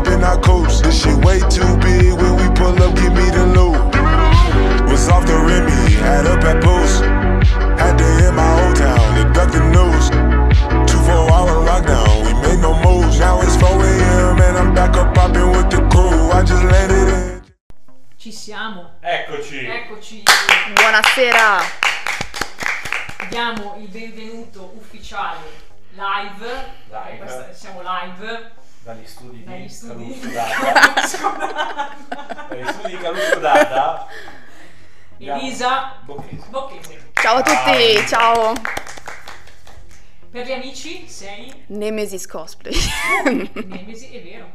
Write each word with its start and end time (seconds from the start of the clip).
hop 0.00 0.12
in 0.12 0.24
our 0.24 0.38
coast. 0.40 0.84
This 0.84 1.02
shit 1.02 1.16
way 1.24 1.40
too 1.48 1.76
big. 1.78 2.12
When 2.14 2.36
we 2.36 2.46
pull 2.54 2.76
up, 2.82 2.94
give 2.96 3.12
me 3.12 3.26
the 3.30 3.46
loot. 3.56 3.76
Was 4.88 5.08
off 5.08 5.26
the 5.26 5.36
Remy, 5.36 5.92
had 6.00 6.26
up 6.26 6.42
at 6.44 6.62
post. 6.62 7.02
Had 7.78 7.96
to 7.98 8.04
hit 8.20 8.32
my 8.34 8.50
old 8.62 8.76
town 8.76 9.08
to 9.16 9.24
duck 9.32 9.50
the 9.52 9.62
news. 9.76 10.06
Two 10.90 10.98
four 11.06 11.30
hour 11.30 11.54
lockdown, 11.66 12.26
we 12.26 12.32
made 12.42 12.60
no 12.60 12.72
moves. 12.84 13.18
Now 13.18 13.40
it's 13.42 13.56
4 13.56 13.68
a.m. 13.68 14.40
and 14.40 14.56
I'm 14.58 14.74
back 14.74 14.96
up 14.96 15.14
popping 15.14 15.50
with 15.50 15.70
the 15.70 15.80
crew. 15.92 16.30
I 16.32 16.42
just 16.42 16.64
landed 16.64 17.08
in. 17.08 17.42
Ci 18.16 18.32
siamo. 18.32 18.90
Eccoci. 19.00 19.66
Eccoci. 19.66 20.22
Buonasera. 20.74 21.60
Diamo 23.28 23.76
il 23.80 23.88
benvenuto 23.88 24.72
ufficiale 24.76 25.68
live. 25.94 26.72
Live. 26.90 27.18
Questa- 27.18 27.52
siamo 27.52 27.80
live. 27.82 28.52
Dagli 28.82 29.06
studi 29.06 29.44
Dagli 29.44 29.62
di 29.62 29.68
studi. 29.68 30.20
Caruso. 30.20 31.36
Dagli 32.48 32.66
studi 32.66 32.96
di 32.96 32.96
Caruso 32.96 33.40
Elisa 35.18 35.96
Bocchese. 36.04 36.46
Bocchese. 36.48 37.10
Ciao 37.12 37.36
a 37.36 37.42
tutti, 37.42 38.06
ciao. 38.08 38.52
Per 40.30 40.46
gli 40.46 40.52
amici 40.52 41.06
sei 41.06 41.64
Nemesis 41.66 42.26
cosplay. 42.26 42.72
Nemesi, 43.66 44.14
è 44.14 44.22
vero. 44.22 44.50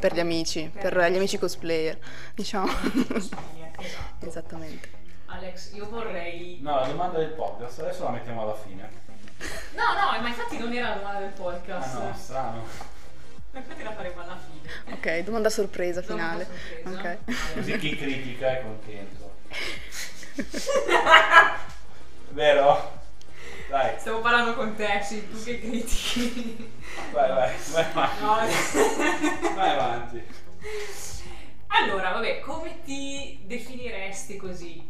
per 0.00 0.12
gli 0.12 0.20
amici, 0.20 0.68
per 0.72 0.96
gli 0.96 1.16
amici 1.16 1.38
cosplayer, 1.38 1.98
diciamo. 2.34 2.68
Esatto. 3.80 4.26
Esattamente. 4.26 4.90
Alex, 5.26 5.72
io 5.74 5.88
vorrei... 5.88 6.58
No, 6.60 6.80
la 6.80 6.86
domanda 6.88 7.18
del 7.18 7.30
podcast, 7.30 7.78
adesso 7.78 8.02
la 8.02 8.10
mettiamo 8.10 8.42
alla 8.42 8.56
fine. 8.56 8.90
No, 9.76 9.84
no, 9.92 10.20
ma 10.20 10.26
infatti 10.26 10.58
non 10.58 10.72
era 10.72 10.88
la 10.88 10.94
domanda 10.96 11.20
del 11.20 11.30
podcast. 11.30 11.94
Ah 11.94 11.98
no, 12.00 12.14
strano. 12.16 12.96
Infatti 13.52 13.82
la 13.82 13.92
faremo 13.92 14.20
alla 14.22 14.38
fine. 14.38 14.94
Ok, 14.94 15.18
domanda 15.24 15.50
sorpresa 15.50 16.00
Domanda 16.02 16.44
finale. 16.44 16.60
sorpresa. 16.82 17.18
Ok. 17.24 17.54
Così 17.54 17.78
chi 17.78 17.96
critica 17.96 18.58
è 18.58 18.62
contento. 18.62 19.36
Vero? 22.30 22.96
Dai, 23.68 23.98
Stavo 23.98 24.20
parlando 24.20 24.54
con 24.54 24.74
te, 24.76 25.00
sì, 25.02 25.28
tu 25.30 25.42
che 25.42 25.60
critichi. 25.60 26.72
vai, 27.12 27.28
vai, 27.30 27.52
vai 27.72 27.84
avanti. 27.92 28.22
No. 28.22 29.54
Vai 29.54 29.70
avanti. 29.70 30.22
Allora, 31.68 32.12
vabbè, 32.12 32.40
come 32.40 32.82
ti 32.82 33.40
definiresti 33.44 34.36
così 34.36 34.88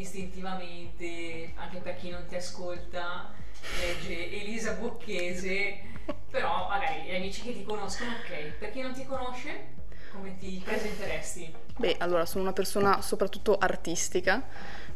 istintivamente, 0.00 1.52
anche 1.56 1.78
per 1.78 1.96
chi 1.96 2.10
non 2.10 2.24
ti 2.26 2.36
ascolta, 2.36 3.32
legge 3.80 4.30
Elisa 4.42 4.72
Bocchese, 4.74 5.80
però 6.30 6.68
magari 6.68 7.02
gli 7.02 7.14
amici 7.14 7.42
che 7.42 7.52
ti 7.52 7.64
conoscono, 7.64 8.10
ok, 8.10 8.58
per 8.58 8.70
chi 8.70 8.80
non 8.80 8.92
ti 8.92 9.04
conosce, 9.04 9.74
come 10.12 10.36
ti 10.38 10.60
presenteresti? 10.64 11.54
Beh, 11.76 11.96
allora 11.98 12.24
sono 12.26 12.42
una 12.44 12.52
persona 12.52 13.00
soprattutto 13.02 13.56
artistica, 13.58 14.42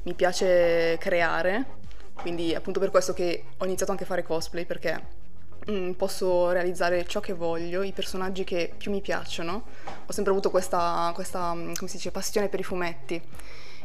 mi 0.03 0.15
piace 0.15 0.97
creare, 0.98 1.79
quindi 2.14 2.55
appunto 2.55 2.81
per 2.81 2.91
questo 2.91 3.12
che 3.12 3.45
ho 3.57 3.64
iniziato 3.64 3.92
anche 3.92 4.05
a 4.05 4.07
fare 4.07 4.23
cosplay 4.23 4.64
perché 4.64 5.19
mm, 5.70 5.92
posso 5.92 6.51
realizzare 6.51 7.07
ciò 7.07 7.20
che 7.20 7.33
voglio, 7.33 7.83
i 7.83 7.92
personaggi 7.92 8.45
che 8.45 8.73
più 8.77 8.91
mi 8.91 9.01
piacciono. 9.01 9.64
Ho 10.07 10.12
sempre 10.12 10.33
avuto 10.33 10.51
questa, 10.51 11.11
questa, 11.14 11.55
mm, 11.55 11.75
come 11.75 11.91
si 11.91 11.97
dice, 11.97 12.11
passione 12.11 12.48
per 12.48 12.61
i 12.61 12.64
fumetti 12.64 13.23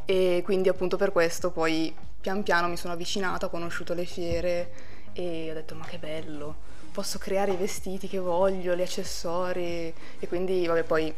e 0.06 0.42
quindi 0.44 0.70
appunto 0.70 0.98
per 0.98 1.12
questo 1.12 1.52
poi 1.52 1.94
pian 2.22 2.44
piano 2.44 2.68
mi 2.68 2.78
sono 2.78 2.94
avvicinata, 2.94 3.48
ho 3.48 3.50
conosciuto 3.50 3.94
le 3.94 4.06
fiere 4.06 4.72
e 5.14 5.50
ho 5.52 5.54
detto 5.54 5.76
ma 5.76 5.86
che 5.86 5.98
bello, 5.98 6.56
posso 6.92 7.18
creare 7.18 7.52
i 7.52 7.58
vestiti 7.58 8.08
che 8.08 8.20
voglio, 8.20 8.76
gli 8.76 8.82
accessori 8.82 9.94
e 10.20 10.28
quindi 10.28 10.66
vabbè 10.66 10.84
poi 10.84 11.14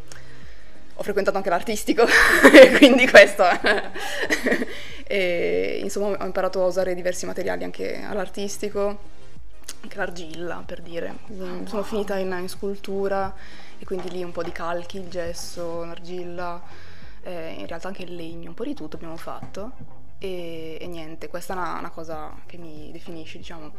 ho 0.99 1.03
frequentato 1.03 1.37
anche 1.37 1.49
l'artistico, 1.49 2.05
e 2.51 2.71
quindi 2.75 3.07
questo. 3.07 3.43
e, 5.05 5.79
insomma, 5.83 6.17
ho 6.19 6.25
imparato 6.25 6.63
a 6.63 6.65
usare 6.65 6.95
diversi 6.95 7.27
materiali 7.27 7.63
anche 7.63 8.01
all'artistico, 8.01 8.99
anche 9.81 9.97
l'argilla 9.97 10.63
per 10.65 10.81
dire. 10.81 11.17
Sono 11.65 11.83
finita 11.83 12.17
in, 12.17 12.35
in 12.41 12.49
scultura 12.49 13.31
e 13.77 13.85
quindi 13.85 14.09
lì 14.09 14.23
un 14.23 14.31
po' 14.31 14.41
di 14.41 14.51
calchi, 14.51 14.97
il 14.97 15.07
gesso, 15.07 15.85
l'argilla, 15.85 16.59
eh, 17.27 17.55
in 17.57 17.67
realtà 17.67 17.89
anche 17.89 18.03
il 18.03 18.15
legno, 18.15 18.49
un 18.49 18.55
po' 18.55 18.63
di 18.63 18.73
tutto 18.73 18.95
abbiamo 18.95 19.17
fatto. 19.17 19.71
E, 20.17 20.77
e 20.79 20.87
niente, 20.87 21.27
questa 21.27 21.53
è 21.53 21.57
una, 21.57 21.77
una 21.77 21.89
cosa 21.89 22.33
che 22.45 22.57
mi 22.57 22.89
definisce, 22.91 23.37
diciamo. 23.37 23.73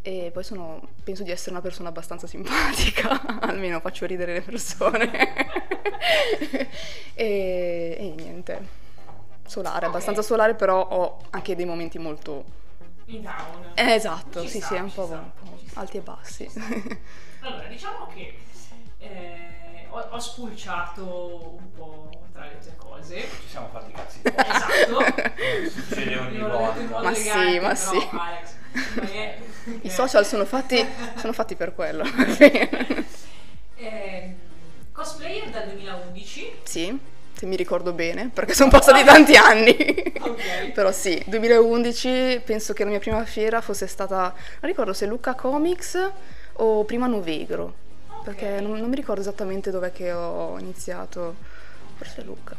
E 0.00 0.30
poi 0.32 0.44
sono, 0.44 0.88
penso 1.02 1.22
di 1.22 1.30
essere 1.30 1.52
una 1.52 1.60
persona 1.60 1.88
abbastanza 1.88 2.26
simpatica, 2.26 3.20
almeno 3.40 3.80
faccio 3.80 4.06
ridere 4.06 4.34
le 4.34 4.42
persone. 4.42 5.10
e, 7.14 7.96
e 7.98 8.14
niente, 8.16 8.68
solare, 9.44 9.86
Ok. 9.86 9.92
abbastanza 9.92 10.22
solare, 10.22 10.54
però 10.54 10.86
ho 10.86 11.18
anche 11.30 11.56
dei 11.56 11.64
momenti 11.64 11.98
molto... 11.98 12.62
In 13.06 13.22
down. 13.22 13.72
Eh, 13.74 13.92
esatto, 13.94 14.42
Ci 14.42 14.48
sì, 14.48 14.58
sta, 14.58 14.66
sì, 14.66 14.74
è 14.76 14.80
un 14.80 14.92
po', 14.92 15.06
sta, 15.06 15.16
un 15.16 15.30
po' 15.48 15.58
alti 15.74 15.96
e 15.96 16.00
bassi. 16.00 16.50
Allora, 17.40 17.66
diciamo 17.66 18.06
che 18.06 18.38
eh, 18.98 19.86
ho, 19.90 19.98
ho 19.98 20.18
spulciato 20.18 21.56
un 21.58 21.72
po' 21.72 22.23
tra 22.34 22.44
le 22.44 22.58
tue 22.60 22.72
cose. 22.76 23.20
Ci 23.20 23.48
siamo 23.48 23.68
fatti 23.72 23.92
cazzi. 23.92 24.18
Esatto. 24.24 25.70
Succede 25.70 26.16
ogni 26.18 26.38
Non 26.38 26.50
volta. 26.50 27.00
Ma 27.00 27.14
sì, 27.14 27.28
elegante, 27.28 27.60
ma 27.60 27.74
però, 27.74 27.90
sì. 28.00 28.08
Alex, 28.10 28.50
ma 28.94 29.12
è- 29.12 29.38
I 29.80 29.90
social 29.90 30.26
sono 30.26 30.44
fatti, 30.44 30.86
sono 31.16 31.32
fatti 31.32 31.54
per 31.56 31.74
quello. 31.74 32.04
Ehm, 33.76 34.34
cosplayer 34.92 35.50
dal 35.50 35.66
2011. 35.66 36.52
sì, 36.62 36.96
se 37.36 37.46
mi 37.46 37.56
ricordo 37.56 37.92
bene, 37.92 38.30
perché 38.32 38.54
sono 38.54 38.70
passati 38.70 39.02
tanti 39.04 39.36
anni. 39.36 39.76
Ok. 40.20 40.70
Però 40.72 40.92
sì, 40.92 41.20
2011 41.26 42.40
penso 42.44 42.72
che 42.72 42.84
la 42.84 42.90
mia 42.90 42.98
prima 43.00 43.24
fiera 43.24 43.60
fosse 43.60 43.86
stata, 43.86 44.32
non 44.60 44.70
ricordo 44.70 44.92
se 44.92 45.06
Lucca 45.06 45.34
Comics 45.34 46.10
o 46.54 46.84
prima 46.84 47.06
Novegro, 47.06 47.74
perché 48.22 48.60
non, 48.60 48.78
non 48.78 48.88
mi 48.88 48.96
ricordo 48.96 49.20
esattamente 49.20 49.70
dov'è 49.70 49.92
che 49.92 50.12
ho 50.12 50.56
iniziato, 50.58 51.36
forse 52.04 52.22
Lucca. 52.22 52.56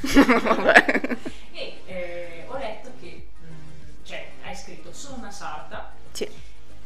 Vabbè. 0.00 1.16
E 1.52 1.80
eh, 1.86 2.44
ho 2.46 2.56
letto 2.56 2.90
che, 3.00 3.26
mm, 3.44 4.04
cioè, 4.04 4.28
hai 4.44 4.54
scritto 4.56 4.92
sono 4.92 5.16
una 5.16 5.30
sarta 5.30 5.92
Sì, 6.12 6.28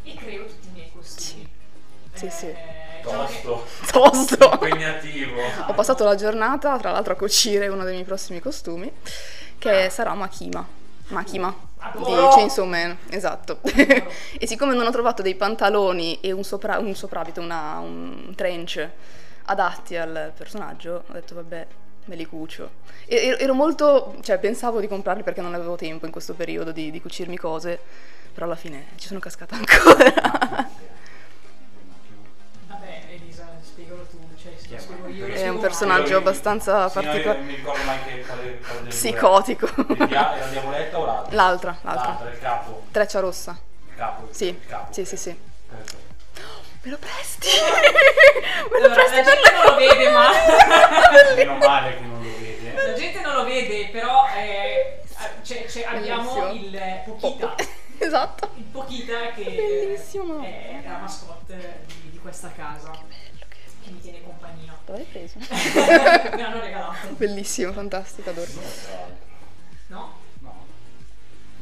e 0.04 0.14
creo 0.14 0.46
tutti 0.46 0.66
i 0.68 0.70
miei 0.72 0.90
costumi. 0.92 1.46
Sì, 2.14 2.30
sì. 2.30 2.46
diciamo 3.02 3.26
che- 3.26 3.40
Tosto. 3.42 3.66
tosto. 3.92 4.50
Impegnativo. 4.52 5.40
Ho 5.66 5.74
passato 5.74 6.04
la 6.04 6.14
giornata, 6.14 6.78
tra 6.78 6.90
l'altro, 6.90 7.12
a 7.12 7.16
cucire 7.16 7.68
uno 7.68 7.84
dei 7.84 7.92
miei 7.92 8.04
prossimi 8.04 8.40
costumi, 8.40 8.90
che 9.58 9.88
sarà 9.90 10.14
Makima. 10.14 10.66
Makima 11.08 11.54
di 11.92 11.98
Adoro! 11.98 12.30
Chainsaw 12.30 12.64
Man, 12.64 12.96
esatto. 13.10 13.58
e 13.62 14.46
siccome 14.46 14.74
non 14.74 14.86
ho 14.86 14.90
trovato 14.90 15.20
dei 15.20 15.34
pantaloni 15.34 16.18
e 16.20 16.32
un, 16.32 16.42
sopra- 16.44 16.78
un 16.78 16.94
soprabito, 16.94 17.40
una- 17.42 17.78
un 17.78 18.32
trench 18.34 18.88
adatti 19.46 19.96
al 19.96 20.32
personaggio, 20.36 21.04
ho 21.06 21.12
detto 21.12 21.34
vabbè, 21.34 21.66
me 22.06 22.16
li 22.16 22.26
cucio. 22.26 22.70
E- 23.06 23.36
ero- 23.38 23.54
molto, 23.54 24.16
cioè 24.22 24.38
pensavo 24.38 24.80
di 24.80 24.88
comprarli 24.88 25.22
perché 25.22 25.40
non 25.40 25.54
avevo 25.54 25.76
tempo 25.76 26.06
in 26.06 26.12
questo 26.12 26.34
periodo 26.34 26.72
di, 26.72 26.90
di 26.90 27.00
cucirmi 27.00 27.36
cose, 27.36 27.78
però 28.32 28.46
alla 28.46 28.56
fine 28.56 28.86
ci 28.96 29.06
sono 29.08 29.20
cascata 29.20 29.54
ancora. 29.56 30.68
Vabbè, 32.66 33.02
Elisa, 33.10 33.46
spiegalo 33.62 34.06
tu, 34.10 34.18
cioè, 34.36 34.52
spiego 34.56 35.08
io. 35.08 35.26
È 35.26 35.48
un 35.48 35.58
personaggio 35.58 36.16
abbastanza 36.16 36.88
particolare. 36.88 37.40
Mi 37.40 37.54
ricordo 37.56 37.82
neanche 37.84 38.20
quale, 38.26 38.58
quale 38.58 38.88
Psicotico. 38.88 39.68
era. 39.98 40.36
La 40.38 40.46
diavoletta 40.50 40.98
o 40.98 41.04
l'altra? 41.04 41.34
L'altra, 41.36 41.78
l'altra. 41.82 42.08
L'altra, 42.08 42.30
il 42.30 42.38
capo. 42.38 42.82
Treccia 42.90 43.20
rossa. 43.20 43.58
Il 43.88 43.94
capo. 43.96 44.28
Sì, 44.30 44.46
Il 44.48 44.66
capo. 44.66 44.92
sì, 44.92 45.04
sì, 45.04 45.16
sì. 45.16 45.38
Me 46.84 46.90
lo 46.90 46.98
presti? 46.98 47.48
Me 48.70 48.78
lo 48.80 48.84
Allora, 48.86 48.94
presti 48.94 49.16
la 49.16 49.22
per 49.22 49.34
gente 49.34 49.52
non 49.52 49.64
lo 49.64 49.74
vede, 49.76 50.10
ma 50.10 50.30
Meno 51.34 51.56
male 51.56 51.94
che 51.96 52.00
non 52.00 52.22
lo 52.22 52.28
vede. 52.38 52.72
la 52.86 52.92
gente 52.94 53.20
non 53.20 53.34
lo 53.34 53.44
vede, 53.44 53.88
però 53.90 54.26
eh, 54.36 55.00
c'è- 55.42 55.64
c'è- 55.64 55.84
abbiamo 55.84 56.50
il 56.52 56.78
Pokita. 57.06 57.54
Esatto. 57.96 58.50
Il 58.56 58.64
Pokita 58.64 59.30
che 59.34 59.44
Bellissimo. 59.44 60.42
è 60.42 60.82
la 60.84 60.98
mascotte 60.98 61.84
di, 61.86 62.10
di 62.10 62.18
questa 62.18 62.50
casa 62.54 62.90
Bello 62.90 63.44
che... 63.48 63.56
che 63.84 63.90
mi 63.90 64.00
tiene 64.00 64.22
compagnia. 64.22 64.76
Dove 64.84 64.98
l'hai 64.98 65.06
preso? 65.06 65.38
Me 65.38 66.36
l'hanno 66.42 66.60
regalato, 66.60 67.06
Bellissimo, 67.10 67.72
fantastico, 67.72 68.28
adoro. 68.30 68.50
no? 69.86 70.18
No. 70.40 70.66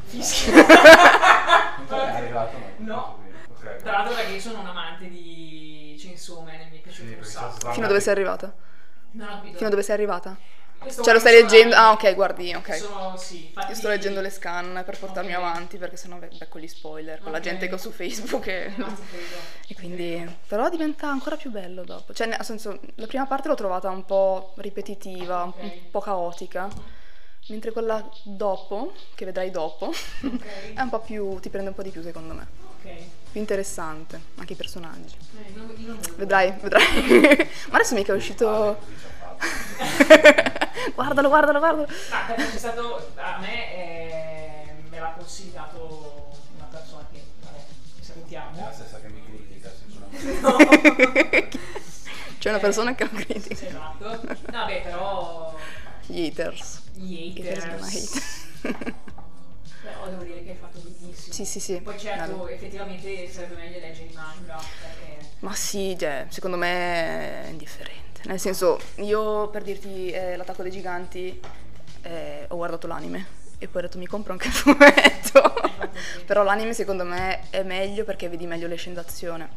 Fischio. 0.06 0.52
Non 0.52 0.64
è 2.00 2.16
arrivato? 2.16 2.56
No. 2.78 3.18
Tra 3.62 3.92
l'altro 3.92 4.14
perché 4.14 4.32
io 4.32 4.40
sono 4.40 4.60
un 4.60 4.66
amante 4.66 5.08
di 5.08 5.96
Chainsaw 5.98 6.42
Man 6.42 6.54
e 6.54 6.68
mi 6.70 6.70
è 6.70 6.74
Sì, 6.74 6.80
piaciuto 6.80 7.08
un 7.08 7.14
perché 7.14 7.30
sacco. 7.30 7.72
Fino 7.72 7.84
a 7.84 7.88
dove 7.88 8.00
sei 8.00 8.12
arrivata? 8.12 8.54
Non 9.12 9.28
ho 9.28 9.30
capito. 9.36 9.56
Fino 9.56 9.66
a 9.66 9.70
dove 9.70 9.82
sei 9.82 9.94
arrivata? 9.94 10.36
Io 10.84 10.90
sto 10.90 11.02
Cioè 11.04 11.12
lo 11.12 11.20
stai 11.20 11.34
leggendo? 11.40 11.76
Ah 11.76 11.92
ok, 11.92 12.14
guardi, 12.14 12.52
ok. 12.54 12.74
Sono, 12.74 13.16
sì, 13.16 13.44
infatti- 13.46 13.70
Io 13.70 13.76
sto 13.76 13.86
leggendo 13.88 14.20
le 14.20 14.30
scan 14.30 14.82
per 14.84 14.98
portarmi 14.98 15.30
Ok. 15.32 15.38
avanti 15.38 15.76
perché 15.78 15.96
sennò 15.96 16.16
be- 16.16 16.30
becco 16.36 16.58
gli 16.58 16.66
spoiler 16.66 17.20
con 17.20 17.30
la 17.30 17.38
Ok. 17.38 17.44
gente 17.44 17.68
che 17.68 17.74
ho 17.74 17.78
su 17.78 17.92
Facebook 17.92 18.46
e... 18.48 18.72
No, 18.76 18.96
e 19.68 19.74
quindi... 19.74 20.36
Però 20.48 20.68
diventa 20.68 21.08
ancora 21.08 21.36
più 21.36 21.50
bello 21.50 21.84
dopo. 21.84 22.12
Cioè, 22.12 22.26
nel 22.26 22.38
senso, 22.42 22.80
la 22.96 23.06
prima 23.06 23.26
parte 23.26 23.46
l'ho 23.46 23.54
trovata 23.54 23.88
un 23.90 24.04
po' 24.04 24.54
ripetitiva, 24.56 25.44
Ok. 25.44 25.62
un 25.62 25.90
po' 25.92 26.00
caotica, 26.00 26.68
mentre 27.48 27.70
quella 27.70 28.04
dopo, 28.24 28.92
che 29.14 29.24
vedrai 29.24 29.52
dopo, 29.52 29.92
è 30.74 30.80
un 30.80 30.88
po' 30.90 30.98
più... 31.00 31.38
ti 31.38 31.48
prende 31.48 31.68
un 31.68 31.76
po' 31.76 31.82
di 31.82 31.90
più 31.90 32.02
secondo 32.02 32.34
me. 32.34 32.46
Ok. 32.80 32.90
Più 33.32 33.40
interessante, 33.40 34.20
anche 34.36 34.52
i 34.52 34.56
personaggi. 34.56 35.14
Eh. 35.38 35.52
Vedrai, 36.16 36.52
vedrai. 36.60 37.48
Ma 37.70 37.76
adesso 37.76 37.94
mica 37.94 38.12
è 38.12 38.16
uscito... 38.16 38.78
Guardalo, 40.94 41.28
guardalo, 41.28 41.58
guardalo. 41.58 41.88
Ah, 42.10 42.24
perché 42.26 42.50
c'è 42.50 42.58
stato 42.58 43.10
a 43.16 43.38
me 43.38 43.74
eh, 43.74 44.66
me 44.90 44.98
l'ha 44.98 45.14
consigliato 45.16 46.30
una 46.56 46.64
persona 46.70 47.06
che 47.12 47.22
vabbè, 47.40 47.56
È 47.56 47.60
la 47.98 48.04
salutiamo. 48.04 48.70
stessa 48.72 48.98
che 49.00 49.08
mi 49.08 49.22
critica 49.24 49.70
sicuramente. 49.78 51.48
C'è 52.38 52.48
una 52.48 52.58
Eh, 52.58 52.60
persona 52.60 52.94
che 52.94 53.04
lo 53.04 53.10
Sì, 53.18 53.24
critica. 53.24 53.66
esatto. 53.66 54.04
No, 54.08 54.20
Vabbè, 54.50 54.82
però 54.82 55.56
Gli 56.06 56.26
haters. 56.26 56.82
gli 56.94 57.38
Haters. 57.38 58.48
Però 58.62 60.06
devo 60.08 60.22
dire 60.24 60.44
che 60.44 60.50
hai 60.50 60.56
fatto 60.60 60.78
benissimo. 60.80 60.91
Sì, 61.32 61.46
sì, 61.46 61.60
sì. 61.60 61.80
Poi 61.80 61.98
certo, 61.98 62.32
Bello. 62.32 62.48
effettivamente 62.48 63.30
sarebbe 63.30 63.54
meglio 63.54 63.80
leggere 63.80 64.04
i 64.10 64.12
manga 64.12 64.56
perché 64.56 65.28
Ma 65.38 65.54
sì, 65.54 65.96
cioè, 65.98 66.26
secondo 66.28 66.58
me 66.58 67.44
è 67.44 67.48
indifferente. 67.48 68.20
Nel 68.24 68.38
senso, 68.38 68.78
io 68.96 69.48
per 69.48 69.62
dirti 69.62 70.10
eh, 70.10 70.36
l'attacco 70.36 70.62
dei 70.62 70.70
giganti 70.70 71.40
eh, 72.02 72.44
ho 72.48 72.56
guardato 72.56 72.86
l'anime 72.86 73.40
e 73.58 73.66
poi 73.66 73.80
ho 73.80 73.86
detto 73.86 73.96
mi 73.96 74.06
compro 74.06 74.32
anche 74.32 74.48
il 74.48 74.52
fumetto. 74.52 75.54
Però 76.26 76.42
l'anime 76.42 76.74
secondo 76.74 77.04
me 77.04 77.48
è 77.48 77.62
meglio 77.62 78.04
perché 78.04 78.28
vedi 78.28 78.46
meglio 78.46 78.68
le 78.68 78.76
scene 78.76 78.94
d'azione. 78.94 79.48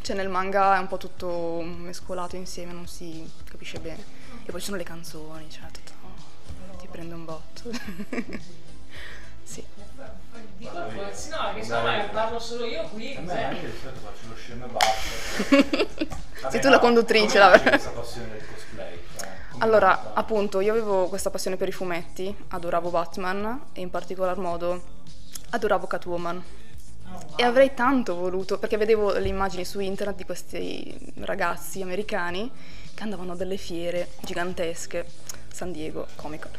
Cioè 0.00 0.14
nel 0.14 0.28
manga 0.28 0.76
è 0.76 0.78
un 0.78 0.86
po' 0.86 0.98
tutto 0.98 1.60
mescolato 1.62 2.36
insieme, 2.36 2.72
non 2.72 2.86
si 2.86 3.28
capisce 3.50 3.80
bene. 3.80 4.04
E 4.44 4.50
poi 4.52 4.60
ci 4.60 4.66
sono 4.66 4.76
le 4.76 4.84
canzoni, 4.84 5.50
cioè 5.50 5.66
tutto, 5.72 5.92
ti 6.78 6.86
prende 6.86 7.14
un 7.14 7.24
botto. 7.24 7.70
sì. 9.42 9.64
Dico 10.58 10.70
qualcosa, 10.72 11.12
sì, 11.14 11.28
no, 11.30 11.36
perché 11.46 11.62
sennò 11.62 11.82
Dai. 11.82 12.08
parlo 12.10 12.38
solo 12.38 12.64
io 12.64 12.82
qui. 12.92 13.14
A 13.16 13.20
me 13.20 13.26
cos'è? 13.26 13.42
anche 13.42 13.66
di 13.70 13.78
solito 13.80 14.00
faccio 14.00 14.28
lo 14.28 14.34
scemo 14.36 14.64
e 14.64 14.68
basta. 14.68 16.06
Vabbè, 16.40 16.50
Sei 16.52 16.60
tu 16.60 16.68
la 16.68 16.78
conduttrice, 16.78 17.38
la- 17.38 17.60
questa 17.60 17.90
passione 17.90 18.28
del 18.30 18.42
cosplay? 18.52 18.98
Cioè, 19.18 19.28
Allora, 19.58 20.12
appunto, 20.14 20.60
io 20.60 20.72
avevo 20.72 21.08
questa 21.08 21.30
passione 21.30 21.56
per 21.56 21.68
i 21.68 21.72
fumetti, 21.72 22.34
adoravo 22.48 22.90
Batman 22.90 23.60
e 23.72 23.80
in 23.80 23.90
particolar 23.90 24.36
modo 24.36 24.82
adoravo 25.50 25.86
Catwoman. 25.86 26.36
Oh, 26.36 27.10
wow. 27.10 27.20
E 27.36 27.42
avrei 27.42 27.72
tanto 27.74 28.14
voluto, 28.16 28.58
perché 28.58 28.76
vedevo 28.76 29.12
le 29.12 29.28
immagini 29.28 29.64
su 29.64 29.80
internet 29.80 30.16
di 30.16 30.24
questi 30.24 31.12
ragazzi 31.20 31.82
americani 31.82 32.50
che 32.94 33.02
andavano 33.02 33.32
a 33.32 33.36
delle 33.36 33.56
fiere 33.56 34.08
gigantesche, 34.22 35.06
San 35.52 35.72
Diego, 35.72 36.06
Comic 36.16 36.42
Con, 36.42 36.50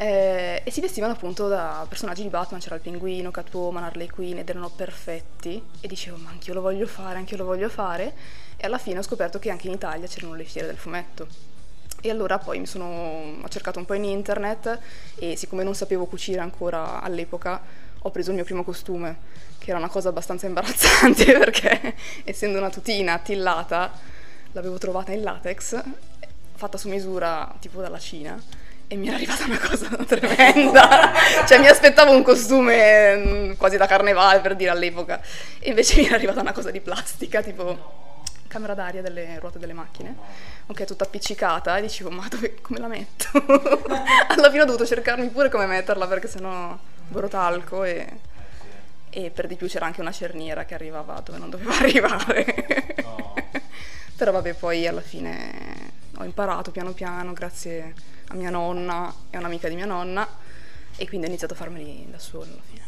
eh, 0.00 0.62
e 0.64 0.70
si 0.70 0.80
vestivano 0.80 1.14
appunto 1.14 1.48
da 1.48 1.84
personaggi 1.88 2.22
di 2.22 2.28
Batman, 2.28 2.60
c'era 2.60 2.76
il 2.76 2.80
pinguino, 2.80 3.32
Catwoman, 3.32 3.82
Harley 3.82 4.06
Quinn 4.06 4.38
ed 4.38 4.48
erano 4.48 4.70
perfetti. 4.70 5.60
E 5.80 5.88
dicevo 5.88 6.16
ma 6.18 6.30
anch'io 6.30 6.54
lo 6.54 6.60
voglio 6.60 6.86
fare, 6.86 7.18
anch'io 7.18 7.36
lo 7.36 7.44
voglio 7.44 7.68
fare. 7.68 8.14
E 8.56 8.64
alla 8.64 8.78
fine 8.78 9.00
ho 9.00 9.02
scoperto 9.02 9.40
che 9.40 9.50
anche 9.50 9.66
in 9.66 9.72
Italia 9.72 10.06
c'erano 10.06 10.34
le 10.34 10.44
fiere 10.44 10.68
del 10.68 10.76
fumetto. 10.76 11.26
E 12.00 12.10
allora 12.10 12.38
poi 12.38 12.60
mi 12.60 12.66
sono 12.66 13.40
ho 13.42 13.48
cercato 13.48 13.80
un 13.80 13.86
po' 13.86 13.94
in 13.94 14.04
internet 14.04 14.78
e 15.16 15.34
siccome 15.34 15.64
non 15.64 15.74
sapevo 15.74 16.06
cucire 16.06 16.38
ancora 16.38 17.00
all'epoca, 17.00 17.60
ho 17.98 18.10
preso 18.12 18.28
il 18.28 18.36
mio 18.36 18.44
primo 18.44 18.62
costume, 18.62 19.16
che 19.58 19.70
era 19.70 19.78
una 19.80 19.88
cosa 19.88 20.10
abbastanza 20.10 20.46
imbarazzante 20.46 21.24
perché 21.36 21.96
essendo 22.22 22.58
una 22.58 22.70
tutina 22.70 23.14
attillata, 23.14 23.90
l'avevo 24.52 24.78
trovata 24.78 25.10
in 25.10 25.22
latex, 25.22 25.82
fatta 26.54 26.78
su 26.78 26.88
misura 26.88 27.52
tipo 27.58 27.80
dalla 27.80 27.98
Cina 27.98 28.40
e 28.88 28.96
mi 28.96 29.06
era 29.06 29.16
arrivata 29.16 29.44
una 29.44 29.58
cosa 29.58 29.88
tremenda. 30.04 31.12
cioè 31.46 31.58
mi 31.58 31.68
aspettavo 31.68 32.10
un 32.10 32.22
costume 32.22 33.16
mm, 33.16 33.52
quasi 33.52 33.76
da 33.76 33.86
carnevale 33.86 34.40
per 34.40 34.56
dire 34.56 34.70
all'epoca 34.70 35.20
e 35.58 35.68
invece 35.68 36.00
mi 36.00 36.06
era 36.06 36.16
arrivata 36.16 36.40
una 36.40 36.52
cosa 36.52 36.70
di 36.70 36.80
plastica 36.80 37.42
tipo 37.42 38.06
camera 38.48 38.72
d'aria 38.72 39.02
delle 39.02 39.38
ruote 39.38 39.58
delle 39.58 39.74
macchine. 39.74 40.16
Ok, 40.66 40.84
tutta 40.84 41.04
appiccicata 41.04 41.76
e 41.76 41.82
dicevo, 41.82 42.10
ma 42.10 42.26
dove, 42.28 42.60
come 42.60 42.78
la 42.78 42.88
metto? 42.88 43.28
Alla 44.28 44.50
fine 44.50 44.62
ho 44.62 44.64
dovuto 44.64 44.86
cercarmi 44.86 45.28
pure 45.28 45.50
come 45.50 45.66
metterla 45.66 46.06
perché 46.06 46.26
sennò 46.26 46.76
borotalco 47.08 47.84
e, 47.84 48.06
e 49.10 49.30
per 49.30 49.46
di 49.46 49.54
più 49.54 49.68
c'era 49.68 49.84
anche 49.84 50.00
una 50.00 50.12
cerniera 50.12 50.64
che 50.64 50.74
arrivava 50.74 51.20
dove 51.22 51.38
non 51.38 51.50
doveva 51.50 51.76
arrivare. 51.78 52.96
Però 54.16 54.32
vabbè, 54.32 54.54
poi 54.54 54.86
alla 54.86 55.02
fine 55.02 55.92
ho 56.16 56.24
imparato 56.24 56.70
piano 56.70 56.92
piano 56.92 57.32
grazie 57.34 58.16
a 58.28 58.34
mia 58.34 58.50
nonna 58.50 59.12
e 59.30 59.36
a 59.36 59.40
un'amica 59.40 59.68
di 59.68 59.74
mia 59.74 59.86
nonna 59.86 60.26
e 60.96 61.06
quindi 61.06 61.26
ho 61.26 61.28
iniziato 61.28 61.54
a 61.54 61.56
farmeli 61.56 62.06
da 62.10 62.18
sola 62.18 62.44
alla 62.44 62.60
fine. 62.68 62.82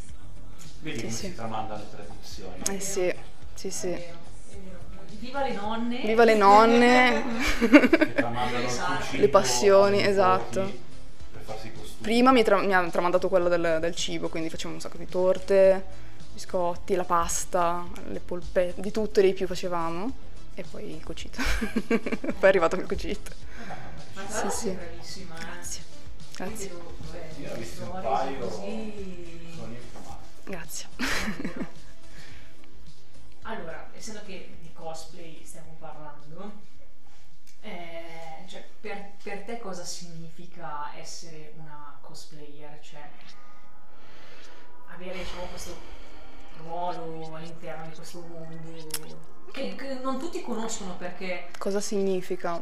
Vedi 0.80 0.98
Sì, 0.98 1.02
come 1.02 1.14
sì. 1.14 1.26
si 1.26 1.34
tramandano 1.34 1.82
le 1.82 1.90
tradizioni. 1.90 2.62
Eh 2.76 2.80
sì, 2.80 3.14
sì, 3.54 3.70
sì. 3.70 4.04
Viva 5.18 5.42
le 5.42 5.52
nonne! 5.52 6.00
Viva 6.00 6.24
le 6.24 6.34
nonne! 6.34 7.22
Esatto. 8.64 9.16
Le 9.16 9.28
passioni, 9.28 10.02
esatto. 10.02 10.72
Prima 12.00 12.32
mi, 12.32 12.42
tra- 12.42 12.60
mi 12.60 12.72
ha 12.72 12.88
tramandato 12.90 13.28
quello 13.28 13.48
del, 13.48 13.78
del 13.80 13.94
cibo, 13.94 14.28
quindi 14.28 14.48
facevamo 14.48 14.76
un 14.76 14.80
sacco 14.80 14.96
di 14.96 15.06
torte, 15.06 15.84
biscotti, 16.32 16.94
la 16.94 17.04
pasta, 17.04 17.84
le 18.08 18.20
polpette, 18.20 18.80
di 18.80 18.90
tutto 18.90 19.20
e 19.20 19.24
di 19.24 19.32
più 19.34 19.46
facevamo. 19.46 20.10
E 20.54 20.64
poi 20.70 20.94
il 20.94 21.04
cucito. 21.04 21.42
poi 21.88 22.34
è 22.40 22.46
arrivato 22.46 22.76
il 22.76 22.86
cucito. 22.86 23.30
Sì, 24.28 24.50
sì. 24.50 24.70
bravissima, 24.70 25.36
eh. 25.36 25.40
Grazie. 25.44 25.82
Grazie. 26.36 26.68
Devo- 26.68 26.94
vabbè, 26.98 27.30
Io 27.38 27.52
ho 27.52 27.56
visto 27.56 27.82
un 27.82 28.00
paio, 28.02 28.38
così. 28.38 29.52
sono 29.54 29.72
informato. 29.72 30.18
Grazie. 30.44 30.88
Allora, 33.42 33.88
essendo 33.94 34.20
che 34.24 34.56
di 34.60 34.72
cosplay 34.72 35.44
stiamo 35.44 35.74
parlando, 35.78 36.52
eh, 37.62 38.44
cioè, 38.46 38.64
per, 38.80 39.12
per 39.22 39.42
te 39.44 39.58
cosa 39.58 39.84
significa 39.84 40.94
essere 40.96 41.54
una 41.56 41.98
cosplayer? 42.00 42.78
Cioè, 42.80 43.00
avere 44.94 45.18
diciamo, 45.18 45.44
questo 45.46 45.74
ruolo 46.58 47.34
all'interno 47.34 47.88
di 47.88 47.94
questo 47.94 48.20
mondo 48.20 49.18
che, 49.52 49.74
che 49.76 49.98
non 50.02 50.18
tutti 50.18 50.40
conoscono 50.42 50.96
perché 50.96 51.48
Cosa 51.58 51.80
significa? 51.80 52.60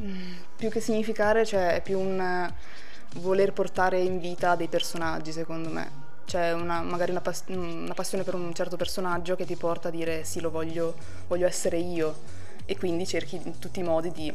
Mm, 0.00 0.32
più 0.56 0.70
che 0.70 0.80
significare, 0.80 1.44
cioè, 1.44 1.74
è 1.74 1.82
più 1.82 1.98
un 1.98 2.20
eh, 2.20 2.54
voler 3.20 3.52
portare 3.52 4.00
in 4.00 4.18
vita 4.18 4.56
dei 4.56 4.68
personaggi, 4.68 5.32
secondo 5.32 5.68
me. 5.68 6.02
C'è 6.24 6.52
una, 6.52 6.80
magari 6.82 7.10
una, 7.10 7.20
pas- 7.20 7.44
una 7.48 7.94
passione 7.94 8.24
per 8.24 8.34
un 8.34 8.52
certo 8.54 8.76
personaggio 8.76 9.36
che 9.36 9.44
ti 9.44 9.56
porta 9.56 9.88
a 9.88 9.90
dire 9.90 10.24
sì, 10.24 10.40
lo 10.40 10.50
voglio, 10.50 10.94
voglio 11.28 11.46
essere 11.46 11.78
io. 11.78 12.42
E 12.66 12.76
quindi 12.78 13.06
cerchi 13.06 13.36
in 13.36 13.58
tutti 13.58 13.80
i 13.80 13.82
modi 13.82 14.10
di 14.10 14.34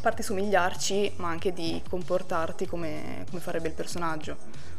parte 0.00 0.22
somigliarci, 0.22 1.14
ma 1.16 1.28
anche 1.28 1.52
di 1.52 1.82
comportarti 1.88 2.66
come, 2.66 3.24
come 3.28 3.40
farebbe 3.40 3.68
il 3.68 3.74
personaggio. 3.74 4.36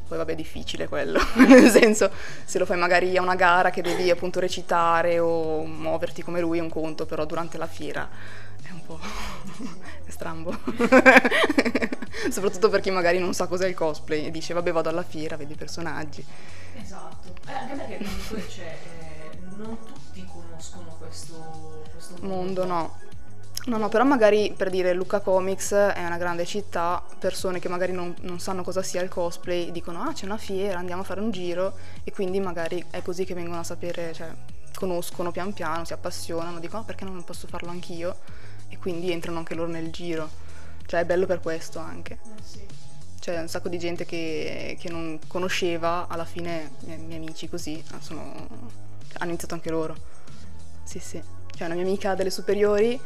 Poi 0.07 0.17
vabbè 0.19 0.33
è 0.33 0.35
difficile 0.35 0.87
quello, 0.87 1.19
nel 1.47 1.69
senso 1.69 2.11
se 2.43 2.59
lo 2.59 2.65
fai 2.65 2.77
magari 2.77 3.17
a 3.17 3.21
una 3.23 3.33
gara 3.33 3.71
che 3.71 3.81
devi 3.81 4.11
appunto 4.11 4.39
recitare 4.39 5.17
o 5.17 5.65
muoverti 5.65 6.21
come 6.21 6.39
lui 6.39 6.59
è 6.59 6.61
un 6.61 6.69
conto, 6.69 7.07
però 7.07 7.25
durante 7.25 7.57
la 7.57 7.65
fiera 7.65 8.07
è 8.61 8.69
un 8.71 8.85
po' 8.85 8.99
è 10.05 10.09
strambo. 10.11 10.55
Soprattutto 12.29 12.69
per 12.69 12.81
chi 12.81 12.91
magari 12.91 13.17
non 13.17 13.33
sa 13.33 13.47
cos'è 13.47 13.67
il 13.67 13.73
cosplay 13.73 14.25
e 14.25 14.31
dice 14.31 14.53
vabbè 14.53 14.71
vado 14.71 14.89
alla 14.89 15.03
fiera, 15.03 15.37
vedo 15.37 15.53
i 15.53 15.57
personaggi. 15.57 16.23
esatto 16.79 17.33
eh, 17.47 17.53
anche 17.53 17.75
perché 17.75 17.97
comunque 17.97 18.47
cioè, 18.49 18.77
eh, 19.31 19.37
non 19.55 19.77
tutti 19.85 20.25
conoscono 20.31 20.95
questo, 20.99 21.83
questo 21.91 22.15
Mondo 22.21 22.65
no. 22.65 23.04
No, 23.67 23.77
no, 23.77 23.89
però 23.89 24.03
magari 24.03 24.53
per 24.55 24.69
dire 24.69 24.93
Luca 24.93 25.21
Comics 25.21 25.71
è 25.73 26.05
una 26.05 26.17
grande 26.17 26.45
città, 26.45 27.03
persone 27.17 27.57
che 27.59 27.67
magari 27.67 27.93
non, 27.93 28.13
non 28.21 28.39
sanno 28.39 28.61
cosa 28.61 28.83
sia 28.83 29.01
il 29.01 29.09
cosplay 29.09 29.71
dicono 29.71 30.03
ah 30.03 30.13
c'è 30.13 30.25
una 30.25 30.37
fiera, 30.37 30.77
andiamo 30.77 31.01
a 31.01 31.05
fare 31.05 31.19
un 31.19 31.31
giro 31.31 31.73
e 32.03 32.11
quindi 32.11 32.39
magari 32.39 32.85
è 32.91 33.01
così 33.01 33.25
che 33.25 33.33
vengono 33.33 33.59
a 33.59 33.63
sapere, 33.63 34.13
cioè 34.13 34.29
conoscono 34.75 35.31
pian 35.31 35.51
piano, 35.53 35.83
si 35.83 35.93
appassionano, 35.93 36.59
dicono 36.59 36.81
"Ah, 36.83 36.85
perché 36.85 37.05
non 37.05 37.23
posso 37.23 37.47
farlo 37.47 37.71
anch'io 37.71 38.17
e 38.69 38.77
quindi 38.77 39.11
entrano 39.11 39.39
anche 39.39 39.55
loro 39.55 39.71
nel 39.71 39.89
giro. 39.89 40.29
Cioè 40.85 40.99
è 40.99 41.05
bello 41.05 41.25
per 41.25 41.39
questo 41.39 41.79
anche. 41.79 42.13
Eh, 42.23 42.43
sì. 42.43 42.59
C'è 43.19 43.39
un 43.39 43.47
sacco 43.47 43.69
di 43.69 43.79
gente 43.79 44.05
che, 44.05 44.77
che 44.79 44.89
non 44.89 45.17
conosceva, 45.27 46.05
alla 46.07 46.25
fine 46.25 46.69
miei, 46.81 46.99
miei 46.99 47.17
amici 47.19 47.49
così 47.49 47.83
sono- 47.99 48.47
hanno 49.17 49.29
iniziato 49.29 49.55
anche 49.55 49.69
loro. 49.71 49.95
Sì, 50.83 50.99
sì. 50.99 51.21
C'è 51.55 51.65
una 51.65 51.73
mia 51.75 51.83
amica 51.83 52.13
delle 52.15 52.29
superiori 52.29 52.99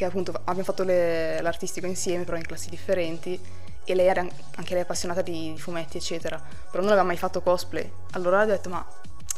che 0.00 0.06
appunto 0.06 0.32
abbiamo 0.32 0.62
fatto 0.62 0.82
le- 0.82 1.42
l'artistico 1.42 1.84
insieme, 1.84 2.24
però 2.24 2.38
in 2.38 2.46
classi 2.46 2.70
differenti, 2.70 3.38
e 3.84 3.94
lei 3.94 4.06
era 4.06 4.22
anche 4.22 4.72
lei 4.72 4.82
appassionata 4.82 5.20
di, 5.20 5.52
di 5.52 5.60
fumetti, 5.60 5.98
eccetera, 5.98 6.42
però 6.70 6.82
non 6.82 6.92
aveva 6.92 7.06
mai 7.06 7.18
fatto 7.18 7.42
cosplay. 7.42 7.90
Allora 8.12 8.40
ho 8.40 8.46
detto, 8.46 8.70
ma 8.70 8.82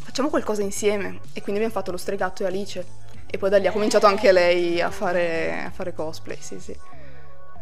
facciamo 0.05 0.29
qualcosa 0.29 0.63
insieme. 0.63 1.19
E 1.33 1.43
quindi 1.43 1.61
abbiamo 1.61 1.73
fatto 1.73 1.91
lo 1.91 1.97
stregatto 1.97 2.45
e 2.45 2.47
Alice. 2.47 2.87
E 3.27 3.39
poi 3.39 3.51
da 3.51 3.57
lì 3.59 3.67
ha 3.67 3.73
cominciato 3.73 4.07
anche 4.07 4.31
lei 4.31 4.81
a 4.81 4.91
fare, 4.91 5.65
a 5.65 5.71
fare 5.71 5.95
cosplay, 5.95 6.37
sì, 6.39 6.61
sì. 6.61 6.77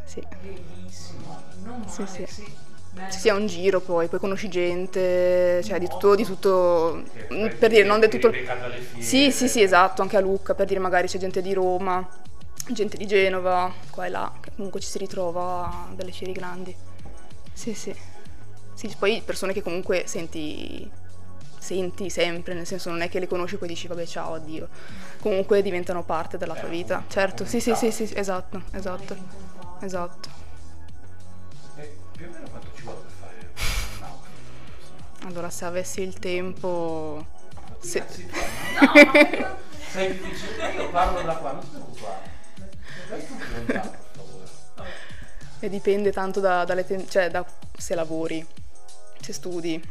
Sì. 0.04 0.23
Bellissimo, 0.42 1.42
non 1.62 1.80
male, 1.80 2.07
sì. 2.07 2.26
sì. 2.26 2.54
Bello. 2.90 3.12
Sì, 3.12 3.28
è 3.28 3.33
un 3.33 3.47
giro 3.47 3.80
poi, 3.80 4.09
poi 4.09 4.19
conosci 4.19 4.49
gente, 4.50 5.62
cioè 5.64 5.78
di 5.78 5.88
tutto, 5.88 6.14
di 6.16 6.25
tutto, 6.25 7.02
per 7.28 7.71
dire, 7.71 7.85
non 7.85 7.99
ti 8.00 8.09
tutto... 8.09 8.30
fiere. 8.30 8.83
Sì, 8.99 9.30
sì, 9.30 9.49
sì, 9.49 9.62
esatto, 9.62 10.02
anche 10.02 10.19
a 10.19 10.21
Lucca, 10.21 10.54
per 10.54 10.66
dire 10.66 10.80
magari 10.80 11.07
c'è 11.07 11.16
gente 11.16 11.40
di 11.40 11.54
Roma, 11.54 12.07
gente 12.69 12.97
di 12.97 13.07
Genova, 13.07 13.73
qua 13.90 14.07
e 14.07 14.09
là, 14.11 14.33
che 14.40 14.50
comunque 14.55 14.81
ci 14.81 14.88
si 14.88 14.99
ritrova 14.99 15.64
a 15.67 15.88
delle 15.95 16.12
fiere 16.12 16.33
grandi. 16.33 16.75
Sì, 17.52 17.75
sì. 17.75 17.95
Sì, 18.75 18.95
poi 18.99 19.21
persone 19.25 19.52
che 19.52 19.62
comunque 19.62 20.05
senti, 20.07 20.88
senti 21.59 22.09
sempre, 22.09 22.55
nel 22.55 22.67
senso 22.67 22.88
non 22.90 23.02
è 23.02 23.09
che 23.11 23.19
le 23.19 23.26
conosci 23.26 23.57
e 23.57 23.59
poi 23.59 23.69
dici 23.69 23.87
vabbè 23.88 24.07
ciao, 24.07 24.35
addio. 24.35 24.69
Comunque 25.21 25.61
diventano 25.62 26.02
parte 26.02 26.38
della 26.38 26.55
tua 26.55 26.69
Eh, 26.69 26.71
vita. 26.71 27.05
Certo, 27.09 27.45
sì, 27.45 27.61
sì, 27.61 27.75
sì, 27.75 27.90
sì, 27.90 28.11
esatto, 28.14 28.62
esatto, 28.73 29.17
esatto. 29.81 30.29
E 31.76 31.97
più 32.17 32.26
o 32.26 32.31
meno 32.33 32.49
quanto 32.49 32.69
ci 32.75 32.83
vuole 32.83 33.00
per 33.00 33.11
fare 33.21 33.50
un? 35.21 35.29
Allora 35.29 35.50
se 35.50 35.64
avessi 35.67 36.00
il 36.00 36.19
tempo... 36.19 37.26
Tuoi, 37.81 38.02
no? 39.40 39.57
Difficile, 39.93 40.73
io 40.73 40.88
parlo 40.90 41.21
da 41.23 41.35
qua, 41.35 41.52
non 41.52 41.61
ti 41.61 41.67
preoccupare. 41.71 42.20
E 45.62 45.69
dipende 45.69 46.11
tanto 46.11 46.40
da, 46.40 46.64
dalle 46.64 46.87
tem- 46.87 47.07
cioè 47.07 47.31
da 47.31 47.45
se 47.76 47.95
lavori, 47.95 48.45
se 49.21 49.33
studi, 49.33 49.83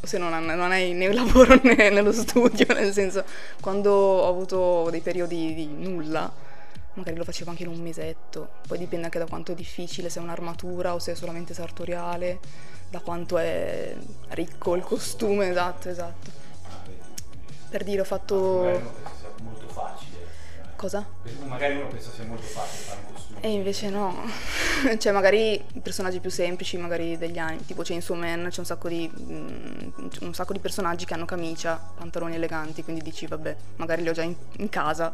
o 0.00 0.06
se 0.06 0.18
non, 0.18 0.44
non 0.44 0.70
hai 0.70 0.92
né 0.92 1.12
lavoro 1.12 1.58
né 1.64 1.90
nello 1.90 2.12
studio, 2.12 2.66
nel 2.74 2.92
senso, 2.92 3.24
quando 3.60 3.90
ho 3.90 4.28
avuto 4.28 4.88
dei 4.90 5.00
periodi 5.00 5.54
di 5.54 5.66
nulla, 5.66 6.30
magari 6.94 7.16
lo 7.16 7.24
facevo 7.24 7.50
anche 7.50 7.62
in 7.62 7.70
un 7.70 7.80
mesetto, 7.80 8.50
poi 8.66 8.78
dipende 8.78 9.06
anche 9.06 9.18
da 9.18 9.26
quanto 9.26 9.52
è 9.52 9.54
difficile, 9.54 10.08
se 10.08 10.20
è 10.20 10.22
un'armatura 10.22 10.94
o 10.94 10.98
se 10.98 11.12
è 11.12 11.14
solamente 11.14 11.54
sartoriale, 11.54 12.38
da 12.90 13.00
quanto 13.00 13.38
è 13.38 13.96
ricco 14.28 14.76
il 14.76 14.82
costume, 14.82 15.48
esatto, 15.48 15.88
esatto. 15.88 16.42
Per 17.68 17.82
dire, 17.82 18.02
ho 18.02 18.04
fatto... 18.04 18.36
molto 19.42 19.68
facile. 19.68 19.93
Cosa? 20.84 21.02
Magari 21.46 21.76
uno 21.76 21.86
pensa 21.86 22.10
sia 22.10 22.24
molto 22.24 22.42
facile 22.42 22.82
fare 22.82 23.00
un 23.06 23.12
costume. 23.14 23.40
E 23.40 23.50
invece 23.52 23.88
no, 23.88 24.14
cioè 24.98 25.12
magari 25.12 25.54
i 25.54 25.80
personaggi 25.80 26.20
più 26.20 26.28
semplici, 26.28 26.76
magari 26.76 27.16
degli 27.16 27.38
anni, 27.38 27.64
tipo 27.64 27.80
Chainsaw 27.80 28.14
Man, 28.14 28.48
c'è 28.50 28.58
un 28.58 28.66
sacco 28.66 28.88
di, 28.88 29.10
mm, 29.10 29.88
un 30.20 30.34
sacco 30.34 30.52
di 30.52 30.58
personaggi 30.58 31.06
che 31.06 31.14
hanno 31.14 31.24
camicia, 31.24 31.80
pantaloni 31.94 32.34
eleganti, 32.34 32.84
quindi 32.84 33.00
dici 33.00 33.26
vabbè, 33.26 33.56
magari 33.76 34.02
li 34.02 34.10
ho 34.10 34.12
già 34.12 34.24
in, 34.24 34.34
in 34.58 34.68
casa, 34.68 35.10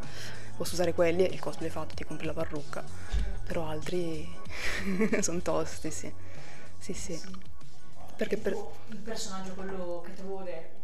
posso 0.56 0.74
usare 0.74 0.92
quelli 0.92 1.24
e 1.24 1.32
il 1.34 1.38
cosplay 1.38 1.68
è 1.68 1.70
fatto, 1.70 1.94
ti 1.94 2.02
compri 2.02 2.26
la 2.26 2.32
parrucca. 2.32 2.82
Però 3.46 3.68
altri 3.68 4.28
sono 5.22 5.38
tosti, 5.38 5.92
sì. 5.92 6.12
Sì, 6.78 6.94
sì. 6.94 7.20
Perché 8.16 8.36
per... 8.38 8.56
Il 8.88 8.96
personaggio 8.96 9.52
quello 9.52 10.02
che 10.04 10.20
avevo 10.20 10.42
detto, 10.42 10.79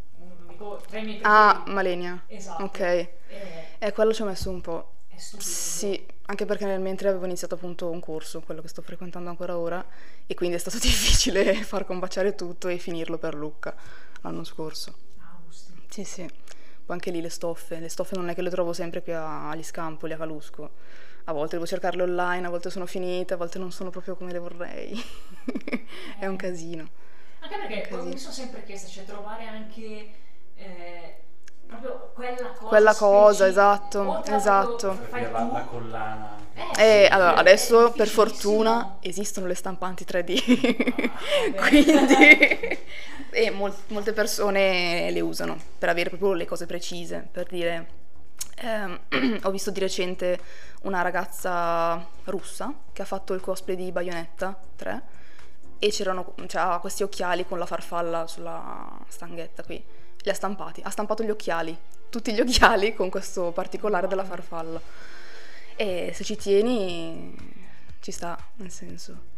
non 0.58 0.68
dico 0.76 0.82
tra 0.88 0.98
i 0.98 1.04
miei 1.04 1.18
Ah, 1.22 1.48
preferiti. 1.52 1.70
Malenia. 1.72 2.24
Esatto. 2.28 2.62
Ok. 2.64 3.08
E 3.78 3.92
quello 3.92 4.12
ci 4.12 4.22
ho 4.22 4.26
messo 4.26 4.50
un 4.50 4.60
po'. 4.60 4.92
è 5.08 5.16
stupendo. 5.18 5.50
Sì, 5.50 6.06
anche 6.26 6.44
perché 6.46 6.64
nel 6.66 6.80
mentre 6.80 7.08
avevo 7.08 7.24
iniziato 7.26 7.54
appunto 7.54 7.90
un 7.90 8.00
corso, 8.00 8.40
quello 8.40 8.60
che 8.62 8.68
sto 8.68 8.82
frequentando 8.82 9.28
ancora 9.30 9.56
ora, 9.56 9.84
e 10.26 10.34
quindi 10.34 10.56
è 10.56 10.58
stato 10.58 10.78
difficile 10.80 11.54
far 11.62 11.84
combaciare 11.86 12.34
tutto 12.34 12.68
e 12.68 12.78
finirlo 12.78 13.18
per 13.18 13.34
Lucca 13.34 13.74
l'anno 14.22 14.44
scorso. 14.44 14.94
Ah, 15.20 15.38
gusti. 15.44 15.72
Sì, 15.88 16.04
sì. 16.04 16.22
Poi 16.86 16.94
anche 16.94 17.10
lì 17.10 17.20
le 17.20 17.30
stoffe, 17.30 17.80
le 17.80 17.88
stoffe 17.88 18.14
non 18.16 18.28
è 18.28 18.34
che 18.34 18.42
le 18.42 18.50
trovo 18.50 18.72
sempre 18.72 19.02
qui 19.02 19.12
a- 19.12 19.50
agli 19.50 19.62
scampoli, 19.64 20.12
a 20.12 20.16
Calusco. 20.16 20.70
A 21.28 21.32
volte 21.32 21.56
devo 21.56 21.66
cercarle 21.66 22.02
online, 22.02 22.46
a 22.46 22.50
volte 22.50 22.70
sono 22.70 22.86
finite, 22.86 23.34
a 23.34 23.36
volte 23.36 23.58
non 23.58 23.72
sono 23.72 23.90
proprio 23.90 24.14
come 24.14 24.30
le 24.32 24.38
vorrei. 24.38 24.94
è 26.20 26.26
un 26.26 26.36
casino. 26.36 26.88
Anche 27.40 27.56
perché 27.58 27.74
poi 27.88 27.98
Casino. 27.98 28.04
mi 28.14 28.18
sono 28.18 28.32
sempre 28.32 28.62
chiesta, 28.64 28.86
cioè 28.88 29.04
trovare 29.04 29.44
anche 29.46 30.08
eh, 30.56 31.16
proprio 31.66 32.10
quella 32.14 32.48
cosa. 32.52 32.66
Quella 32.68 32.94
cosa, 32.94 33.46
esatto, 33.46 34.24
esatto. 34.24 35.06
la, 35.10 35.30
la 35.30 35.66
collana. 35.68 36.34
Eh, 36.54 37.02
E 37.02 37.06
sì, 37.06 37.12
allora, 37.12 37.34
adesso 37.36 37.92
per 37.92 38.08
fortuna 38.08 38.96
esistono 39.00 39.46
le 39.46 39.54
stampanti 39.54 40.04
3D, 40.04 41.10
vabbè. 41.54 41.68
quindi 41.68 42.78
e 43.30 43.50
mol- 43.50 43.74
molte 43.88 44.12
persone 44.14 45.10
le 45.10 45.20
usano 45.20 45.58
per 45.78 45.90
avere 45.90 46.08
proprio 46.10 46.32
le 46.32 46.46
cose 46.46 46.64
precise, 46.66 47.28
per 47.30 47.46
dire, 47.48 47.86
ehm, 48.56 49.00
ho 49.44 49.50
visto 49.50 49.70
di 49.70 49.80
recente 49.80 50.38
una 50.82 51.02
ragazza 51.02 52.04
russa 52.24 52.72
che 52.92 53.02
ha 53.02 53.04
fatto 53.04 53.34
il 53.34 53.40
cosplay 53.40 53.76
di 53.76 53.92
Bayonetta 53.92 54.58
3 54.76 55.02
e 55.78 55.88
c'erano 55.90 56.34
cioè, 56.46 56.62
ha 56.62 56.78
questi 56.78 57.02
occhiali 57.02 57.44
con 57.46 57.58
la 57.58 57.66
farfalla 57.66 58.26
sulla 58.26 58.98
stanghetta 59.08 59.62
qui, 59.62 59.82
li 60.26 60.32
ha 60.32 60.34
stampati, 60.34 60.80
ha 60.82 60.90
stampato 60.90 61.22
gli 61.22 61.30
occhiali, 61.30 61.76
tutti 62.10 62.34
gli 62.34 62.40
occhiali 62.40 62.94
con 62.94 63.10
questo 63.10 63.52
particolare 63.52 64.08
della 64.08 64.24
farfalla. 64.24 64.80
E 65.76 66.10
se 66.12 66.24
ci 66.24 66.34
tieni, 66.34 67.32
ci 68.00 68.10
sta, 68.10 68.36
nel 68.56 68.72
senso. 68.72 69.34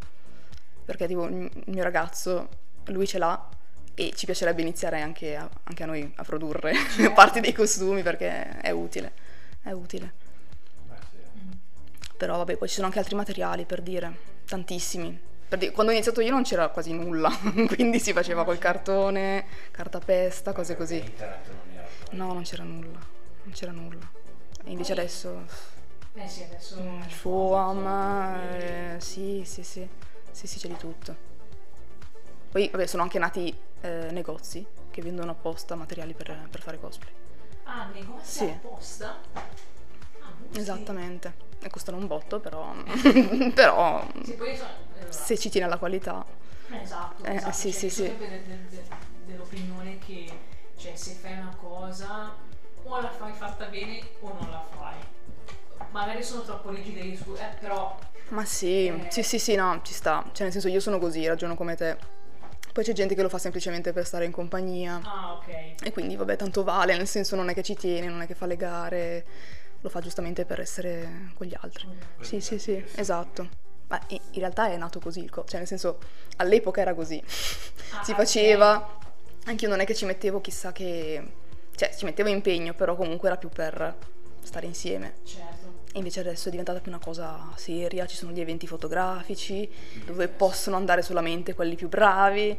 Perché 0.83 1.05
tipo 1.05 1.25
il 1.25 1.51
mio 1.65 1.83
ragazzo, 1.83 2.49
lui 2.85 3.05
ce 3.05 3.19
l'ha 3.19 3.49
e 3.93 4.13
ci 4.15 4.25
piacerebbe 4.25 4.61
iniziare 4.61 4.99
anche 5.01 5.35
a, 5.35 5.47
anche 5.63 5.83
a 5.83 5.85
noi 5.85 6.11
a 6.15 6.23
produrre 6.23 6.73
parti 7.13 7.39
dei 7.39 7.53
costumi 7.53 8.01
perché 8.01 8.59
è 8.59 8.71
utile, 8.71 9.11
è 9.61 9.69
utile. 9.69 10.13
Beh, 10.87 10.95
sì. 11.11 12.07
Però 12.17 12.37
vabbè, 12.37 12.57
poi 12.57 12.67
ci 12.67 12.73
sono 12.73 12.87
anche 12.87 12.97
altri 12.97 13.13
materiali 13.15 13.65
per 13.65 13.83
dire, 13.83 14.11
tantissimi. 14.47 15.27
Quando 15.49 15.91
ho 15.91 15.95
iniziato 15.95 16.21
io 16.21 16.29
non 16.31 16.43
c'era 16.43 16.67
quasi 16.69 16.93
nulla, 16.93 17.29
quindi 17.73 17.99
si 17.99 18.13
faceva 18.13 18.43
col 18.43 18.59
cartone, 18.59 19.45
cartapesta, 19.71 20.53
cose 20.53 20.75
così. 20.75 20.97
Internet 20.97 21.47
non 21.47 21.75
era. 21.75 21.87
No, 22.11 22.33
non 22.33 22.43
c'era 22.43 22.63
nulla, 22.63 22.99
non 23.43 23.53
c'era 23.53 23.71
nulla. 23.71 24.07
E 24.63 24.71
invece 24.71 24.91
adesso 24.91 25.45
Eh 26.13 26.27
sì, 26.27 26.43
adesso... 26.43 26.77
Il 26.79 27.11
FOAM, 27.11 27.87
eh, 27.87 28.95
sì, 28.99 29.41
sì, 29.45 29.63
sì, 29.63 29.87
sì, 30.31 30.47
sì, 30.47 30.59
c'è 30.59 30.67
di 30.67 30.77
tutto. 30.77 31.15
Poi, 32.51 32.69
vabbè, 32.69 32.85
sono 32.85 33.01
anche 33.03 33.17
nati 33.19 33.55
eh, 33.81 34.09
negozi 34.11 34.65
che 34.91 35.01
vendono 35.01 35.31
apposta 35.31 35.75
materiali 35.75 36.13
per, 36.13 36.47
per 36.49 36.61
fare 36.61 36.79
cosplay. 36.79 37.11
Ah, 37.63 37.87
negozi 37.93 38.37
Sì. 38.37 38.43
apposta? 38.45 39.17
Esattamente. 40.53 41.33
E 41.61 41.69
costano 41.69 41.97
un 41.97 42.07
botto, 42.07 42.39
però... 42.39 42.73
però 43.53 44.05
Sì, 44.23 44.35
sono... 44.37 44.69
eh, 44.99 45.11
se 45.11 45.37
ci 45.37 45.49
tieni 45.49 45.65
alla 45.67 45.77
qualità... 45.77 46.25
Esatto, 46.81 47.23
Eh, 47.23 47.35
esatto. 47.35 47.51
sì, 47.51 47.71
cioè, 47.71 47.79
sì, 47.79 47.89
sì. 47.89 48.03
de- 48.03 48.17
de- 48.17 48.43
de- 48.69 48.83
dell'opinione 49.25 49.97
che 49.97 50.29
cioè, 50.77 50.95
se 50.95 51.13
fai 51.13 51.33
una 51.33 51.55
cosa 51.59 52.35
o 52.83 53.01
la 53.01 53.09
fai 53.09 53.33
fatta 53.33 53.65
bene 53.65 53.99
o 54.21 54.33
non 54.39 54.49
la 54.49 54.63
fai. 54.77 54.95
Magari 55.91 56.23
sono 56.23 56.41
troppo 56.43 56.69
rigida 56.69 57.01
io 57.01 57.15
su, 57.17 57.33
eh, 57.33 57.55
però 57.59 57.97
Ma 58.29 58.45
sì, 58.45 58.85
Eh. 58.87 59.07
sì, 59.09 59.23
sì, 59.23 59.39
sì, 59.39 59.55
no, 59.55 59.81
ci 59.83 59.93
sta. 59.93 60.23
Cioè, 60.31 60.43
nel 60.43 60.51
senso, 60.51 60.67
io 60.67 60.79
sono 60.79 60.99
così, 60.99 61.25
ragiono 61.25 61.55
come 61.55 61.75
te. 61.75 61.97
Poi 62.71 62.83
c'è 62.83 62.93
gente 62.93 63.15
che 63.15 63.23
lo 63.23 63.29
fa 63.29 63.39
semplicemente 63.39 63.91
per 63.91 64.05
stare 64.05 64.25
in 64.25 64.31
compagnia. 64.31 65.01
ah, 65.03 65.33
ok. 65.33 65.83
E 65.83 65.91
quindi, 65.91 66.15
vabbè, 66.15 66.35
tanto 66.35 66.63
vale, 66.63 66.95
nel 66.95 67.07
senso 67.07 67.35
non 67.35 67.49
è 67.49 67.53
che 67.55 67.63
ci 67.63 67.75
tiene, 67.75 68.07
non 68.07 68.21
è 68.21 68.27
che 68.27 68.35
fa 68.35 68.45
le 68.45 68.55
gare, 68.55 69.25
lo 69.81 69.89
fa 69.89 69.99
giustamente 70.01 70.45
per 70.45 70.59
essere 70.59 71.31
con 71.35 71.47
gli 71.47 71.55
altri. 71.59 71.87
Sì, 72.21 72.39
sì, 72.41 72.59
sì, 72.59 72.83
esatto. 72.95 73.67
Ma 73.87 73.99
in 74.07 74.19
realtà 74.33 74.69
è 74.69 74.77
nato 74.77 74.99
così, 74.99 75.27
co- 75.27 75.45
cioè 75.47 75.57
nel 75.59 75.67
senso 75.67 75.97
all'epoca 76.37 76.81
era 76.81 76.93
così. 76.93 77.21
Ah, 77.91 78.03
si 78.03 78.13
faceva, 78.13 78.97
anche 79.45 79.63
io 79.65 79.69
non 79.69 79.79
è 79.79 79.85
che 79.85 79.95
ci 79.95 80.05
mettevo 80.05 80.41
chissà 80.41 80.71
che... 80.71 81.23
cioè 81.75 81.93
ci 81.95 82.05
mettevo 82.05 82.29
impegno, 82.29 82.73
però 82.73 82.95
comunque 82.95 83.29
era 83.29 83.37
più 83.37 83.49
per 83.49 83.95
stare 84.43 84.67
insieme. 84.67 85.15
Certo. 85.23 85.77
Invece 85.93 86.19
adesso 86.19 86.49
è 86.49 86.51
diventata 86.51 86.79
più 86.81 86.91
una 86.91 86.99
cosa 86.99 87.51
seria, 87.55 88.05
ci 88.05 88.15
sono 88.15 88.31
gli 88.31 88.39
eventi 88.39 88.67
fotografici 88.67 89.67
dove 90.05 90.27
possono 90.27 90.75
andare 90.75 91.01
solamente 91.01 91.55
quelli 91.55 91.75
più 91.75 91.89
bravi. 91.89 92.57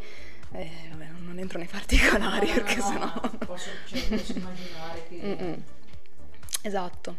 Eh, 0.53 0.71
vabbè, 0.91 1.07
non 1.21 1.39
entro 1.39 1.59
nei 1.59 1.69
particolari 1.71 2.49
No, 2.49 2.55
no, 2.55 2.55
perché 2.55 2.77
no, 2.77 2.83
sennò... 2.83 3.21
Posso, 3.47 3.69
cioè, 3.87 4.01
posso 4.09 4.33
immaginare 4.33 5.07
che... 5.09 5.21
Mm-mm. 5.23 5.63
Esatto. 6.63 7.15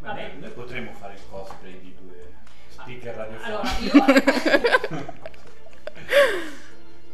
Vabbè, 0.00 0.32
noi 0.38 0.50
potremmo 0.50 0.92
fare 0.92 1.14
il 1.14 1.20
cosplay 1.30 1.80
di 1.80 1.94
due 1.98 2.32
speaker 2.68 3.14
radiofonici. 3.14 3.90
Allora, 3.92 4.18
io... 4.18 5.12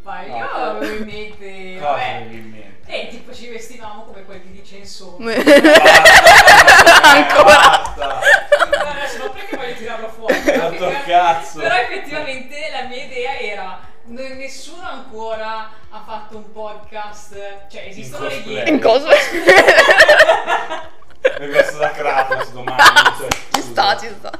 Ma 0.02 0.22
io 0.24 0.48
avevo 0.48 0.94
in 0.94 1.04
mente... 1.04 1.76
Cosa 1.78 1.92
avevi 1.92 2.36
in 2.36 2.50
mente? 2.50 2.90
E 2.90 3.08
tipo 3.08 3.32
ci 3.32 3.48
vestivamo 3.48 4.02
come 4.02 4.24
quelli 4.24 4.50
di 4.50 4.64
censore. 4.64 5.36
basta, 5.42 7.02
Ancora. 7.02 7.44
Basta. 7.44 8.20
Guarda, 8.68 9.06
sono 9.06 9.30
perché 9.30 9.56
voglio 9.56 9.74
tirarlo 9.74 10.08
fuori. 10.08 10.42
Tanto 10.42 10.90
cazzo. 11.04 11.60
Però 11.60 11.74
effettivamente 11.76 12.70
la 12.72 12.88
mia 12.88 13.04
idea 13.04 13.38
era 13.38 13.88
nessuno 14.04 14.82
ancora 14.82 15.70
ha 15.90 16.02
fatto 16.04 16.36
un 16.36 16.50
podcast, 16.52 17.68
cioè 17.70 17.86
esistono 17.86 18.26
le 18.26 18.42
ghiere. 18.42 18.70
In 18.70 18.80
cosa? 18.80 19.08
Mi 21.38 21.46
vesto 21.46 21.78
da 21.78 21.90
Kratos 21.90 22.50
domani. 22.50 22.82
Cioè, 23.18 23.28
ci 23.52 23.60
sta, 23.60 23.96
ci 23.96 24.08
sta. 24.08 24.30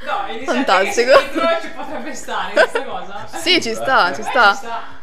No, 0.00 0.26
e 0.28 0.44
Fantastico. 0.44 1.10
Dentro 1.10 1.48
ci 1.60 1.68
potrebbe 1.68 2.14
stare 2.14 2.52
questa 2.52 2.82
cosa. 2.84 3.26
Sì, 3.26 3.60
ci 3.62 3.74
sta, 3.74 4.12
ci 4.14 4.22
sta. 4.22 4.50
ci 4.52 4.56
sta. 4.56 4.96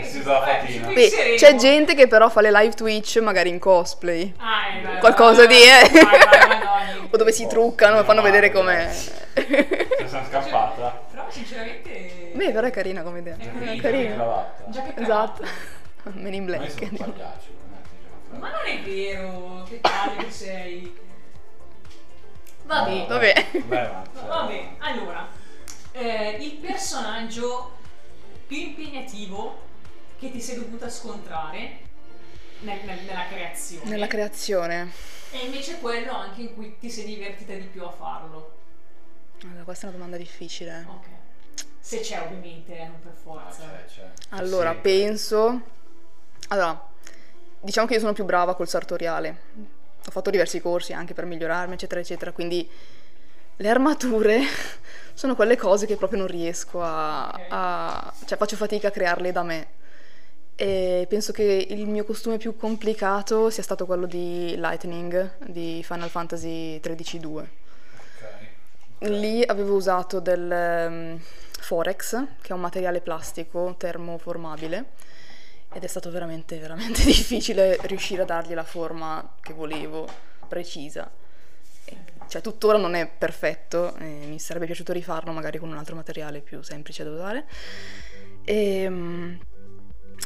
Si 0.00 0.18
eh, 0.18 0.22
fatina. 0.22 0.88
Beh, 0.92 1.34
c'è 1.36 1.54
gente 1.56 1.94
che 1.94 2.06
però 2.06 2.30
fa 2.30 2.40
le 2.40 2.50
live 2.50 2.74
Twitch 2.74 3.18
magari 3.18 3.50
in 3.50 3.58
cosplay. 3.58 4.32
Ah, 4.38 4.94
eh, 4.94 4.98
Qualcosa 4.98 5.44
di... 5.44 5.54
eh. 5.54 5.88
vai, 5.90 6.02
vai, 6.02 6.18
vai, 6.18 6.48
vai. 6.48 7.08
o 7.10 7.16
dove 7.16 7.30
si 7.30 7.46
truccano 7.46 8.00
e 8.00 8.04
fanno 8.04 8.20
No, 8.20 8.26
vedere 8.26 8.50
com'è. 8.50 8.90
Sono 8.90 10.24
scappata. 10.28 11.04
Però 11.10 11.26
sinceramente... 11.28 12.30
Beh, 12.32 12.52
però 12.52 12.66
è 12.66 12.70
carina 12.70 13.02
come 13.02 13.18
idea. 13.18 13.36
È 13.36 13.52
carina. 13.52 13.72
di 13.72 13.80
Carina. 13.80 14.14
cravatta. 14.14 14.64
Già 14.70 14.82
che 14.82 15.02
Esatto. 15.02 15.44
Men 16.14 16.34
in 16.34 16.44
black. 16.46 16.70
sono 16.96 17.14
Ma 18.38 18.50
non 18.50 18.66
è 18.66 18.82
vero, 18.82 19.62
che 19.68 19.80
taglio 19.80 20.24
che 20.24 20.30
sei. 20.30 20.96
Vabbè, 22.64 22.98
No. 22.98 23.06
Vabbè. 23.06 23.46
Vabbè, 24.26 24.74
allora, 24.78 25.28
eh, 25.92 26.30
il 26.40 26.54
personaggio 26.56 27.76
più 28.46 28.56
impegnativo 28.56 29.60
che 30.18 30.30
ti 30.30 30.40
sei 30.40 30.56
dovuta 30.56 30.88
scontrare 30.88 31.78
nel- 32.60 32.84
nel- 32.84 33.02
nella 33.04 33.26
creazione. 33.28 33.90
Nella 33.90 34.06
creazione. 34.06 34.90
e 35.34 35.46
invece 35.46 35.78
quello 35.80 36.12
anche 36.12 36.42
in 36.42 36.54
cui 36.54 36.76
ti 36.78 36.90
sei 36.90 37.04
divertita 37.06 37.54
di 37.54 37.64
più 37.64 37.82
a 37.82 37.90
farlo. 37.90 38.52
Allora, 39.44 39.64
questa 39.64 39.86
è 39.86 39.88
una 39.88 39.96
domanda 39.98 40.18
difficile. 40.18 40.84
Ok. 40.88 41.06
Se 41.80 42.00
c'è 42.00 42.20
ovviamente, 42.20 42.76
non 42.86 43.00
per 43.00 43.12
Ah, 43.12 43.20
forza. 43.22 43.62
c'è, 43.66 43.84
c'è. 43.86 44.10
Allora, 44.30 44.72
Sì. 44.72 44.78
penso... 44.80 45.60
Allora, 46.48 46.86
diciamo 47.62 47.86
che 47.86 47.94
io 47.94 48.00
sono 48.00 48.12
più 48.12 48.24
brava 48.24 48.54
col 48.54 48.68
sartoriale. 48.68 49.36
Ho 50.04 50.10
fatto 50.10 50.30
diversi 50.30 50.60
corsi 50.60 50.92
anche 50.92 51.14
per 51.14 51.24
migliorarmi, 51.24 51.74
eccetera, 51.74 52.00
eccetera. 52.00 52.32
Quindi 52.32 52.68
le 53.56 53.68
armature 53.68 54.40
sono 55.14 55.34
quelle 55.34 55.56
cose 55.56 55.86
che 55.86 55.96
proprio 55.96 56.18
non 56.18 56.28
riesco 56.28 56.82
a... 56.82 57.28
A- 57.48 58.12
cioè, 58.26 58.36
faccio 58.36 58.56
fatica 58.56 58.88
a 58.88 58.90
crearle 58.90 59.32
da 59.32 59.42
me. 59.42 59.66
E 60.56 61.06
penso 61.08 61.32
che 61.32 61.66
il 61.70 61.88
mio 61.88 62.04
costume 62.04 62.36
più 62.36 62.56
complicato 62.56 63.48
sia 63.50 63.62
stato 63.62 63.86
quello 63.86 64.06
di 64.06 64.54
Lightning 64.56 65.38
di 65.46 65.82
Final 65.84 66.10
Fantasy 66.10 66.78
XIII-2. 66.80 67.36
Ok. 67.36 67.48
Lì 69.10 69.42
avevo 69.44 69.74
usato 69.74 70.20
del 70.20 70.50
ehm, 70.50 71.20
Forex, 71.60 72.24
che 72.40 72.48
è 72.48 72.52
un 72.52 72.60
materiale 72.60 73.00
plastico 73.00 73.74
termoformabile, 73.78 74.84
ed 75.72 75.84
è 75.84 75.86
stato 75.86 76.10
veramente, 76.10 76.58
veramente 76.58 77.04
difficile 77.04 77.78
riuscire 77.82 78.22
a 78.22 78.26
dargli 78.26 78.54
la 78.54 78.64
forma 78.64 79.34
che 79.40 79.52
volevo, 79.52 80.08
precisa. 80.48 81.10
Cioè, 82.28 82.40
tuttora 82.40 82.78
non 82.78 82.94
è 82.94 83.06
perfetto, 83.06 83.94
e 83.96 84.04
mi 84.04 84.38
sarebbe 84.38 84.66
piaciuto 84.66 84.92
rifarlo 84.92 85.32
magari 85.32 85.58
con 85.58 85.68
un 85.68 85.76
altro 85.76 85.94
materiale 85.94 86.40
più 86.40 86.62
semplice 86.62 87.04
da 87.04 87.10
usare. 87.10 87.46
E, 88.44 89.38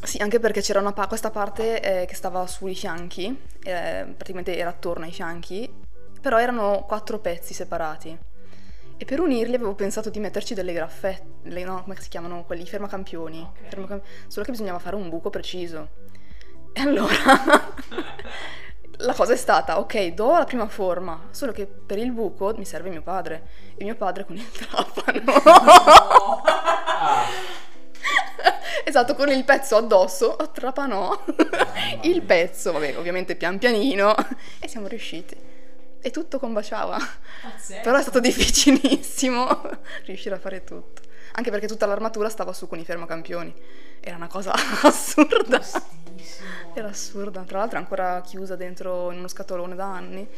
sì, 0.02 0.18
anche 0.18 0.38
perché 0.38 0.60
c'era 0.60 0.92
pa- 0.92 1.06
questa 1.08 1.30
parte 1.30 1.80
eh, 2.02 2.06
che 2.06 2.14
stava 2.14 2.46
sui 2.46 2.74
fianchi, 2.74 3.26
eh, 3.62 4.04
praticamente 4.16 4.56
era 4.56 4.70
attorno 4.70 5.04
ai 5.04 5.12
fianchi, 5.12 5.72
però 6.20 6.38
erano 6.38 6.84
quattro 6.86 7.18
pezzi 7.18 7.54
separati. 7.54 8.25
E 8.98 9.04
per 9.04 9.20
unirli 9.20 9.54
avevo 9.54 9.74
pensato 9.74 10.08
di 10.08 10.20
metterci 10.20 10.54
delle 10.54 10.72
graffette, 10.72 11.64
no, 11.64 11.82
come 11.82 11.96
si 12.00 12.08
chiamano 12.08 12.44
quelli, 12.44 12.62
i 12.62 12.66
fermacampioni. 12.66 13.40
Ok. 13.40 13.68
Fermacam- 13.68 14.02
solo 14.26 14.44
che 14.44 14.52
bisognava 14.52 14.78
fare 14.78 14.96
un 14.96 15.08
buco 15.08 15.28
preciso. 15.28 15.88
E 16.72 16.80
allora 16.80 17.14
la 18.98 19.14
cosa 19.14 19.34
è 19.34 19.36
stata, 19.36 19.78
ok, 19.78 20.14
do 20.14 20.32
la 20.32 20.44
prima 20.44 20.66
forma, 20.66 21.28
solo 21.30 21.52
che 21.52 21.66
per 21.66 21.98
il 21.98 22.12
buco 22.12 22.54
mi 22.56 22.64
serve 22.64 22.88
mio 22.88 23.02
padre. 23.02 23.48
E 23.76 23.84
mio 23.84 23.96
padre 23.96 24.24
con 24.24 24.36
il 24.36 24.50
trapano. 24.50 25.20
No. 25.24 26.42
Esatto, 28.84 29.14
con 29.16 29.28
il 29.28 29.44
pezzo 29.44 29.76
addosso, 29.76 30.36
trapanò 30.52 31.24
il 32.02 32.22
pezzo, 32.22 32.72
vabbè, 32.72 32.96
ovviamente 32.96 33.34
pian 33.34 33.58
pianino, 33.58 34.14
e 34.60 34.68
siamo 34.68 34.86
riusciti. 34.86 35.36
E 36.06 36.12
tutto 36.12 36.38
combaciava. 36.38 36.96
Pazzesco. 37.42 37.82
Però 37.82 37.98
è 37.98 38.02
stato 38.02 38.20
difficilissimo 38.20 39.48
riuscire 40.06 40.36
a 40.36 40.38
fare 40.38 40.62
tutto. 40.62 41.02
Anche 41.32 41.50
perché 41.50 41.66
tutta 41.66 41.84
l'armatura 41.84 42.28
stava 42.28 42.52
su 42.52 42.68
con 42.68 42.78
i 42.78 42.84
fermacampioni. 42.84 43.52
Era 43.98 44.14
una 44.14 44.28
cosa 44.28 44.52
assurda. 44.86 45.60
Era 46.74 46.86
assurda. 46.90 47.42
Tra 47.42 47.58
l'altro 47.58 47.78
è 47.78 47.80
ancora 47.80 48.20
chiusa 48.20 48.54
dentro 48.54 49.10
in 49.10 49.18
uno 49.18 49.26
scatolone 49.26 49.74
da 49.74 49.86
anni 49.86 50.28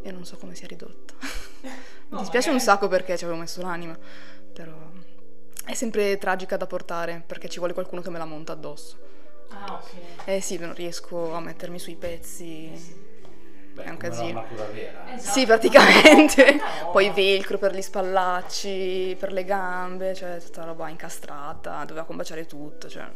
e 0.00 0.10
non 0.10 0.24
so 0.24 0.38
come 0.38 0.54
sia 0.54 0.66
ridotta. 0.66 1.12
Mi 2.08 2.18
dispiace 2.18 2.48
un 2.48 2.58
sacco 2.58 2.88
perché 2.88 3.18
ci 3.18 3.24
avevo 3.24 3.40
messo 3.40 3.60
l'anima, 3.60 3.98
però 4.54 4.74
è 5.66 5.74
sempre 5.74 6.16
tragica 6.16 6.56
da 6.56 6.66
portare 6.66 7.22
perché 7.26 7.50
ci 7.50 7.58
vuole 7.58 7.74
qualcuno 7.74 8.00
che 8.00 8.08
me 8.08 8.16
la 8.16 8.24
monta 8.24 8.52
addosso. 8.52 8.96
Ah, 9.50 9.74
ok. 9.74 9.90
Eh 10.24 10.40
sì, 10.40 10.56
non 10.56 10.72
riesco 10.72 11.34
a 11.34 11.40
mettermi 11.40 11.78
sui 11.78 11.96
pezzi. 11.96 13.08
Beh, 13.72 13.82
È 13.84 13.88
un 13.90 13.96
casino. 13.96 14.28
un'armatura 14.40 14.64
vera. 14.72 15.14
Esatto. 15.14 15.38
Sì, 15.38 15.46
praticamente. 15.46 16.54
No. 16.80 16.90
Poi 16.92 17.10
velcro 17.10 17.58
per 17.58 17.74
gli 17.74 17.82
spallacci, 17.82 19.16
per 19.18 19.32
le 19.32 19.44
gambe, 19.44 20.14
cioè 20.14 20.38
tutta 20.38 20.64
roba 20.64 20.88
incastrata, 20.88 21.84
doveva 21.84 22.04
combaciare 22.04 22.46
tutto, 22.46 22.88
cioè 22.88 23.08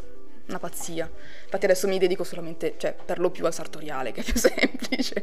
una 0.47 0.59
pazzia. 0.59 1.11
Infatti 1.45 1.64
adesso 1.64 1.88
mi 1.88 1.99
dedico 1.99 2.23
solamente, 2.25 2.75
cioè 2.77 2.95
per 2.95 3.19
lo 3.19 3.31
più 3.31 3.47
al 3.47 3.53
sartoriale, 3.55 4.12
che 4.12 4.21
è 4.21 4.25
più 4.25 4.37
semplice, 4.38 5.23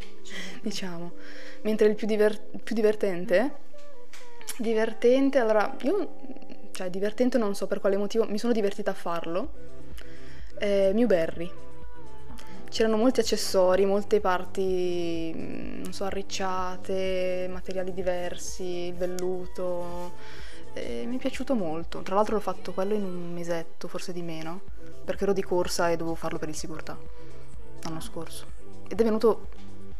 diciamo. 0.61 1.13
Mentre 1.61 1.87
il 1.87 1.95
più, 1.95 2.07
diver- 2.07 2.41
più 2.63 2.75
divertente, 2.75 3.55
divertente, 4.57 5.37
allora 5.39 5.75
io, 5.81 6.15
cioè 6.71 6.89
divertente 6.89 7.37
non 7.37 7.55
so 7.55 7.67
per 7.67 7.79
quale 7.79 7.97
motivo, 7.97 8.25
mi 8.27 8.37
sono 8.39 8.53
divertita 8.53 8.91
a 8.91 8.95
farlo, 8.95 9.51
eh, 10.59 10.91
Mewberry. 10.93 11.51
C'erano 12.71 12.95
molti 12.95 13.19
accessori, 13.19 13.85
molte 13.85 14.21
parti, 14.21 15.33
mm, 15.35 15.81
non 15.83 15.91
so, 15.91 16.05
arricciate, 16.05 17.49
materiali 17.51 17.93
diversi, 17.93 18.63
il 18.63 18.93
velluto. 18.93 20.13
E 20.71 21.03
mi 21.05 21.17
è 21.17 21.19
piaciuto 21.19 21.53
molto. 21.53 21.99
Tra 22.01 22.15
l'altro 22.15 22.35
l'ho 22.35 22.41
fatto 22.41 22.71
quello 22.71 22.93
in 22.93 23.03
un 23.03 23.33
mesetto, 23.33 23.89
forse 23.89 24.13
di 24.13 24.21
meno, 24.21 24.61
perché 25.03 25.25
ero 25.25 25.33
di 25.33 25.43
corsa 25.43 25.89
e 25.89 25.97
dovevo 25.97 26.15
farlo 26.15 26.37
per 26.39 26.47
il 26.47 26.55
Sigurtà 26.55 26.97
l'anno 27.81 27.99
scorso. 27.99 28.45
Ed 28.87 29.01
è 29.01 29.03
venuto 29.03 29.49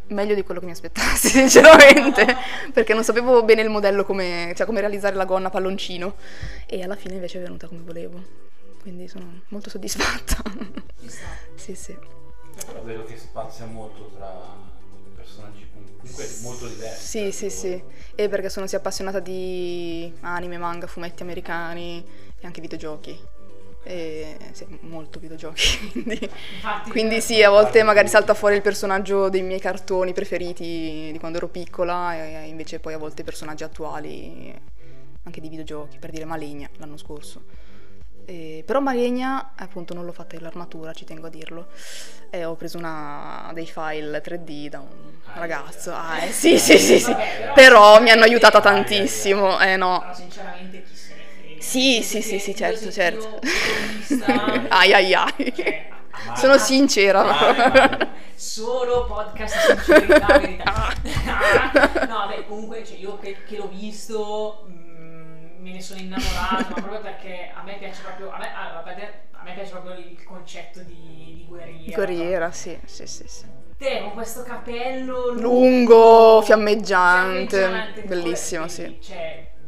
meglio 0.08 0.34
di 0.34 0.44
quello 0.44 0.62
che 0.62 0.66
mi 0.66 0.72
aspettassi, 0.72 1.28
sinceramente, 1.44 2.26
perché 2.72 2.94
non 2.94 3.04
sapevo 3.04 3.44
bene 3.44 3.64
il 3.64 3.70
modello, 3.70 4.06
come, 4.06 4.54
cioè 4.56 4.66
come 4.66 4.80
realizzare 4.80 5.16
la 5.16 5.26
gonna 5.26 5.50
palloncino. 5.50 6.16
E 6.66 6.84
alla 6.84 6.96
fine 6.96 7.16
invece 7.16 7.40
è 7.40 7.42
venuta 7.42 7.68
come 7.68 7.82
volevo. 7.84 8.24
Quindi 8.82 9.10
sono 9.10 9.42
molto 9.50 9.70
soddisfatta. 9.70 10.42
Sì, 11.56 11.76
sì. 11.76 12.21
Vedo 12.84 13.04
che 13.04 13.18
spazia 13.18 13.66
molto 13.66 14.12
tra 14.16 14.30
i 15.06 15.16
personaggi 15.16 15.68
comunque 15.72 16.28
molto 16.42 16.68
diversi. 16.68 17.32
Sì, 17.32 17.32
sì, 17.32 17.50
sì. 17.50 17.84
E 18.16 18.30
perché 18.30 18.50
sono 18.50 18.68
sia 18.68 18.80
appassionata 18.80 19.20
di 19.20 20.12
anime, 20.22 20.58
manga, 20.58 20.88
fumetti 20.88 21.22
americani 21.24 22.04
e 22.40 22.46
anche 22.46 22.62
videogiochi. 22.62 23.20
E 23.84 24.38
sì, 24.52 24.66
molto 24.82 25.20
videogiochi. 25.20 25.90
Quindi, 25.92 26.30
Infatti, 26.56 26.90
quindi 26.92 27.16
eh, 27.16 27.22
sì, 27.22 27.42
a 27.42 27.50
volte 27.50 27.82
magari 27.82 28.08
salta 28.08 28.36
fuori 28.36 28.56
il 28.56 28.62
personaggio 28.62 29.30
dei 29.30 29.42
miei 29.42 29.60
cartoni 29.60 30.14
preferiti 30.14 31.10
di 31.12 31.18
quando 31.20 31.38
ero 31.40 31.48
piccola 31.48 32.16
e 32.16 32.48
invece 32.48 32.80
poi 32.80 32.94
a 32.94 32.98
volte 33.00 33.24
personaggi 33.24 33.64
attuali 33.64 34.54
anche 35.24 35.42
di 35.42 35.50
videogiochi, 35.50 35.98
per 35.98 36.12
dire 36.12 36.26
Malegna 36.26 36.70
l'anno 36.78 36.98
scorso. 36.98 37.42
E- 38.32 38.64
però 38.66 38.80
Malegna 38.80 39.52
appunto 39.56 39.94
non 39.94 40.06
l'ho 40.06 40.14
fatta 40.14 40.38
l'armatura, 40.40 40.94
ci 40.94 41.04
tengo 41.06 41.28
a 41.28 41.30
dirlo. 41.30 41.68
E 42.30 42.46
ho 42.46 42.56
preso 42.56 42.78
una- 42.78 43.52
dei 43.54 43.66
file 43.66 44.22
3D 44.22 44.70
da 44.70 44.80
un 44.80 44.88
Ah, 45.34 45.40
ragazzo. 45.40 45.90
yeah. 45.92 46.08
Ah, 46.10 46.24
eh, 46.24 46.32
sì, 46.32 46.58
sì, 46.58 46.78
sì, 46.78 47.00
sì. 47.00 47.12
Vabbè, 47.12 47.52
Però 47.54 48.02
mi 48.02 48.10
hanno 48.10 48.24
aiutata 48.24 48.60
Ah, 48.60 48.62
tantissimo. 48.62 49.60
Eh 49.60 49.76
no. 49.76 50.00
Però 50.00 50.14
sinceramente 50.14 50.84
chi 50.84 50.96
se 50.96 51.14
ne. 51.16 51.62
Sì, 51.62 52.02
sì, 52.04 52.22
sì, 52.22 52.40
sì, 52.40 52.56
certo, 52.56 52.90
certo. 52.92 53.40
Ai 54.70 54.94
ai 54.94 55.14
ai. 55.14 55.54
cioè, 55.56 55.90
Ma- 56.28 56.36
Sono 56.36 56.58
sincera. 56.58 57.22
Ah, 57.28 58.08
Solo 58.36 59.06
podcast 59.06 59.56
sincerità, 59.84 60.40
verità. 60.40 60.94
no, 62.08 62.28
beh, 62.28 62.46
comunque 62.48 62.84
cioè, 62.86 62.98
io 62.98 63.18
che, 63.20 63.38
che 63.46 63.58
l'ho 63.58 63.68
visto 63.68 64.66
mm, 64.70 64.91
me 65.72 65.78
ne 65.78 65.82
sono 65.82 66.00
innamorata, 66.00 66.68
ma 66.70 66.80
proprio 66.80 67.02
perché 67.02 67.50
a 67.56 67.64
me 67.64 67.76
piace 67.78 68.02
proprio, 68.04 68.30
a 68.30 68.38
me, 68.38 68.48
a 68.54 69.44
me 69.44 69.54
piace 69.54 69.72
proprio 69.72 69.94
il 69.94 70.24
concetto 70.24 70.80
di, 70.82 71.34
di 71.36 71.46
guerriera. 71.48 71.82
Guerriera, 71.86 72.52
sì, 72.52 72.78
sì, 72.86 73.06
sì, 73.08 73.24
sì. 73.28 73.46
Te 73.78 74.00
con 74.00 74.12
questo 74.12 74.44
capello 74.44 75.32
Lungo, 75.34 76.42
fiammeggiante, 76.44 77.58
fiammeggiante, 77.58 78.02
bellissimo, 78.04 78.68
sì. 78.68 78.84
Cioè, 79.00 79.16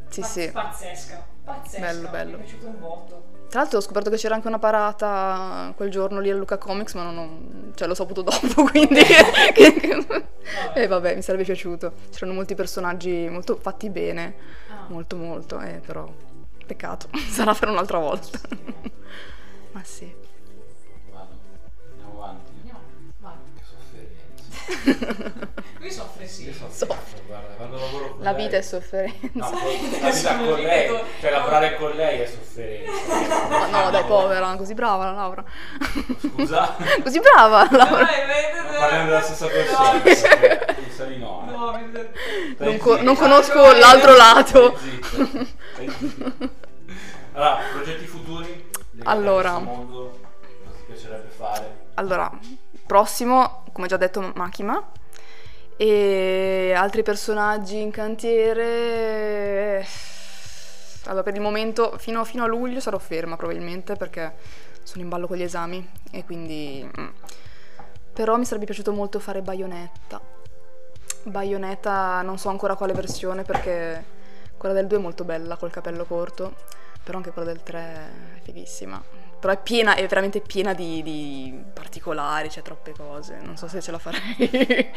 Sì, 0.08 0.20
pazz- 0.20 0.32
sì. 0.32 0.52
Pazzesca, 0.52 1.26
pazzesca. 1.44 1.80
Bello, 1.80 2.08
bello. 2.08 2.30
Mi 2.30 2.34
è 2.36 2.38
piaciuto 2.46 2.66
un 2.66 2.78
botto. 2.78 3.22
Tra 3.48 3.60
l'altro 3.60 3.78
ho 3.78 3.82
scoperto 3.82 4.10
che 4.10 4.16
c'era 4.16 4.34
anche 4.34 4.48
una 4.48 4.58
parata 4.58 5.72
quel 5.76 5.90
giorno 5.90 6.20
lì 6.20 6.30
a 6.30 6.34
Luca 6.34 6.58
Comics, 6.58 6.94
ma 6.94 7.02
non 7.04 7.18
ho, 7.18 7.72
cioè, 7.74 7.86
l'ho 7.88 7.94
saputo 7.94 8.22
dopo, 8.22 8.64
quindi... 8.70 9.00
e 10.74 10.86
vabbè, 10.86 11.14
mi 11.16 11.22
sarebbe 11.22 11.44
piaciuto. 11.44 11.92
C'erano 12.10 12.34
molti 12.34 12.54
personaggi 12.54 13.28
molto 13.28 13.56
fatti 13.56 13.90
bene. 13.90 14.34
Molto 14.88 15.16
molto, 15.16 15.60
eh, 15.60 15.80
però 15.84 16.12
peccato, 16.66 17.08
sarà 17.30 17.54
per 17.54 17.68
un'altra 17.68 17.98
volta. 17.98 18.38
ma 19.72 19.82
sì. 19.84 20.23
Lui 25.78 25.90
soffre 25.90 26.26
sì. 26.26 26.44
Io 26.46 26.52
soffro, 26.52 26.70
Soffro. 26.86 27.20
guarda, 27.26 27.54
quando 27.54 27.78
lavoro 27.78 28.10
con 28.14 28.22
La 28.22 28.32
lei- 28.32 28.44
vita 28.44 28.56
è 28.56 28.62
sofferenza. 28.62 29.28
No, 29.32 29.50
con- 29.50 29.60
la 30.00 30.10
vita 30.10 30.36
con 30.36 30.44
lei, 30.54 30.86
ripeto. 30.88 31.04
cioè 31.20 31.30
lavorare 31.30 31.74
con 31.76 31.90
lei 31.92 32.20
è 32.20 32.26
sofferenza. 32.26 33.48
Ma 33.48 33.66
no, 33.84 33.90
dai, 33.90 34.04
povera, 34.04 34.54
così 34.56 34.74
brava 34.74 35.04
la 35.04 35.12
Laura. 35.12 35.44
Scusa? 36.20 36.76
così 37.02 37.20
brava 37.20 37.68
la 37.70 37.76
Laura. 37.76 37.98
Non 38.06 38.78
parliamo 38.78 39.04
della 39.06 39.20
stessa 39.20 39.46
persona, 39.46 39.92
No, 39.92 40.00
perché 40.00 40.76
mi 40.84 40.90
sa 40.90 41.04
di 41.04 41.16
no. 41.18 41.44
eh. 41.46 41.50
No, 41.50 42.66
Non, 42.66 42.76
co- 42.78 43.02
non 43.02 43.16
conosco 43.16 43.72
l'altro 43.72 44.16
lato. 44.16 44.76
Stai 44.78 45.00
zitta. 45.10 45.46
Stai 45.74 45.90
zitta. 45.98 46.32
Allora, 47.34 47.58
progetti 47.72 48.06
futuri? 48.06 48.70
Allora. 49.04 49.50
questo 49.52 49.70
mondo, 49.70 50.18
cosa 50.64 50.76
ti 50.76 50.82
piacerebbe 50.86 51.28
fare? 51.36 51.76
Allora, 51.94 52.30
prossimo, 52.94 53.64
come 53.72 53.88
già 53.88 53.96
detto, 53.96 54.20
Makima. 54.36 54.80
E 55.76 56.72
altri 56.76 57.02
personaggi 57.02 57.80
in 57.80 57.90
cantiere. 57.90 59.84
Allora, 61.06 61.24
per 61.24 61.34
il 61.34 61.40
momento, 61.40 61.98
fino, 61.98 62.24
fino 62.24 62.44
a 62.44 62.46
luglio 62.46 62.78
sarò 62.78 62.98
ferma 62.98 63.34
probabilmente 63.34 63.96
perché 63.96 64.36
sono 64.84 65.02
in 65.02 65.08
ballo 65.08 65.26
con 65.26 65.36
gli 65.36 65.42
esami 65.42 65.84
e 66.12 66.24
quindi. 66.24 66.88
mm. 67.00 67.08
Però 68.12 68.36
mi 68.36 68.44
sarebbe 68.44 68.66
piaciuto 68.66 68.92
molto 68.92 69.18
fare 69.18 69.42
Bayonetta. 69.42 70.20
Bayonetta 71.24 72.22
non 72.22 72.38
so 72.38 72.48
ancora 72.48 72.76
quale 72.76 72.92
versione 72.92 73.42
perché 73.42 74.04
quella 74.56 74.72
del 74.72 74.86
2 74.86 74.98
è 74.98 75.00
molto 75.00 75.24
bella 75.24 75.56
col 75.56 75.72
capello 75.72 76.04
corto, 76.04 76.54
però 77.02 77.18
anche 77.18 77.32
quella 77.32 77.48
del 77.52 77.64
3 77.64 77.80
è 77.80 78.40
fighissima. 78.42 79.23
Però 79.44 79.52
è 79.52 79.60
piena, 79.62 79.94
è 79.94 80.06
veramente 80.06 80.40
piena 80.40 80.72
di, 80.72 81.02
di 81.02 81.54
particolari, 81.74 82.48
c'è 82.48 82.62
troppe 82.62 82.92
cose, 82.92 83.36
non 83.42 83.58
so 83.58 83.68
se 83.68 83.82
ce 83.82 83.90
la 83.90 83.98
farei. 83.98 84.22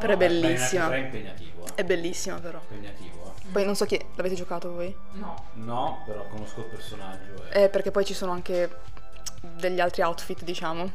però 0.00 0.12
è 0.14 0.16
bellissima. 0.16 0.90
È 0.90 0.96
impegnativo, 0.96 1.64
eh. 1.66 1.74
È 1.76 1.84
bellissima 1.84 2.40
però. 2.40 2.58
Impegnativo, 2.68 3.32
eh. 3.44 3.46
Poi 3.52 3.64
non 3.64 3.76
so 3.76 3.84
chi 3.84 4.04
l'avete 4.16 4.34
giocato 4.34 4.72
voi? 4.72 4.92
No. 5.12 5.40
No, 5.52 6.02
però 6.04 6.26
conosco 6.26 6.58
il 6.62 6.66
personaggio. 6.66 7.44
eh. 7.52 7.62
Eh, 7.62 7.68
perché 7.68 7.92
poi 7.92 8.04
ci 8.04 8.12
sono 8.12 8.32
anche 8.32 8.68
degli 9.40 9.78
altri 9.78 10.02
outfit, 10.02 10.42
diciamo. 10.42 10.90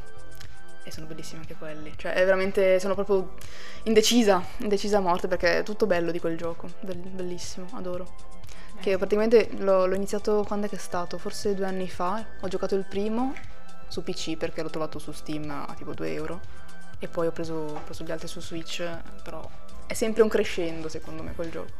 E 0.84 0.90
sono 0.90 1.06
bellissimi 1.06 1.40
anche 1.40 1.54
quelli. 1.54 1.94
Cioè, 1.96 2.12
è 2.12 2.22
veramente. 2.26 2.78
Sono 2.78 2.92
proprio 2.92 3.36
indecisa. 3.84 4.44
Indecisa 4.58 4.98
a 4.98 5.00
morte 5.00 5.28
perché 5.28 5.60
è 5.60 5.62
tutto 5.62 5.86
bello 5.86 6.10
di 6.10 6.20
quel 6.20 6.36
gioco. 6.36 6.68
Bell- 6.80 7.08
bellissimo, 7.08 7.68
adoro. 7.72 8.06
Che 8.82 8.96
praticamente 8.98 9.48
l'ho, 9.58 9.86
l'ho 9.86 9.94
iniziato 9.94 10.42
quando 10.46 10.66
è 10.66 10.68
che 10.68 10.74
è 10.76 10.78
stato? 10.78 11.16
Forse 11.18 11.54
due 11.54 11.66
anni 11.66 11.88
fa. 11.88 12.24
Ho 12.40 12.48
giocato 12.48 12.74
il 12.74 12.84
primo 12.84 13.32
su 13.86 14.02
PC 14.02 14.36
perché 14.36 14.62
l'ho 14.62 14.70
trovato 14.70 14.98
su 14.98 15.12
Steam 15.12 15.48
a 15.50 15.72
tipo 15.76 15.94
2 15.94 16.12
euro. 16.12 16.40
E 16.98 17.06
poi 17.08 17.26
ho 17.28 17.32
preso, 17.32 17.54
ho 17.54 17.80
preso 17.84 18.02
gli 18.04 18.10
altri 18.10 18.26
su 18.26 18.40
Switch. 18.40 18.84
Però 19.22 19.48
è 19.86 19.94
sempre 19.94 20.22
un 20.22 20.28
crescendo, 20.28 20.88
secondo 20.88 21.22
me, 21.22 21.32
quel 21.34 21.50
gioco. 21.50 21.70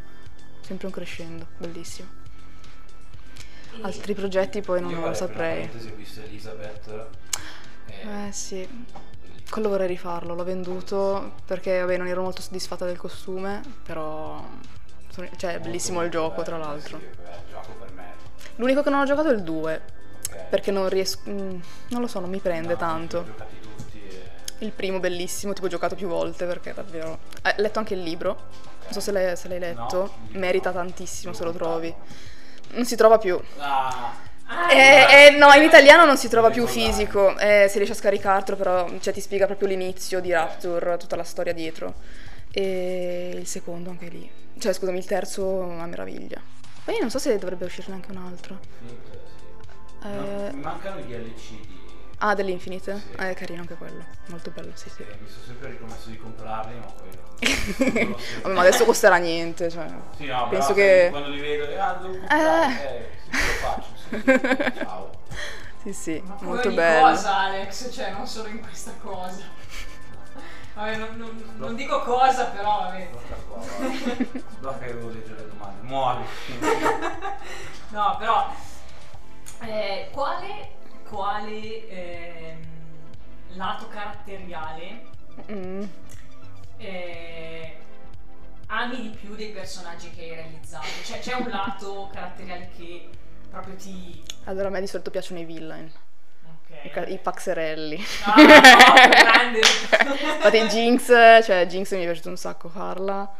Sempre 0.60 0.86
un 0.86 0.92
crescendo, 0.92 1.46
bellissimo. 1.58 2.08
E- 3.74 3.82
Altri 3.82 4.14
progetti 4.14 4.60
poi 4.60 4.80
non 4.80 5.00
lo 5.00 5.12
saprei. 5.14 5.64
ho 5.64 5.94
visto 5.96 6.20
Elizabeth. 6.22 7.06
eh, 7.86 8.26
Eh 8.28 8.32
sì, 8.32 8.84
quello 9.50 9.68
vorrei 9.68 9.88
rifarlo, 9.88 10.34
l'ho 10.34 10.44
venduto 10.44 11.34
perché 11.46 11.80
vabbè 11.80 11.96
non 11.96 12.06
ero 12.06 12.22
molto 12.22 12.42
soddisfatta 12.42 12.84
del 12.84 12.96
costume, 12.98 13.60
però 13.82 14.46
cioè 15.36 15.54
è 15.54 15.58
bellissimo 15.58 16.02
il 16.02 16.10
gioco 16.10 16.42
tra 16.42 16.56
l'altro. 16.56 17.00
L'unico 18.56 18.82
che 18.82 18.90
non 18.90 19.00
ho 19.00 19.04
giocato 19.04 19.28
è 19.28 19.32
il 19.32 19.42
2, 19.42 19.80
ok. 20.28 20.36
perché 20.48 20.70
non 20.70 20.88
riesco, 20.88 21.20
mm, 21.28 21.60
non 21.88 22.00
lo 22.00 22.06
so, 22.06 22.20
non 22.20 22.30
mi 22.30 22.38
prende 22.38 22.76
tanto. 22.76 23.60
Il 24.58 24.70
primo 24.70 25.00
bellissimo, 25.00 25.52
tipo 25.52 25.66
ho 25.66 25.70
giocato 25.70 25.94
più 25.94 26.06
volte 26.06 26.46
perché 26.46 26.72
davvero... 26.72 27.18
Ho 27.42 27.52
letto 27.56 27.78
anche 27.78 27.94
il 27.94 28.02
libro, 28.02 28.28
non 28.84 28.92
so 28.92 29.00
se 29.00 29.10
l'hai, 29.10 29.36
se 29.36 29.48
l'hai 29.48 29.58
letto, 29.58 30.14
merita 30.32 30.70
tantissimo 30.70 31.32
se 31.32 31.44
lo 31.44 31.52
trovi. 31.52 31.92
Non 32.70 32.84
si 32.84 32.94
trova 32.94 33.18
più. 33.18 33.40
Ah, 33.58 34.14
Eh, 34.70 35.26
eh, 35.26 35.30
no, 35.38 35.50
in 35.54 35.62
italiano 35.62 36.04
non 36.04 36.16
si 36.16 36.28
trova 36.28 36.50
più 36.50 36.66
fisico, 36.66 37.36
eh, 37.38 37.66
si 37.68 37.76
riesce 37.78 37.94
a 37.94 37.96
scaricartelo, 37.96 38.56
però 38.56 38.86
cioè, 39.00 39.12
ti 39.12 39.20
spiega 39.20 39.46
proprio 39.46 39.68
l'inizio 39.68 40.20
di 40.20 40.30
Rapture, 40.30 40.96
tutta 40.98 41.16
la 41.16 41.24
storia 41.24 41.52
dietro. 41.54 41.94
E 42.52 43.32
il 43.34 43.46
secondo 43.46 43.90
anche 43.90 44.08
lì. 44.08 44.30
Cioè, 44.62 44.72
scusami, 44.72 44.98
il 44.98 45.04
terzo 45.06 45.44
una 45.44 45.86
meraviglia. 45.86 46.40
Poi 46.84 46.98
non 47.00 47.10
so 47.10 47.18
se 47.18 47.36
dovrebbe 47.36 47.64
uscirne 47.64 47.94
anche 47.94 48.12
un 48.12 48.18
altro. 48.18 48.58
Infinite, 48.80 49.20
sì. 50.00 50.06
Eh, 50.06 50.08
No, 50.10 50.56
mi 50.56 50.62
mancano 50.62 51.00
i 51.00 51.04
DLC 51.06 51.48
di... 51.50 51.80
Ah, 52.18 52.34
dell'Infinite? 52.36 52.94
Sì. 52.96 53.16
Eh, 53.20 53.30
è 53.30 53.34
carino 53.34 53.62
anche 53.62 53.74
quello, 53.74 54.04
molto 54.26 54.52
bello, 54.52 54.70
sì, 54.74 54.88
sì. 54.88 54.98
che 54.98 55.16
mi 55.20 55.28
sono 55.28 55.44
sempre 55.46 55.70
ripromesso 55.70 56.08
di 56.10 56.16
comprarli, 56.18 56.74
ma 56.78 56.86
poi... 56.86 58.04
non- 58.04 58.16
Vabbè, 58.42 58.54
ma 58.54 58.60
adesso 58.60 58.84
costerà 58.84 59.16
niente, 59.16 59.68
cioè. 59.68 59.86
Sì, 60.16 60.26
no, 60.26 60.46
penso 60.48 60.72
però 60.74 60.86
che- 60.86 61.08
quando 61.10 61.28
li 61.30 61.40
vedo, 61.40 61.64
eh, 61.68 61.76
ah, 61.78 61.92
devo 61.94 62.12
comprare, 62.18 63.10
eh, 63.30 63.36
sì, 63.36 63.46
lo 63.46 63.52
faccio, 63.66 63.88
sì, 63.96 64.22
sì, 64.24 64.78
ciao. 64.78 65.10
Sì, 65.82 65.92
sì, 65.92 66.22
Ma 66.24 66.36
molto 66.42 66.70
bello. 66.70 67.08
cosa, 67.08 67.36
Alex, 67.38 67.92
cioè 67.92 68.12
non 68.12 68.24
solo 68.24 68.46
in 68.46 68.60
questa 68.60 68.92
cosa. 69.02 69.42
Vabbè, 70.74 70.96
non, 70.96 71.16
non- 71.16 71.52
non 71.56 71.74
dico 71.74 72.00
cosa, 72.02 72.46
però 72.46 72.80
vabbè. 72.80 73.10
Guarda 74.60 74.78
che 74.78 74.94
devo 74.94 75.08
leggere 75.10 75.40
le 75.42 75.48
domande, 75.48 75.82
muori. 75.82 76.24
No, 77.90 78.16
però 78.18 78.50
eh, 79.60 80.08
quale, 80.12 80.70
quale 81.08 81.88
ehm, 81.88 82.58
lato 83.54 83.86
caratteriale 83.88 85.10
Mm. 85.50 85.82
eh, 86.78 87.76
ami 88.66 89.00
di 89.02 89.08
più 89.10 89.34
dei 89.34 89.50
personaggi 89.50 90.10
che 90.10 90.22
hai 90.22 90.34
realizzato? 90.36 90.86
Cioè 91.04 91.18
c'è 91.20 91.34
un 91.34 91.48
lato 91.50 92.08
caratteriale 92.12 92.70
che 92.76 93.08
proprio 93.50 93.74
ti... 93.76 94.22
Allora, 94.44 94.68
a 94.68 94.70
me 94.70 94.80
di 94.80 94.86
solito 94.86 95.10
piacciono 95.10 95.40
i 95.40 95.44
villain. 95.44 95.90
I, 96.82 97.12
i 97.12 97.18
paxerelli. 97.18 98.02
Ah, 98.24 98.34
no, 98.42 99.08
grande. 99.08 99.58
Infatti 99.58 100.58
Jinx, 100.68 101.06
cioè 101.44 101.66
Jinx 101.66 101.92
mi 101.92 102.02
è 102.02 102.04
piaciuto 102.04 102.28
un 102.28 102.36
sacco 102.36 102.68
farla 102.68 103.30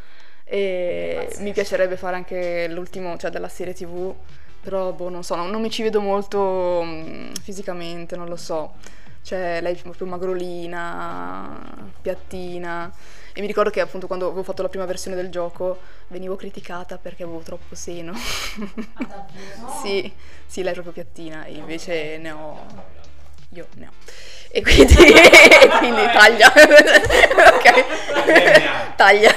e 0.45 1.23
Pazzesco. 1.25 1.43
mi 1.43 1.53
piacerebbe 1.53 1.97
fare 1.97 2.17
anche 2.17 2.69
l'ultimo, 2.69 3.17
cioè 3.17 3.31
della 3.31 3.49
serie 3.49 3.75
tv, 3.75 4.15
però 4.61 4.93
boh, 4.93 5.09
non 5.09 5.25
so, 5.25 5.35
non, 5.35 5.51
non 5.51 5.61
mi 5.61 5.71
ci 5.71 5.83
vedo 5.83 6.01
molto 6.01 6.83
mm, 6.85 7.33
fisicamente, 7.43 8.17
non 8.17 8.29
lo 8.29 8.37
so. 8.37 8.75
Cioè 9.23 9.61
lei 9.61 9.75
è 9.77 9.81
proprio 9.81 10.07
magrolina, 10.09 11.91
piattina 12.01 12.93
e 13.35 13.41
mi 13.41 13.47
ricordo 13.47 13.71
che 13.71 13.81
appunto 13.81 14.07
quando 14.07 14.27
avevo 14.27 14.43
fatto 14.43 14.61
la 14.61 14.69
prima 14.69 14.85
versione 14.85 15.17
del 15.17 15.31
gioco 15.31 15.79
venivo 16.09 16.37
criticata 16.37 16.99
perché 16.99 17.23
avevo 17.23 17.39
troppo 17.39 17.75
seno. 17.75 18.13
Ah, 18.13 19.05
davvero? 19.05 19.73
sì, 19.83 20.13
sì, 20.45 20.63
lei 20.63 20.73
è 20.73 20.75
proprio 20.75 20.93
piattina 20.93 21.45
e 21.45 21.53
invece 21.53 22.19
ne 22.19 22.31
ho 22.31 22.67
io 23.55 23.67
ne 23.77 23.87
ho. 23.87 23.91
E 24.55 24.63
quindi, 24.63 24.95
quindi 25.79 26.03
taglia. 26.13 26.53
ok. 27.55 28.95
Taglia. 28.97 29.35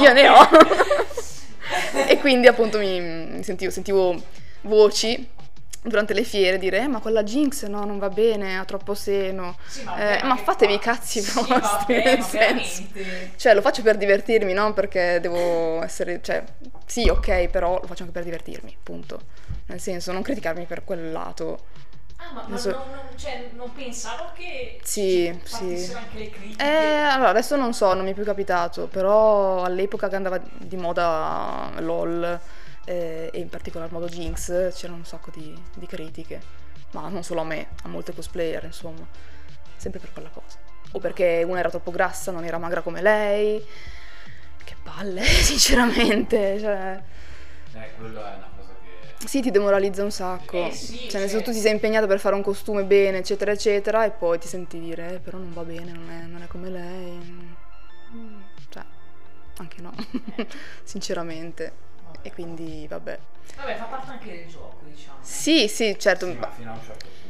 Io 0.00 0.12
ne 0.12 0.28
ho. 0.28 0.48
e 2.08 2.18
quindi 2.18 2.46
appunto 2.46 2.78
mi, 2.78 3.40
sentivo, 3.42 3.70
sentivo 3.70 4.20
voci 4.62 5.28
durante 5.82 6.14
le 6.14 6.24
fiere 6.24 6.58
dire 6.58 6.78
"Eh, 6.80 6.88
ma 6.88 6.98
quella 6.98 7.22
Jinx 7.22 7.66
no, 7.66 7.84
non 7.84 7.98
va 8.00 8.08
bene, 8.08 8.58
ha 8.58 8.64
troppo 8.64 8.94
seno. 8.94 9.56
Sì, 9.66 9.84
ma, 9.84 10.18
Eh, 10.18 10.24
ma 10.24 10.36
fatevi 10.36 10.74
i 10.74 10.78
cazzi 10.80 11.20
sì, 11.20 11.32
vostri, 11.32 11.94
vabbè, 11.94 12.02
nel 12.04 12.22
senso. 12.22 12.82
veramente. 12.92 13.30
Cioè, 13.36 13.54
lo 13.54 13.60
faccio 13.60 13.82
per 13.82 13.96
divertirmi, 13.96 14.52
no? 14.52 14.72
Perché 14.72 15.18
devo 15.20 15.82
essere, 15.82 16.20
cioè, 16.22 16.42
sì, 16.84 17.08
ok, 17.08 17.46
però 17.48 17.78
lo 17.80 17.86
faccio 17.86 18.02
anche 18.02 18.14
per 18.14 18.24
divertirmi, 18.24 18.76
punto. 18.82 19.20
Nel 19.66 19.80
senso, 19.80 20.10
non 20.12 20.22
criticarmi 20.22 20.64
per 20.64 20.82
quel 20.84 21.12
lato. 21.12 21.66
Ah, 22.18 22.32
ma, 22.32 22.40
ma 22.40 22.46
Adesso- 22.46 22.70
non, 22.70 22.90
non- 22.90 23.18
cioè, 23.18 23.50
non 23.54 23.72
pensavo 23.72 24.30
che 24.34 24.80
Sì, 24.82 25.38
ci 25.44 25.48
sì. 25.48 25.64
partissero 25.66 25.98
anche 25.98 26.18
le 26.18 26.30
critiche. 26.30 26.62
Eh, 26.64 26.96
allora, 27.02 27.28
adesso 27.30 27.56
non 27.56 27.72
so, 27.74 27.92
non 27.94 28.04
mi 28.04 28.10
è 28.12 28.14
più 28.14 28.24
capitato, 28.24 28.86
però 28.86 29.62
all'epoca 29.64 30.08
che 30.08 30.16
andava 30.16 30.38
di 30.58 30.76
moda 30.76 31.70
LOL 31.78 32.40
eh, 32.86 33.30
e 33.32 33.38
in 33.38 33.48
particolar 33.48 33.90
modo 33.92 34.06
Jinx 34.06 34.72
c'erano 34.74 34.98
un 34.98 35.04
sacco 35.04 35.30
di, 35.30 35.54
di 35.74 35.86
critiche, 35.86 36.40
ma 36.92 37.08
non 37.08 37.22
solo 37.22 37.40
a 37.42 37.44
me, 37.44 37.68
a 37.82 37.88
molte 37.88 38.14
cosplayer, 38.14 38.64
insomma, 38.64 39.06
sempre 39.76 40.00
per 40.00 40.12
quella 40.12 40.30
cosa. 40.30 40.56
O 40.92 40.98
perché 40.98 41.42
una 41.46 41.58
era 41.58 41.68
troppo 41.68 41.90
grassa, 41.90 42.30
non 42.32 42.44
era 42.44 42.58
magra 42.58 42.80
come 42.80 43.02
lei. 43.02 43.62
Che 44.64 44.74
palle, 44.82 45.22
sinceramente, 45.24 46.58
cioè... 46.58 47.02
Eh, 47.74 47.90
quello 47.98 48.20
è 48.24 48.34
una 48.34 48.48
Sì, 49.24 49.40
ti 49.40 49.50
demoralizza 49.50 50.02
un 50.04 50.10
sacco. 50.10 50.66
Eh 50.66 50.70
sì, 50.70 50.86
cioè, 51.06 51.20
nel 51.20 51.28
senso 51.30 51.44
tu 51.44 51.50
ti 51.52 51.58
sei 51.60 51.72
impegnato 51.72 52.06
per 52.06 52.18
fare 52.20 52.34
un 52.34 52.42
costume 52.42 52.84
bene, 52.84 53.18
eccetera, 53.18 53.50
eccetera, 53.52 54.04
e 54.04 54.10
poi 54.10 54.38
ti 54.38 54.46
senti 54.46 54.78
dire, 54.78 55.14
eh, 55.14 55.18
però 55.20 55.38
non 55.38 55.52
va 55.52 55.64
bene, 55.64 55.92
non 55.92 56.10
è, 56.10 56.26
non 56.26 56.42
è 56.42 56.46
come 56.46 56.68
lei. 56.70 57.18
Mm, 58.14 58.40
Cioè, 58.68 58.84
anche 59.58 59.80
no, 59.80 59.92
sinceramente. 60.84 61.72
E 62.22 62.32
quindi, 62.32 62.86
vabbè. 62.88 63.18
Vabbè, 63.56 63.76
fa 63.76 63.84
parte 63.84 64.10
anche 64.10 64.26
del 64.26 64.46
gioco, 64.46 64.78
diciamo. 64.84 65.18
Sì, 65.22 65.68
sì, 65.68 65.96
certo. 65.98 66.26
Sì, 66.26 66.34
ma 66.38 66.50
fino 66.50 66.70
a 66.70 66.74
un 66.74 66.82
certo 66.82 67.06
punto. 67.08 67.25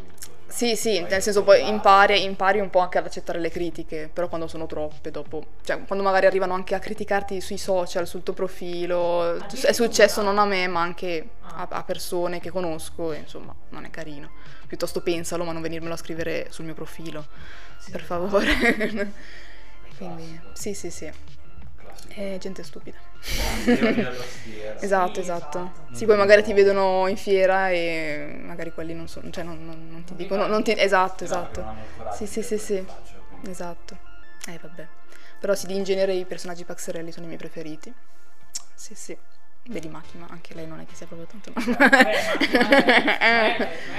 Sì, 0.57 0.75
sì, 0.75 1.01
nel 1.03 1.21
senso 1.21 1.43
poi 1.45 1.69
impari, 1.69 2.23
impari 2.25 2.61
un 2.61 2.71
po' 2.71 2.79
anche 2.79 2.97
ad 2.97 3.05
accettare 3.05 3.39
le 3.39 3.51
critiche, 3.51 4.09
però 4.11 4.27
quando 4.27 4.47
sono 4.47 4.65
troppe 4.65 5.11
dopo, 5.11 5.45
cioè 5.63 5.83
quando 5.85 6.03
magari 6.03 6.25
arrivano 6.25 6.55
anche 6.55 6.75
a 6.75 6.79
criticarti 6.79 7.43
sui 7.43 7.59
social, 7.59 8.07
sul 8.07 8.23
tuo 8.23 8.33
profilo, 8.33 9.35
è 9.35 9.37
Addirittura? 9.37 9.73
successo 9.75 10.23
non 10.23 10.39
a 10.39 10.47
me 10.47 10.67
ma 10.67 10.81
anche 10.81 11.29
a, 11.43 11.67
Ah. 11.69 11.69
a 11.69 11.83
persone 11.83 12.41
che 12.41 12.49
conosco 12.49 13.13
e 13.13 13.19
insomma 13.19 13.55
non 13.69 13.85
è 13.85 13.91
carino. 13.91 14.31
Piuttosto 14.67 15.03
pensalo 15.03 15.45
ma 15.45 15.53
non 15.53 15.61
venirmelo 15.61 15.93
a 15.93 15.99
scrivere 15.99 16.47
sul 16.49 16.65
mio 16.65 16.75
profilo, 16.75 17.27
Sì. 17.79 17.91
per 17.91 18.01
favore. 18.01 18.47
Quindi 19.99 20.41
sì, 20.55 20.73
sì, 20.73 20.91
sì. 20.91 21.13
È 22.17 22.39
gente 22.39 22.63
stupida. 22.63 22.97
Esatto, 24.79 25.21
esatto. 25.21 25.59
esatto. 25.61 25.73
Sì, 25.93 26.05
poi 26.05 26.17
magari 26.17 26.43
ti 26.43 26.53
vedono 26.53 27.07
in 27.09 27.17
fiera 27.17 27.71
e 27.71 28.39
magari 28.43 28.73
quelli 28.73 28.93
non 28.95 29.09
sono, 29.09 29.31
cioè 29.31 29.43
non, 29.43 29.65
non- 29.65 29.89
non 29.91 30.05
ti 30.05 30.15
dicono, 30.15 30.47
non 30.47 30.63
ti, 30.63 30.75
esatto, 30.77 31.25
esatto. 31.25 31.65
Sì, 32.15 32.25
di 32.25 32.27
sì, 32.27 32.43
sì, 32.43 32.59
sì. 32.59 32.85
Esatto. 33.49 33.97
Eh, 34.49 34.59
vabbè. 34.61 34.87
Però 35.41 35.55
sì, 35.55 35.67
di 35.67 35.75
in 35.77 35.83
genere 35.85 36.13
i 36.15 36.25
personaggi 36.27 36.65
Paxerelli 36.65 37.11
sono 37.11 37.25
i 37.25 37.29
miei 37.29 37.39
preferiti. 37.39 37.93
Sì, 38.75 38.95
sì. 38.95 39.17
Vedi 39.69 39.89
Makima, 39.89 40.27
anche 40.31 40.55
lei 40.55 40.67
non 40.67 40.79
è 40.81 40.87
che 40.87 40.95
sia 40.95 41.07
proprio 41.07 41.27
tanto... 41.27 41.53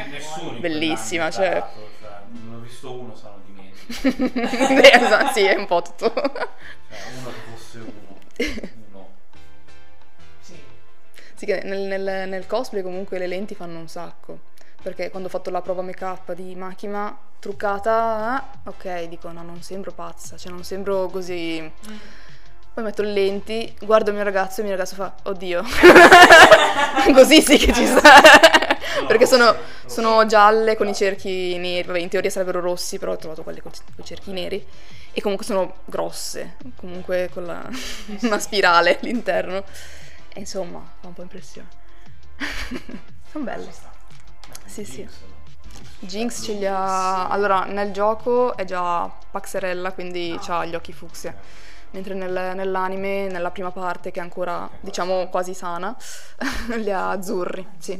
Nessuno 0.09 0.51
in 0.53 0.59
Bellissima, 0.61 1.29
cioè. 1.31 1.63
cioè, 1.99 2.09
non 2.29 2.55
ho 2.55 2.59
visto 2.59 2.91
uno, 2.99 3.15
sono 3.15 3.41
dimentico. 3.45 4.37
esatto, 5.05 5.31
sì, 5.33 5.41
è 5.43 5.55
un 5.55 5.65
po' 5.65 5.81
tutto. 5.81 6.13
Cioè, 6.13 6.23
uno 7.19 7.29
che 7.29 7.51
fosse 7.51 7.77
uno. 7.79 8.06
Uno. 8.89 9.09
Sì. 10.41 10.59
Sì, 11.35 11.45
che 11.45 11.61
nel, 11.63 11.81
nel- 11.87 12.29
nel 12.29 12.45
cosplay 12.47 12.81
comunque 12.81 13.17
le 13.19 13.27
lenti 13.27 13.55
fanno 13.55 13.79
un 13.79 13.87
sacco. 13.87 14.55
Perché 14.81 15.09
quando 15.09 15.27
ho 15.27 15.31
fatto 15.31 15.49
la 15.49 15.61
prova 15.61 15.81
make 15.81 16.03
up 16.05 16.33
di 16.33 16.55
Makima 16.55 17.17
truccata, 17.39 17.93
ah, 17.93 18.59
ok, 18.65 19.03
dico 19.07 19.31
no, 19.31 19.43
non 19.43 19.61
sembro 19.61 19.91
pazza, 19.91 20.37
cioè 20.37 20.51
non 20.51 20.63
sembro 20.63 21.07
così... 21.07 21.61
Mm. 21.61 21.95
Poi 22.77 22.85
metto 22.85 23.01
le 23.01 23.11
lenti, 23.11 23.75
guardo 23.81 24.11
il 24.11 24.15
mio 24.17 24.23
ragazzo 24.23 24.57
e 24.59 24.61
il 24.61 24.67
mio 24.67 24.77
ragazzo 24.77 24.93
fa, 24.93 25.11
oddio. 25.23 25.63
Così 27.11 27.41
sì 27.41 27.57
che 27.57 27.73
ci 27.73 27.87
sta. 27.87 28.21
Perché 29.07 29.25
sono, 29.25 29.55
sono 29.87 30.27
gialle 30.27 30.77
con 30.77 30.87
i 30.87 30.93
cerchi 30.93 31.57
neri, 31.57 31.87
vabbè 31.87 31.97
in 31.97 32.07
teoria 32.07 32.29
sarebbero 32.29 32.59
rossi, 32.59 32.99
però 32.99 33.13
ho 33.13 33.17
trovato 33.17 33.41
quelle 33.41 33.63
con 33.63 33.71
i 33.95 34.03
cerchi 34.03 34.31
neri. 34.31 34.63
E 35.11 35.21
comunque 35.21 35.43
sono 35.43 35.77
grosse, 35.85 36.57
comunque 36.75 37.31
con 37.33 37.47
la- 37.47 37.67
una 38.21 38.37
spirale 38.37 38.99
all'interno. 39.01 39.63
E 40.31 40.39
insomma, 40.39 40.79
fa 41.01 41.07
un 41.07 41.13
po' 41.13 41.23
impressione. 41.23 41.67
sono 43.31 43.43
belle. 43.43 43.71
Sì, 44.65 44.85
sì. 44.85 44.97
Jinx, 44.97 45.13
no? 45.21 46.07
Jinx 46.07 46.43
ce 46.43 46.53
li 46.53 46.67
ha... 46.67 47.27
Allora, 47.27 47.63
nel 47.63 47.91
gioco 47.91 48.55
è 48.55 48.65
già 48.65 49.11
Paxerella, 49.31 49.93
quindi 49.93 50.37
Ah. 50.45 50.59
ha 50.59 50.65
gli 50.65 50.75
occhi 50.75 50.93
fucsia. 50.93 51.35
Mentre 51.91 52.13
nel- 52.13 52.51
nell'anime, 52.55 53.27
nella 53.27 53.51
prima 53.51 53.71
parte, 53.71 54.11
che 54.11 54.19
è 54.19 54.23
ancora, 54.23 54.69
diciamo, 54.79 55.27
quasi 55.29 55.53
sana, 55.53 55.95
li 56.77 56.91
ha 56.91 57.09
azzurri, 57.11 57.65
sì. 57.77 57.99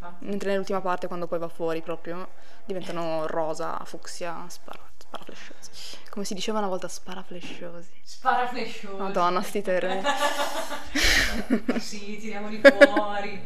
Ah. 0.00 0.14
Mentre 0.20 0.50
nell'ultima 0.50 0.80
parte, 0.80 1.06
quando 1.06 1.26
poi 1.26 1.38
va 1.38 1.48
fuori 1.48 1.82
proprio, 1.82 2.28
diventano 2.64 3.26
rosa, 3.26 3.78
fucsia, 3.84 4.44
spara, 4.48 4.80
sparaflesciosi. 4.96 5.70
Come 6.10 6.24
si 6.24 6.34
diceva 6.34 6.58
una 6.58 6.68
volta, 6.68 6.88
sparaflesciosi. 6.88 7.90
Spara 8.02 8.46
flashoni. 8.48 8.98
Madonna, 8.98 9.42
sti 9.42 9.62
termini. 9.62 10.02
sì, 11.78 12.16
tiriamoli 12.18 12.60
fuori. 12.60 13.40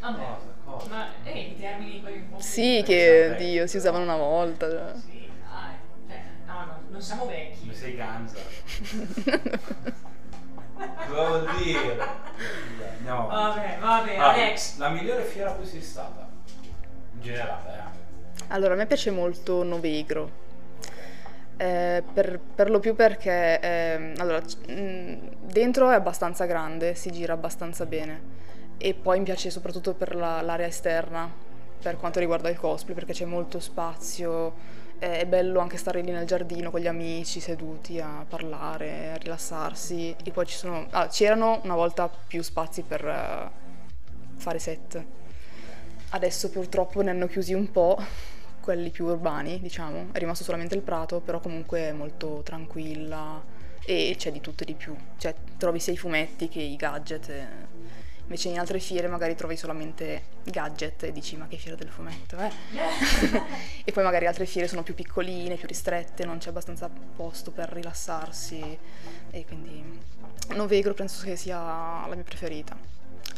Vabbè. 0.00 0.36
Ma 0.90 1.06
eh, 1.24 1.38
i 1.40 1.58
termini 1.58 2.00
quelli 2.02 2.18
un 2.18 2.28
po' 2.30 2.40
Sì, 2.40 2.82
che, 2.84 3.34
Dio, 3.38 3.66
si 3.66 3.76
usavano 3.78 4.04
una 4.04 4.16
volta. 4.16 4.68
cioè. 4.70 4.92
Sì, 4.94 5.15
non 6.96 7.04
siamo 7.04 7.26
vecchi. 7.26 7.58
Come 7.60 7.74
sei 7.74 7.94
ganza? 7.94 8.36
Cosa 11.06 11.28
vuol 11.28 11.46
dire? 11.62 11.98
Andiamo 12.98 13.28
avanti. 13.30 13.58
Vabbè, 13.58 13.78
vabbè, 13.80 14.16
Ah, 14.16 14.32
Alex. 14.32 14.78
La 14.78 14.88
migliore 14.88 15.24
fiera 15.24 15.50
a 15.50 15.52
cui 15.54 15.66
sei 15.66 15.82
stata? 15.82 16.26
In 17.14 17.20
generale, 17.20 17.70
eh. 17.70 18.44
Allora, 18.48 18.72
a 18.74 18.76
me 18.76 18.86
piace 18.86 19.10
molto 19.10 19.62
Novegro. 19.62 20.44
Eh, 21.58 22.02
per, 22.12 22.38
per 22.54 22.70
lo 22.70 22.80
più 22.80 22.94
perché 22.94 23.58
ehm, 23.60 24.14
allora, 24.18 24.40
c- 24.42 24.66
mh, 24.70 25.28
dentro 25.52 25.90
è 25.90 25.94
abbastanza 25.94 26.44
grande, 26.44 26.94
si 26.94 27.10
gira 27.10 27.32
abbastanza 27.32 27.86
bene 27.86 28.34
e 28.78 28.92
poi 28.92 29.18
mi 29.18 29.24
piace 29.24 29.48
soprattutto 29.50 29.94
per 29.94 30.14
la- 30.14 30.42
l'area 30.42 30.66
esterna 30.66 31.30
per 31.80 31.96
quanto 31.96 32.18
riguarda 32.20 32.50
il 32.50 32.58
cosplay 32.58 32.94
perché 32.94 33.14
c'è 33.14 33.24
molto 33.24 33.58
spazio, 33.58 34.52
è 34.98 35.26
bello 35.26 35.60
anche 35.60 35.76
stare 35.76 36.00
lì 36.00 36.10
nel 36.10 36.26
giardino 36.26 36.70
con 36.70 36.80
gli 36.80 36.86
amici 36.86 37.40
seduti 37.40 38.00
a 38.00 38.24
parlare, 38.28 39.12
a 39.12 39.16
rilassarsi 39.16 40.14
e 40.22 40.30
poi 40.30 40.46
ci 40.46 40.56
sono, 40.56 40.86
ah, 40.90 41.08
c'erano 41.08 41.60
una 41.64 41.74
volta 41.74 42.08
più 42.08 42.42
spazi 42.42 42.82
per 42.82 43.04
eh, 43.06 43.50
fare 44.36 44.58
set. 44.58 45.04
Adesso 46.10 46.50
purtroppo 46.50 47.02
ne 47.02 47.10
hanno 47.10 47.26
chiusi 47.26 47.52
un 47.52 47.70
po', 47.70 47.98
quelli 48.60 48.90
più 48.90 49.06
urbani, 49.06 49.60
diciamo. 49.60 50.08
È 50.12 50.18
rimasto 50.18 50.44
solamente 50.44 50.74
il 50.74 50.82
prato, 50.82 51.20
però 51.20 51.40
comunque 51.40 51.80
è 51.88 51.92
molto 51.92 52.40
tranquilla 52.42 53.42
e 53.84 54.14
c'è 54.16 54.32
di 54.32 54.40
tutto 54.40 54.62
e 54.62 54.66
di 54.66 54.74
più. 54.74 54.96
Cioè, 55.18 55.34
trovi 55.56 55.78
sia 55.78 55.92
i 55.92 55.96
fumetti 55.96 56.48
che 56.48 56.60
i 56.60 56.76
gadget. 56.76 57.46
Invece 58.26 58.48
in 58.48 58.58
altre 58.58 58.80
fiere 58.80 59.06
magari 59.06 59.36
trovi 59.36 59.56
solamente 59.56 60.24
gadget 60.42 61.04
e 61.04 61.12
dici 61.12 61.36
ma 61.36 61.46
che 61.46 61.58
fiera 61.58 61.76
del 61.76 61.88
fumetto, 61.88 62.36
eh? 62.38 62.50
e 63.84 63.92
poi 63.92 64.02
magari 64.02 64.26
altre 64.26 64.46
fiere 64.46 64.66
sono 64.66 64.82
più 64.82 64.94
piccoline, 64.94 65.54
più 65.54 65.68
ristrette, 65.68 66.24
non 66.24 66.38
c'è 66.38 66.48
abbastanza 66.48 66.90
posto 67.14 67.52
per 67.52 67.68
rilassarsi 67.70 68.78
e 69.30 69.44
quindi 69.44 70.00
Novegro 70.54 70.92
penso 70.92 71.24
che 71.24 71.36
sia 71.36 71.56
la 71.56 72.14
mia 72.14 72.24
preferita. 72.24 72.76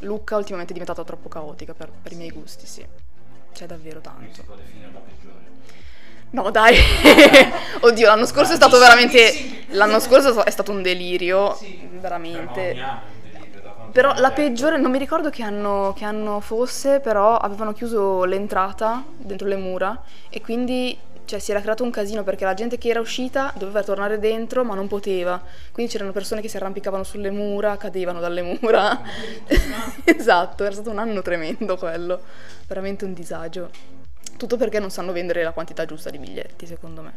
Lucca 0.00 0.36
ultimamente 0.36 0.70
è 0.70 0.74
diventata 0.74 1.04
troppo 1.04 1.28
caotica 1.28 1.74
per, 1.74 1.90
per 1.90 2.12
i 2.12 2.16
miei 2.16 2.30
gusti, 2.30 2.66
sì. 2.66 2.86
C'è 3.52 3.66
davvero 3.66 4.00
tanto. 4.00 4.34
si 4.34 4.42
può 4.42 4.54
definire 4.54 4.90
la 4.90 5.00
peggiore. 5.00 5.46
No, 6.30 6.50
dai. 6.50 6.76
Oddio, 7.80 8.06
l'anno 8.06 8.26
scorso 8.26 8.52
è 8.52 8.56
stato 8.56 8.78
veramente 8.78 9.64
l'anno 9.68 10.00
scorso 10.00 10.44
è 10.44 10.50
stato 10.50 10.70
un 10.70 10.82
delirio, 10.82 11.58
veramente. 12.00 13.16
Però 13.92 14.14
la 14.16 14.30
peggiore, 14.30 14.78
non 14.78 14.90
mi 14.90 14.98
ricordo 14.98 15.30
che 15.30 15.42
anno, 15.42 15.94
che 15.96 16.04
anno 16.04 16.40
fosse, 16.40 17.00
però 17.00 17.36
avevano 17.36 17.72
chiuso 17.72 18.24
l'entrata 18.24 19.04
dentro 19.16 19.46
le 19.48 19.56
mura 19.56 20.00
e 20.28 20.40
quindi 20.40 20.96
cioè, 21.28 21.38
si 21.40 21.50
era 21.50 21.60
creato 21.60 21.84
un 21.84 21.90
casino 21.90 22.22
perché 22.22 22.46
la 22.46 22.54
gente 22.54 22.78
che 22.78 22.88
era 22.88 23.00
uscita 23.00 23.52
doveva 23.58 23.82
tornare 23.82 24.18
dentro 24.18 24.64
ma 24.64 24.74
non 24.74 24.88
poteva. 24.88 25.40
Quindi 25.72 25.92
c'erano 25.92 26.10
persone 26.10 26.40
che 26.40 26.48
si 26.48 26.56
arrampicavano 26.56 27.04
sulle 27.04 27.30
mura, 27.30 27.76
cadevano 27.76 28.18
dalle 28.18 28.40
mura. 28.40 29.02
esatto, 30.04 30.64
era 30.64 30.72
stato 30.72 30.88
un 30.88 30.98
anno 30.98 31.20
tremendo 31.20 31.76
quello, 31.76 32.22
veramente 32.66 33.04
un 33.04 33.12
disagio. 33.12 33.68
Tutto 34.38 34.56
perché 34.56 34.78
non 34.78 34.90
sanno 34.90 35.12
vendere 35.12 35.42
la 35.42 35.52
quantità 35.52 35.84
giusta 35.84 36.08
di 36.08 36.18
biglietti, 36.18 36.66
secondo 36.66 37.02
me. 37.02 37.12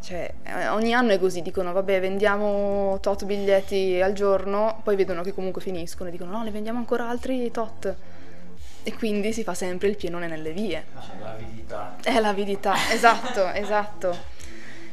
Cioè, 0.00 0.32
eh, 0.44 0.68
ogni 0.68 0.94
anno 0.94 1.12
è 1.12 1.18
così, 1.18 1.42
dicono 1.42 1.72
vabbè 1.72 2.00
vendiamo 2.00 2.98
tot 3.00 3.24
biglietti 3.24 4.00
al 4.00 4.14
giorno, 4.14 4.80
poi 4.82 4.96
vedono 4.96 5.22
che 5.22 5.34
comunque 5.34 5.60
finiscono 5.60 6.08
e 6.08 6.12
dicono 6.12 6.30
no, 6.30 6.42
ne 6.42 6.50
vendiamo 6.50 6.78
ancora 6.78 7.08
altri 7.08 7.50
tot. 7.50 7.94
E 8.82 8.94
quindi 8.94 9.34
si 9.34 9.42
fa 9.42 9.52
sempre 9.52 9.88
il 9.88 9.96
pienone 9.96 10.26
nelle 10.26 10.52
vie. 10.52 10.84
Ah, 10.94 11.02
l'avidità. 11.20 11.96
È 12.02 12.18
l'avidità, 12.18 12.74
esatto, 12.90 13.48
esatto. 13.48 14.16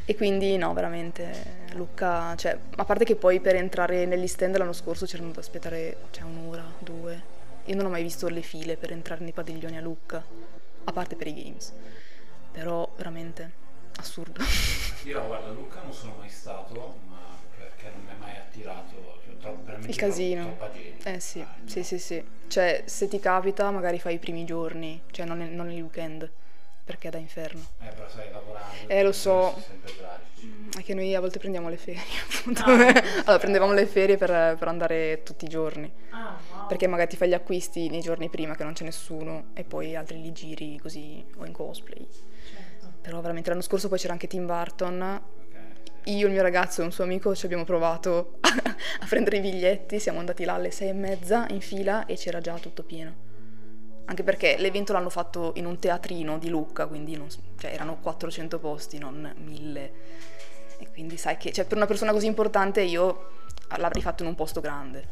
E 0.03 0.15
quindi 0.15 0.57
no, 0.57 0.73
veramente 0.73 1.65
Lucca, 1.73 2.35
cioè, 2.35 2.57
a 2.75 2.85
parte 2.85 3.05
che 3.05 3.15
poi 3.15 3.39
per 3.39 3.55
entrare 3.55 4.05
negli 4.05 4.27
stand 4.27 4.57
l'anno 4.57 4.73
scorso 4.73 5.05
c'erano 5.05 5.31
da 5.31 5.39
aspettare 5.39 5.97
cioè, 6.11 6.23
un'ora, 6.23 6.63
due. 6.79 7.35
Io 7.65 7.75
non 7.75 7.85
ho 7.85 7.89
mai 7.89 8.03
visto 8.03 8.27
le 8.27 8.41
file 8.41 8.75
per 8.77 8.91
entrare 8.91 9.23
nei 9.23 9.33
padiglioni 9.33 9.77
a 9.77 9.81
Lucca, 9.81 10.23
a 10.83 10.91
parte 10.91 11.15
per 11.15 11.27
i 11.27 11.33
games. 11.33 11.73
Però 12.51 12.89
veramente 12.97 13.65
assurdo. 13.97 14.41
Io 15.03 15.25
guarda, 15.25 15.49
Luca 15.51 15.81
non 15.81 15.93
sono 15.93 16.15
mai 16.17 16.29
stato, 16.29 16.99
ma 17.07 17.17
perché 17.57 17.91
non 17.95 18.03
mi 18.05 18.11
è 18.11 18.15
mai 18.19 18.37
attirato. 18.37 19.19
Cioè, 19.25 19.37
troppo, 19.37 19.71
Il 19.87 19.95
casino. 19.95 20.57
Eh 21.03 21.19
sì, 21.19 21.39
Dai, 21.39 21.65
sì, 21.65 21.79
no. 21.79 21.83
sì, 21.83 21.99
sì. 21.99 22.25
Cioè, 22.47 22.83
se 22.85 23.07
ti 23.07 23.19
capita, 23.19 23.69
magari 23.71 23.99
fai 23.99 24.15
i 24.15 24.19
primi 24.19 24.45
giorni, 24.45 25.01
cioè 25.11 25.25
non, 25.25 25.39
non 25.53 25.71
il 25.71 25.81
weekend. 25.81 26.29
perché 26.83 27.09
è 27.09 27.11
da 27.11 27.17
inferno. 27.17 27.65
Eh, 27.81 27.89
però 27.89 28.07
stai 28.09 28.31
lavorando. 28.31 28.87
Eh, 28.87 29.03
lo 29.03 29.11
so. 29.11 29.61
tragici. 29.95 30.69
È 30.77 30.83
che 30.83 30.93
noi 30.93 31.13
a 31.15 31.19
volte 31.19 31.39
prendiamo 31.39 31.69
le 31.69 31.77
ferie, 31.77 32.01
appunto. 32.39 32.63
Ah, 32.63 32.73
allora, 33.25 33.37
prendevamo 33.39 33.73
le 33.73 33.85
ferie 33.87 34.17
per, 34.17 34.55
per 34.57 34.67
andare 34.67 35.23
tutti 35.23 35.45
i 35.45 35.49
giorni. 35.49 35.91
Ah, 36.11 36.37
wow. 36.49 36.67
Perché 36.67 36.87
magari 36.87 37.09
ti 37.09 37.17
fai 37.17 37.29
gli 37.29 37.33
acquisti 37.33 37.89
nei 37.89 38.01
giorni 38.01 38.29
prima 38.29 38.55
che 38.55 38.63
non 38.63 38.73
c'è 38.73 38.83
nessuno 38.85 39.49
e 39.53 39.63
poi 39.63 39.95
altri 39.95 40.21
li 40.21 40.31
giri 40.31 40.77
così 40.79 41.25
o 41.37 41.45
in 41.45 41.51
cosplay. 41.53 42.07
Però 43.07 43.21
veramente 43.21 43.49
l'anno 43.49 43.61
scorso 43.61 43.87
poi 43.87 43.97
c'era 43.97 44.11
anche 44.11 44.27
Tim 44.27 44.45
Burton. 44.45 45.21
Io, 46.03 46.25
il 46.27 46.33
mio 46.33 46.41
ragazzo 46.41 46.81
e 46.81 46.83
un 46.83 46.91
suo 46.91 47.05
amico 47.05 47.33
ci 47.33 47.45
abbiamo 47.45 47.63
provato 47.63 48.39
a 48.41 49.05
prendere 49.07 49.37
i 49.37 49.39
biglietti, 49.39 49.97
siamo 49.97 50.19
andati 50.19 50.43
là 50.43 50.55
alle 50.55 50.71
sei 50.71 50.89
e 50.89 50.93
mezza 50.93 51.45
in 51.51 51.61
fila 51.61 52.05
e 52.05 52.15
c'era 52.15 52.41
già 52.41 52.55
tutto 52.55 52.83
pieno. 52.83 53.15
Anche 54.03 54.23
perché 54.23 54.57
l'evento 54.57 54.91
l'hanno 54.91 55.09
fatto 55.09 55.53
in 55.55 55.65
un 55.65 55.79
teatrino 55.79 56.37
di 56.37 56.49
Lucca, 56.49 56.85
quindi 56.87 57.15
non 57.15 57.29
cioè, 57.57 57.71
erano 57.71 57.97
400 58.01 58.59
posti, 58.59 58.97
non 58.97 59.33
1000. 59.37 59.91
E 60.79 60.89
quindi 60.91 61.15
sai 61.15 61.37
che 61.37 61.53
cioè, 61.53 61.63
per 61.63 61.77
una 61.77 61.85
persona 61.85 62.11
così 62.11 62.25
importante 62.25 62.81
io 62.81 63.29
l'avrei 63.77 64.01
fatto 64.01 64.23
in 64.23 64.27
un 64.27 64.35
posto 64.35 64.59
grande, 64.59 65.07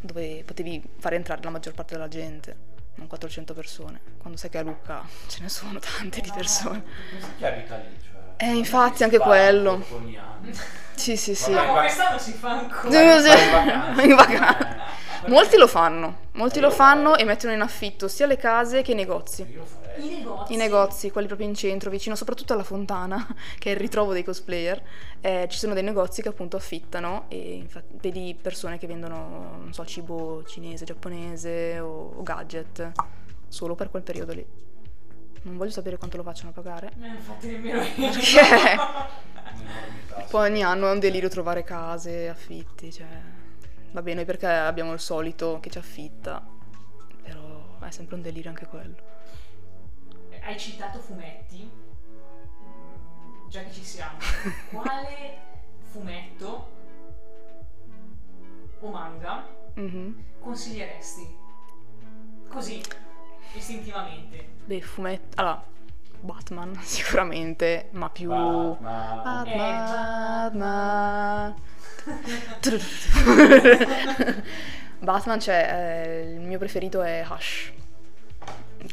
dove 0.00 0.42
potevi 0.46 0.82
fare 0.96 1.16
entrare 1.16 1.42
la 1.42 1.50
maggior 1.50 1.74
parte 1.74 1.92
della 1.92 2.08
gente, 2.08 2.56
non 2.96 3.06
400 3.06 3.54
persone. 3.54 4.00
Quando 4.18 4.38
sai 4.38 4.50
che 4.50 4.58
a 4.58 4.62
Lucca 4.62 5.06
ce 5.26 5.42
ne 5.42 5.48
sono 5.48 5.78
tante 5.78 6.20
di 6.20 6.30
persone. 6.34 6.82
Non 7.12 7.20
so 7.20 7.28
chi 7.36 7.44
abita 7.44 7.76
lì, 7.76 7.96
cioè. 8.02 8.19
Eh, 8.42 8.54
infatti, 8.54 9.04
anche 9.04 9.18
quello. 9.18 9.84
Ogni 9.90 10.16
anno. 10.16 10.52
Sì, 10.94 11.16
sì, 11.16 11.34
sì. 11.34 11.52
Vabbè. 11.52 11.66
Dopo 11.66 11.78
quest'anno 11.80 12.18
si 12.18 12.32
fa 12.32 12.50
ancora. 12.50 13.20
Sì, 13.20 13.28
sì. 13.28 14.06
In 14.06 14.14
vacanza. 14.14 14.78
Molti 15.26 15.58
lo 15.58 15.66
fanno, 15.66 16.16
molti 16.32 16.60
lo 16.60 16.70
fanno 16.70 17.16
e 17.16 17.24
mettono 17.24 17.52
in 17.52 17.60
affitto 17.60 18.08
sia 18.08 18.24
le 18.24 18.38
case 18.38 18.80
che 18.80 18.92
i 18.92 18.94
negozi. 18.94 19.42
I 19.42 20.08
negozi. 20.08 20.52
I 20.54 20.56
negozi, 20.56 21.10
quelli 21.10 21.26
proprio 21.26 21.46
in 21.46 21.54
centro, 21.54 21.90
vicino 21.90 22.16
soprattutto 22.16 22.54
alla 22.54 22.62
fontana, 22.62 23.26
che 23.58 23.68
è 23.68 23.72
il 23.74 23.78
ritrovo 23.78 24.14
dei 24.14 24.24
cosplayer, 24.24 24.82
eh, 25.20 25.46
ci 25.50 25.58
sono 25.58 25.74
dei 25.74 25.82
negozi 25.82 26.22
che 26.22 26.28
appunto 26.28 26.56
affittano 26.56 27.26
e 27.28 27.52
infatti 27.56 27.98
vedi 28.00 28.34
persone 28.40 28.78
che 28.78 28.86
vendono, 28.86 29.58
non 29.60 29.74
so, 29.74 29.84
cibo 29.84 30.42
cinese, 30.46 30.86
giapponese 30.86 31.78
o, 31.80 32.14
o 32.16 32.22
gadget, 32.22 32.92
solo 33.48 33.74
per 33.74 33.90
quel 33.90 34.02
periodo 34.02 34.32
lì. 34.32 34.46
Non 35.42 35.56
voglio 35.56 35.70
sapere 35.70 35.96
quanto 35.96 36.16
lo 36.18 36.22
facciano 36.22 36.52
pagare. 36.52 36.92
Eh, 37.00 37.06
infatti 37.06 37.46
nemmeno 37.48 37.80
io. 37.82 38.10
Perché 38.10 38.40
poi 40.30 40.50
ogni 40.50 40.62
anno 40.62 40.88
è 40.88 40.92
un 40.92 40.98
delirio 40.98 41.28
trovare 41.28 41.62
case, 41.64 42.28
affitti, 42.28 42.92
cioè... 42.92 43.06
Va 43.92 44.02
bene 44.02 44.24
perché 44.24 44.46
abbiamo 44.46 44.92
il 44.92 45.00
solito 45.00 45.58
che 45.60 45.68
ci 45.70 45.78
affitta, 45.78 46.46
però 47.22 47.78
è 47.80 47.90
sempre 47.90 48.14
un 48.16 48.22
delirio 48.22 48.50
anche 48.50 48.66
quello. 48.66 48.94
Hai 50.42 50.56
citato 50.58 50.98
fumetti. 51.00 51.68
Già 53.48 53.62
che 53.64 53.72
ci 53.72 53.82
siamo. 53.84 54.16
Quale 54.70 55.38
fumetto 55.90 56.68
o 58.80 58.90
manga 58.90 59.44
Mhm. 59.74 60.24
consiglieresti? 60.40 61.36
Così, 62.48 62.80
istintivamente. 63.54 64.48
Beh, 64.64 64.80
fumetti... 64.80 65.36
Allora, 65.36 65.62
Batman 66.20 66.78
sicuramente, 66.82 67.88
ma 67.92 68.10
più... 68.10 68.30
Batman. 68.30 69.46
Eh, 69.46 69.56
Batman. 69.56 71.54
Batman 75.00 75.38
c'è, 75.38 75.68
eh, 75.72 76.32
il 76.32 76.40
mio 76.40 76.58
preferito 76.58 77.00
è 77.02 77.24
Hush. 77.28 77.72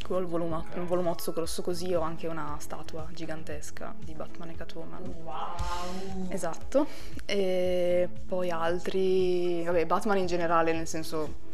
Col 0.04 0.26
voluma- 0.26 0.66
un 0.76 0.86
volumozzo 0.86 1.32
grosso 1.32 1.62
così 1.62 1.94
ho 1.94 2.02
anche 2.02 2.28
una 2.28 2.58
statua 2.60 3.08
gigantesca 3.12 3.96
di 4.04 4.14
Batman 4.14 4.50
e 4.50 4.56
Catwoman. 4.56 5.16
Wow. 5.24 6.28
Esatto. 6.30 6.88
E 7.26 8.10
poi 8.26 8.50
altri, 8.50 9.64
vabbè, 9.64 9.86
Batman 9.86 10.18
in 10.18 10.26
generale, 10.26 10.74
nel 10.74 10.88
senso 10.88 11.46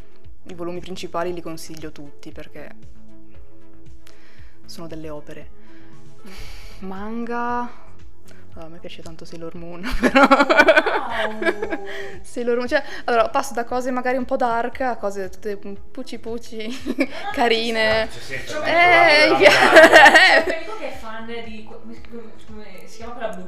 i 0.48 0.54
volumi 0.54 0.80
principali 0.80 1.34
li 1.34 1.42
consiglio 1.42 1.92
tutti 1.92 2.32
perché 2.32 2.70
sono 4.66 4.88
delle 4.88 5.10
opere. 5.10 5.62
Manga 6.80 7.82
allora, 8.56 8.68
a 8.68 8.70
me 8.70 8.78
piace 8.78 9.02
tanto 9.02 9.26
Sailor 9.26 9.56
Moon, 9.56 9.82
però 10.00 10.28
Wow. 11.14 11.86
Sailor 12.22 12.56
Moon, 12.58 12.68
cioè, 12.68 12.84
allora 13.06 13.28
passo 13.30 13.54
da 13.56 13.64
cose 13.64 13.90
magari 13.92 14.18
un 14.18 14.26
po' 14.26 14.36
dark 14.36 14.82
a 14.82 14.96
cose 14.98 15.30
tutte 15.30 15.58
pucci 15.58 16.20
pucci, 16.20 16.70
carine. 17.34 18.08
C'è 18.12 18.20
sempre 18.20 18.48
Cioè, 18.48 18.70
Eh, 18.70 19.28
fare. 19.30 20.44
C'è 20.44 20.66
un 20.70 20.78
che 20.78 20.88
è 20.90 20.96
fan 20.96 21.26
di. 21.46 21.64
come- 21.68 22.02
si 22.86 22.98
chiama 22.98 23.14
quella 23.14 23.30
blu? 23.34 23.48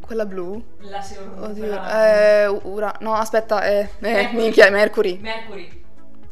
Quella 0.00 0.26
blu? 0.26 0.64
La 0.80 1.00
Sailor 1.00 1.28
Moon. 1.34 1.50
Oddio, 1.50 1.88
eh, 1.88 2.46
Ura, 2.64 2.94
no 3.00 3.14
aspetta, 3.14 3.64
eh, 3.64 3.78
eh 3.80 3.88
Mercury. 4.00 4.36
minchia, 4.36 4.70
Mercury. 4.70 5.18
Mercury. 5.18 5.81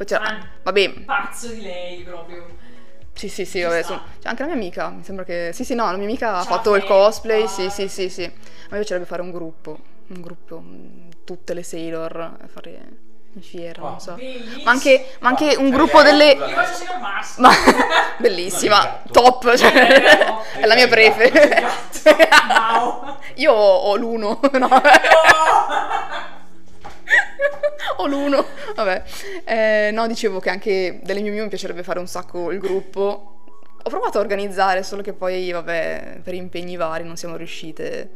Poi 0.01 0.07
c'era, 0.09 0.25
Ah. 0.25 0.39
vabbè, 0.63 0.91
Pazzo 1.05 1.49
di 1.49 1.61
lei 1.61 2.01
proprio. 2.01 2.47
Sì, 3.13 3.29
sì, 3.29 3.45
sì, 3.45 3.59
Ci 3.59 3.65
vabbè, 3.65 3.83
sono- 3.83 4.01
cioè, 4.19 4.31
anche 4.31 4.41
la 4.41 4.49
mia 4.49 4.57
amica, 4.57 4.89
mi 4.89 5.03
sembra 5.05 5.25
che... 5.27 5.51
Sì, 5.53 5.63
sì, 5.63 5.75
no, 5.75 5.85
la 5.91 5.99
mia 5.99 6.07
amica 6.07 6.37
ha 6.39 6.43
fatto 6.45 6.75
il 6.75 6.85
cosplay, 6.85 7.47
sì, 7.49 7.69
sì, 7.69 7.87
sì, 7.87 8.09
sì. 8.09 8.25
A 8.25 8.31
me 8.71 8.79
piacerebbe 8.79 9.05
fare 9.05 9.21
un 9.21 9.31
gruppo, 9.31 9.79
un 10.09 10.23
gruppo, 10.23 10.59
mm, 10.59 11.09
tutte 11.27 11.53
le 11.53 11.63
Sailor, 11.63 12.35
fare 12.51 12.81
in 13.35 13.43
fiera, 13.43 13.83
non 13.83 13.91
Wow. 13.91 13.99
so. 13.99 14.15
Bellissimo. 14.15 14.63
Ma 14.65 14.71
anche, 14.71 15.07
ma 15.21 15.29
anche 15.29 15.45
Wow. 15.49 15.59
un 15.59 15.67
Cioè, 15.69 15.71
gruppo 15.77 16.03
delle... 16.03 16.31
Io 16.33 16.49
faccio 16.49 16.73
Sailor 16.73 16.99
Mars. 17.01 17.37
Ma 17.37 17.51
bellissima, 18.17 18.77
gatto. 18.83 19.11
top, 19.21 19.55
cioè, 19.55 19.75
Eh, 19.75 20.25
no. 20.25 20.43
è 20.63 20.67
la 20.67 20.75
mia 20.77 20.89
prefe. 20.89 21.69
Wow. 22.49 23.17
Io 23.35 23.53
ho, 23.53 23.95
l'uno, 23.97 24.41
no? 24.53 24.69
Ho 27.97 28.07
l'uno, 28.07 28.45
vabbè. 28.75 29.03
Eh, 29.45 29.91
no, 29.93 30.07
dicevo 30.07 30.41
che 30.41 30.51
anche 30.51 31.01
delle 31.03 31.21
mie 31.21 31.31
mie 31.31 31.43
mi 31.43 31.49
piacerebbe 31.49 31.83
fare 31.83 31.99
un 31.99 32.07
sacco 32.07 32.51
il 32.51 32.59
gruppo. 32.59 33.43
Ho 33.83 33.89
provato 33.89 34.19
a 34.19 34.21
organizzare, 34.21 34.83
solo 34.83 35.03
che 35.03 35.13
poi, 35.13 35.51
vabbè, 35.51 36.21
per 36.23 36.35
impegni 36.35 36.77
vari 36.77 37.05
non 37.05 37.17
siamo 37.17 37.37
riuscite 37.37 38.11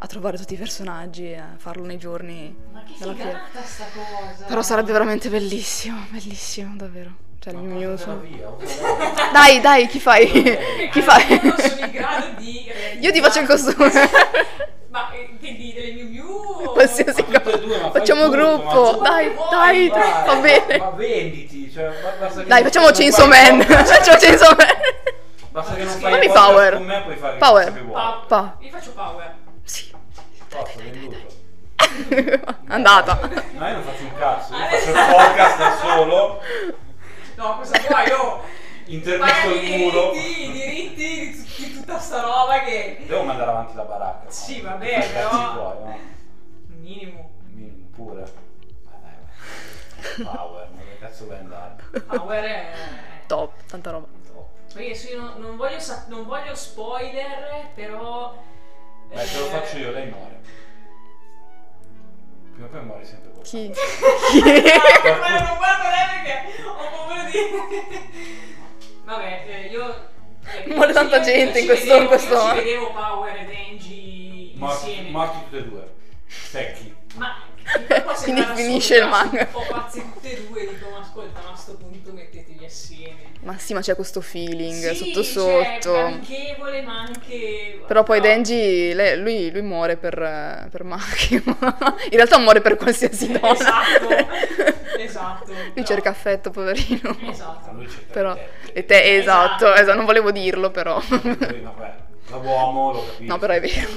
a 0.00 0.06
trovare 0.06 0.36
tutti 0.36 0.54
i 0.54 0.56
personaggi 0.56 1.30
e 1.32 1.36
a 1.36 1.54
farlo 1.56 1.84
nei 1.84 1.98
giorni 1.98 2.54
Ma 2.72 2.82
che 2.84 2.92
della 2.98 3.14
fiera. 3.14 3.40
sta 3.64 3.84
cosa. 3.92 4.44
Però 4.46 4.62
sarebbe 4.62 4.92
veramente 4.92 5.28
bellissimo, 5.28 6.06
bellissimo, 6.10 6.76
davvero. 6.76 7.26
Cioè, 7.40 7.52
il 7.52 7.58
mio 7.60 7.96
sono... 7.96 8.20
via. 8.20 8.48
Dai, 9.32 9.60
dai, 9.60 9.86
chi 9.88 9.98
fai? 9.98 10.26
chi 10.90 11.02
fai? 11.02 11.40
Non 11.42 11.56
sono 11.56 11.84
in 11.84 11.90
grado 11.90 12.26
di 12.38 12.66
Io 13.00 13.10
ti 13.10 13.20
faccio 13.20 13.40
il 13.40 13.46
costume. 13.46 13.90
Ma 14.98 15.12
eh, 15.12 15.28
intendi 15.30 15.72
delle 15.72 15.92
Miu 15.92 16.08
Miu? 16.08 16.72
Qualsiasi 16.74 17.24
Ma 17.28 17.40
cosa. 17.40 17.56
due, 17.58 17.78
ma 17.80 17.90
Facciamo 17.90 18.24
tutto, 18.24 18.36
gruppo. 18.36 18.98
ma- 19.00 19.08
Dai, 19.08 19.28
Vuoi, 19.30 19.48
dai, 19.50 19.88
Vai, 19.88 20.24
va 20.26 20.34
bene. 20.36 20.78
Ma 20.78 20.90
venditi, 20.90 21.70
cioè, 21.72 21.88
ba- 22.02 22.14
basta 22.18 22.40
che 22.42 22.46
Dai, 22.48 22.62
facciamo 22.64 22.90
Chainsaw 22.90 23.26
Man. 23.28 23.62
Facciamo 23.62 24.18
Chainsaw 24.18 24.54
Man. 24.56 24.66
Basta 25.50 25.74
che 25.74 25.82
non 25.84 25.92
Fammi 25.98 26.16
fai 26.16 26.28
power. 26.28 26.74
con 26.74 26.84
me, 26.84 27.02
puoi 27.02 27.16
fare 27.16 27.32
che 27.32 27.38
Power. 27.38 27.72
che. 27.72 27.80
Pa- 27.80 28.24
Pa. 28.26 28.56
Io 28.58 28.70
faccio 28.70 28.90
power. 28.92 29.34
Sì. 29.64 29.90
Forza, 30.48 30.72
venduto. 30.82 31.16
Andata. 32.68 33.18
Ma 33.56 33.68
io 33.68 33.74
non 33.74 33.82
faccio 33.84 34.02
un 34.02 34.10
cazzo, 34.18 34.54
io 34.54 34.64
faccio 34.68 34.88
il 34.90 35.14
podcast 35.14 35.58
da 35.58 35.76
solo, 35.80 36.40
No, 37.36 37.56
cosa 37.58 37.80
vuoi? 37.88 38.06
Io 38.08 38.40
intervisto 38.94 39.48
il 39.54 39.68
i 39.68 39.76
muro. 39.78 40.10
diritti, 40.12 40.42
i 40.48 40.52
diritti 40.52 40.94
di, 40.96 41.32
tut- 41.36 41.56
di 41.58 41.72
tutta 41.74 41.98
sta 41.98 42.20
roba 42.20 42.60
che... 42.60 43.04
Devo 43.06 43.22
mandare 43.22 43.50
avanti 43.50 43.74
la 43.74 43.82
baracca. 43.84 44.24
no? 44.24 44.30
Sì, 44.30 44.60
vabbè, 44.60 44.86
Che 44.86 45.12
cazzi 45.12 45.12
però- 45.36 45.52
vuoi, 45.52 45.78
no? 45.84 45.98
Minimo. 46.78 47.30
Minimo, 47.46 47.88
pure. 47.94 48.24
Dai. 49.02 50.24
Power, 50.24 50.68
ma 50.74 50.78
dove 50.82 50.98
cazzo 50.98 51.24
vuoi 51.26 51.38
andare? 51.38 51.74
Power 52.06 52.44
è... 52.44 52.72
Top, 53.26 53.52
tanta 53.66 53.90
roba. 53.90 54.06
Perché 54.72 54.84
adesso 54.90 55.08
io 55.08 55.20
non, 55.20 55.40
non 55.40 55.56
voglio, 55.56 55.80
sa- 55.80 56.04
non 56.08 56.26
voglio 56.26 56.54
spoiler, 56.54 57.70
però... 57.74 58.36
Dai, 59.12 59.26
te 59.26 59.38
lo 59.38 59.46
eh, 59.46 59.48
faccio 59.48 59.78
io, 59.78 59.90
lei 59.90 60.08
muore. 60.10 60.40
Prima 62.52 62.66
o 62.66 62.70
poi 62.70 62.84
muore 62.84 63.04
sempre 63.04 63.30
qualcuno. 63.30 63.44
Chi? 63.44 63.72
Ma 65.20 65.38
non 65.46 65.56
guardo 65.56 65.88
lei 65.88 66.06
perché 66.22 66.62
ho 66.64 66.74
paura 66.74 67.22
di... 67.30 68.47
Vabbè, 69.08 69.44
eh, 69.48 69.60
io... 69.68 69.94
eh, 70.44 70.74
Muore 70.74 70.92
tanta 70.92 71.20
gente 71.20 71.60
in 71.60 71.64
questo- 71.66 71.84
in 71.86 71.90
vedevo- 71.92 72.08
questo- 72.08 72.34
Io 72.34 72.48
ci 72.50 72.54
vedevo 72.56 72.92
Power 72.92 73.36
ed 73.36 73.48
Angie 73.48 74.50
Morti, 74.56 74.88
insieme. 74.90 75.10
morti 75.10 75.38
tutti 75.44 75.56
e 75.56 75.64
due. 75.68 75.94
Secchi. 76.26 76.94
Ma 77.14 77.36
Quindi 78.22 78.44
finisce 78.54 78.96
il 78.96 79.06
manga. 79.08 79.40
Un 79.42 79.48
po' 79.50 79.64
pazzi 79.68 80.00
tutte 80.00 80.30
e 80.32 80.46
due, 80.46 80.66
dico, 80.68 80.90
ma 80.90 80.98
ascolta, 81.00 81.40
ma 83.40 83.56
sì, 83.58 83.72
ma 83.72 83.80
c'è 83.80 83.94
questo 83.94 84.20
feeling 84.20 84.90
Sì, 84.90 85.12
sotto 85.12 85.22
cioè, 85.22 85.78
sotto. 85.80 85.96
amichevole, 85.96 86.82
ma 86.82 87.00
anche... 87.00 87.82
Però 87.86 88.02
poi 88.02 88.18
no. 88.18 88.24
Denji, 88.24 88.92
lei- 88.92 89.18
lui, 89.20 89.50
lui 89.50 89.62
muore 89.62 89.96
per, 89.96 90.68
per 90.70 90.84
Maki. 90.84 91.34
In 91.34 91.56
realtà 92.10 92.38
muore 92.38 92.60
per 92.60 92.76
qualsiasi 92.76 93.30
donna. 93.38 93.52
Esatto, 93.52 94.08
esatto. 94.98 95.52
Lui 95.52 95.72
però- 95.72 95.86
cerca 95.86 96.10
affetto, 96.10 96.50
poverino. 96.50 97.16
Esatto. 97.30 97.70
Lui 97.72 97.88
cerca 97.88 98.12
Però, 98.12 98.34
te. 98.34 98.48
e 98.72 98.84
te, 98.84 99.16
esatto, 99.16 99.64
Esatto. 99.66 99.80
esatto, 99.80 99.96
non 99.96 100.04
volevo 100.04 100.30
dirlo 100.30 100.70
però. 100.70 101.00
Poi, 101.00 101.18
vabbè, 101.62 101.94
da 102.28 102.36
uomo 102.36 102.92
lo 102.92 103.04
capisco. 103.06 103.22
No, 103.24 103.38
però 103.38 103.52
è 103.54 103.60
vero. 103.60 103.88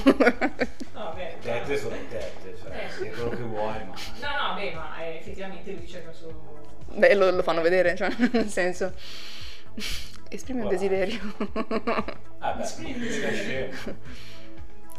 Vabbè, 0.92 1.36
Le 1.42 1.50
tette 1.50 1.76
sono 1.78 1.96
tette, 2.08 2.56
cioè, 2.62 2.70
Eh, 2.86 2.90
sì. 2.96 3.04
è 3.06 3.10
quello 3.10 3.30
che 3.30 3.36
vuoi, 3.42 3.74
ma... 3.74 3.94
No, 4.20 4.48
no, 4.48 4.54
beh, 4.54 4.72
ma 4.74 4.96
eh, 5.04 5.16
effettivamente 5.18 5.70
lui 5.72 5.86
cerca. 5.88 6.11
Beh, 6.94 7.14
lo, 7.14 7.30
lo 7.30 7.42
fanno 7.42 7.60
vedere, 7.62 7.96
cioè, 7.96 8.08
nel 8.32 8.48
senso... 8.48 8.92
Esprime 10.28 10.62
un 10.62 10.68
Voilà. 10.68 10.78
desiderio. 10.78 11.20
Ah 12.38 12.52
beh, 12.52 12.62
Esprimi 12.62 12.98
mica 12.98 13.28
desiderio. 13.28 13.78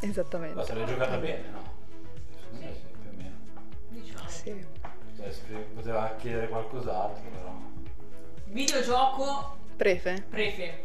Esattamente. 0.02 0.56
Ma 0.56 0.64
se 0.64 0.74
l'hai 0.74 0.86
giocata 0.86 1.18
bene, 1.18 1.50
no? 1.50 1.72
Me 2.60 2.74
sì, 2.74 2.92
più 3.02 3.10
o 3.10 3.14
meno. 3.16 3.36
Diciamo. 3.90 4.30
Sì. 4.30 4.66
Cioè, 5.16 5.58
poteva 5.74 6.16
chiedere 6.18 6.48
qualcos'altro, 6.50 7.24
però... 7.32 7.56
Videogioco 8.46 9.58
Prefe? 9.76 10.26
prefe. 10.30 10.84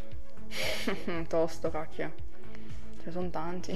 Tosto, 1.29 1.71
cacchio. 1.71 2.13
Ce 2.99 3.03
ne 3.05 3.13
sono 3.13 3.29
tanti. 3.31 3.73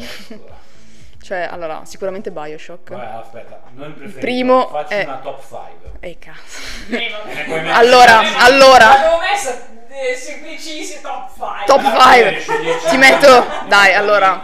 Cioè, 1.23 1.47
allora, 1.51 1.85
sicuramente 1.85 2.31
Bioshock. 2.33 2.91
Vabbè, 2.91 3.05
aspetta, 3.21 3.61
non 3.75 3.89
il 3.91 3.95
preferito, 3.95 4.21
Primo 4.21 4.67
facci 4.69 4.93
è- 4.95 5.05
una 5.05 5.19
top 5.23 5.41
5. 5.41 5.91
Ehi, 6.01 6.19
cazzo. 6.19 6.59
Eh, 6.91 7.11
mettere- 7.47 7.71
Allora, 7.71 8.21
allora. 8.39 8.87
L'avevo 8.89 9.19
messa 9.21 9.71
eh, 9.89 10.15
semplicissimi 10.15 11.01
top 11.01 11.29
5. 11.33 11.65
Top 11.67 11.79
Allora, 11.79 12.03
5. 12.13 12.37
esce 12.37 12.59
dieci 12.61 12.89
Ti 12.89 12.97
metto, 12.97 13.45
dai, 13.69 13.93
allora, 13.95 14.41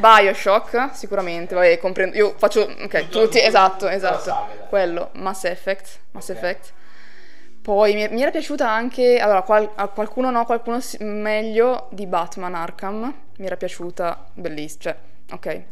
Dai. 0.00 0.22
Bioshock, 0.22 0.90
sicuramente, 0.94 1.54
vabbè, 1.54 1.76
comprendo. 1.78 2.16
Io 2.16 2.34
faccio, 2.38 2.62
ok, 2.62 2.76
Tutto- 2.76 3.00
tutti, 3.00 3.20
tutto- 3.20 3.38
esatto, 3.38 3.88
esatto. 3.88 4.20
saga. 4.20 4.52
Quello, 4.70 5.10
Mass 5.14 5.44
Effect, 5.44 5.98
Mass 6.12 6.30
Ok. 6.30 6.36
Effect. 6.36 6.72
Poi 7.60 7.94
mi, 7.94 8.08
mi 8.08 8.22
era 8.22 8.30
piaciuta 8.30 8.68
anche, 8.68 9.18
allora, 9.18 9.42
qual- 9.42 9.70
a 9.74 9.86
qualcuno 9.88 10.30
no, 10.30 10.44
qualcuno 10.46 10.80
meglio 11.00 11.88
di 11.90 12.06
Batman 12.06 12.54
Arkham. 12.54 13.14
Mi 13.36 13.46
era 13.46 13.56
piaciuta, 13.56 14.24
bellissima, 14.32 14.82
cioè, 14.82 14.96
ok. 15.32 15.62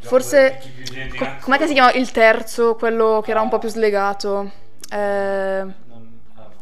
Forse, 0.00 0.58
com'è 1.40 1.58
che 1.58 1.66
si 1.66 1.72
chiama 1.74 1.92
il 1.92 2.10
terzo, 2.10 2.74
quello 2.74 3.20
che 3.24 3.30
era 3.30 3.40
un 3.40 3.48
po' 3.48 3.58
più 3.58 3.68
slegato? 3.68 4.50
Eh, 4.90 4.96
ah, 4.98 5.72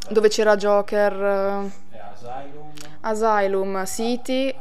dove 0.09 0.29
c'era 0.29 0.55
Joker, 0.55 1.13
Asylum. 1.13 2.71
eh, 2.81 2.87
Asylum, 3.01 3.85
City. 3.85 4.55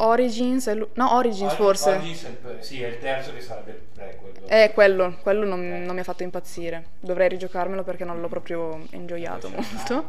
Origins, 0.00 0.66
no 0.94 1.14
Origins 1.16 1.52
forse. 1.54 1.90
Origins 1.90 2.24
è 2.24 2.28
il, 2.28 2.34
pre- 2.36 2.62
sì, 2.62 2.80
è 2.82 2.86
il 2.86 2.98
terzo 3.00 3.32
che 3.34 3.40
sarebbe 3.40 3.70
il 3.72 3.80
prequel. 3.92 4.32
Eh, 4.46 4.70
quello, 4.72 5.18
quello 5.22 5.44
non, 5.44 5.82
non 5.82 5.92
mi 5.94 6.00
ha 6.00 6.04
fatto 6.04 6.22
impazzire. 6.22 6.90
Dovrei 7.00 7.28
rigiocarmelo 7.28 7.82
perché 7.82 8.04
non 8.04 8.20
l'ho 8.20 8.28
proprio 8.28 8.80
c'è 8.90 9.48
molto. 9.48 10.06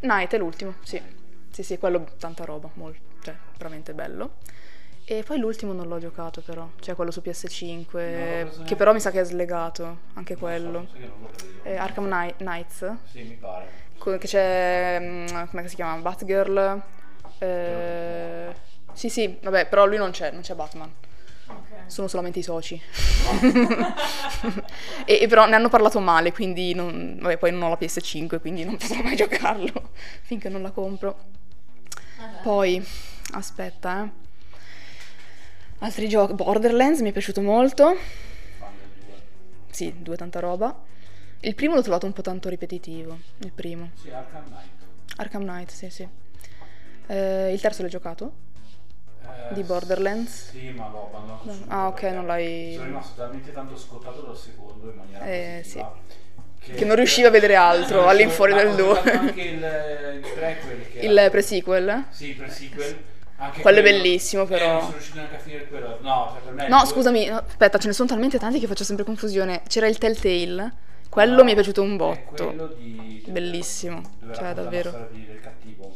Night 0.00 0.32
è 0.34 0.38
l'ultimo, 0.38 0.74
sì. 0.82 1.00
Sì, 1.50 1.62
sì, 1.62 1.78
quello 1.78 2.06
tanta 2.18 2.44
roba, 2.44 2.70
molto, 2.74 2.98
cioè, 3.22 3.34
veramente 3.58 3.92
bello. 3.92 4.36
E 5.08 5.22
poi 5.22 5.38
l'ultimo 5.38 5.72
non 5.72 5.86
l'ho 5.86 6.00
giocato 6.00 6.40
però, 6.40 6.68
cioè 6.80 6.96
quello 6.96 7.12
su 7.12 7.22
PS5, 7.24 7.86
Non 7.92 8.38
l'ho 8.40 8.46
preso 8.48 8.62
che 8.64 8.74
però 8.74 8.92
mi 8.92 8.98
sa 8.98 9.12
che 9.12 9.20
è 9.20 9.24
slegato, 9.24 9.98
anche 10.14 10.32
Non 10.32 10.42
quello. 10.42 10.86
so. 10.90 10.96
Eh, 11.62 11.76
Arkham 11.76 12.06
Knight- 12.06 12.38
Knights, 12.38 12.92
Sì, 13.04 13.22
mi 13.22 13.34
pare. 13.34 13.68
co- 13.98 14.18
che 14.18 14.26
c'è, 14.26 14.98
mm, 15.00 15.26
come 15.50 15.68
si 15.68 15.76
chiama, 15.76 16.00
Batgirl. 16.00 16.82
eh, 17.38 18.52
sì, 18.94 19.08
sì, 19.08 19.38
vabbè, 19.42 19.68
però 19.68 19.86
lui 19.86 19.96
non 19.96 20.10
c'è, 20.10 20.32
non 20.32 20.40
c'è 20.40 20.54
Batman. 20.56 20.90
Ok. 21.48 21.54
Sono 21.86 22.08
solamente 22.08 22.40
i 22.40 22.42
soci. 22.42 22.80
e, 25.04 25.18
e 25.20 25.26
però 25.28 25.46
ne 25.46 25.54
hanno 25.54 25.68
parlato 25.68 26.00
male, 26.00 26.32
quindi 26.32 26.74
non, 26.74 27.18
vabbè, 27.20 27.36
poi 27.38 27.52
non 27.52 27.62
ho 27.62 27.68
la 27.68 27.78
PS5, 27.78 28.40
quindi 28.40 28.64
non 28.64 28.76
potrò 28.76 29.00
mai 29.02 29.14
giocarlo 29.14 29.90
finché 30.22 30.48
non 30.48 30.62
la 30.62 30.72
compro. 30.72 31.16
Vabbè. 32.18 32.42
Poi, 32.42 32.84
aspetta, 33.32 34.02
eh. 34.04 34.24
Altri 35.80 36.08
giochi. 36.08 36.34
Borderlands 36.34 37.00
mi 37.00 37.10
è 37.10 37.12
piaciuto 37.12 37.40
molto. 37.42 37.96
Sì, 39.70 39.94
due 39.98 40.16
tanta 40.16 40.40
roba. 40.40 40.74
Il 41.40 41.54
primo 41.54 41.74
l'ho 41.74 41.82
trovato 41.82 42.06
un 42.06 42.12
po' 42.12 42.22
tanto 42.22 42.48
ripetitivo. 42.48 43.18
Il 43.38 43.52
primo. 43.52 43.90
Sì, 44.00 44.10
Arkham 44.10 44.44
Knight. 44.46 45.18
Arkham 45.18 45.42
Knight, 45.42 45.70
sì, 45.70 45.90
sì. 45.90 46.08
Eh, 47.08 47.52
il 47.52 47.60
terzo 47.60 47.82
l'hai 47.82 47.90
giocato? 47.90 48.32
Eh, 49.22 49.54
Di 49.54 49.62
Borderlands? 49.62 50.50
Sì, 50.50 50.70
ma 50.70 50.88
l'ho 50.88 51.06
abbandonato 51.12 51.44
No. 51.46 51.64
Ah, 51.68 51.86
ok, 51.88 52.02
non 52.04 52.26
l'hai- 52.26 52.72
Sono 52.74 52.86
rimasto 52.86 53.14
talmente 53.16 53.52
tanto 53.52 53.76
scottato 53.76 54.22
dal 54.22 54.36
secondo 54.36 54.90
in 54.90 54.96
maniera 54.96 55.24
Eh, 55.26 55.58
positiva 55.62 55.94
Che 56.74 56.84
non 56.84 56.96
riuscivo 56.96 57.28
a 57.28 57.30
vedere 57.30 57.54
altro 57.54 58.00
Non 58.00 58.08
all'infuori 58.08 58.54
del 58.54 58.68
ma 58.68 58.72
ho 58.72 58.76
2. 58.76 58.94
giocato 58.94 59.18
anche 59.18 59.40
il, 59.42 59.52
il 60.14 60.32
prequel 60.34 60.88
che 60.90 60.98
Il 61.00 61.28
pre-sequel? 61.30 62.04
Sì, 62.10 62.28
il 62.30 62.36
pre-sequel. 62.36 62.98
Anche 63.38 63.60
Quello 63.60 63.78
è 63.80 63.82
bellissimo, 63.82 64.44
eh, 64.44 64.46
però. 64.46 64.72
non 64.72 64.80
sono 64.80 64.92
riuscito 64.92 65.16
neanche 65.18 65.34
a 65.36 65.38
finire 65.38 65.68
quello. 65.68 65.98
No, 66.00 66.30
cioè 66.32 66.40
per 66.42 66.52
me 66.54 66.68
No, 66.68 66.78
due- 66.78 66.86
scusami, 66.86 67.26
no, 67.26 67.36
aspetta, 67.46 67.78
ce 67.78 67.86
ne 67.88 67.92
sono 67.92 68.08
talmente 68.08 68.38
tanti 68.38 68.58
che 68.58 68.66
faccio 68.66 68.84
sempre 68.84 69.04
confusione. 69.04 69.62
C'era 69.68 69.86
il 69.86 69.98
Telltale, 69.98 70.72
quello 71.10 71.36
No, 71.36 71.44
mi 71.44 71.50
è 71.50 71.54
piaciuto 71.54 71.82
un 71.82 71.92
è 71.92 71.96
botto. 71.96 72.44
quello 72.46 72.66
di- 72.78 73.22
Bellissimo, 73.28 74.00
dove 74.20 74.34
cioè, 74.34 74.54
davvero. 74.54 75.08
di- 75.12 75.26
del 75.26 75.40
cattivo. 75.40 75.94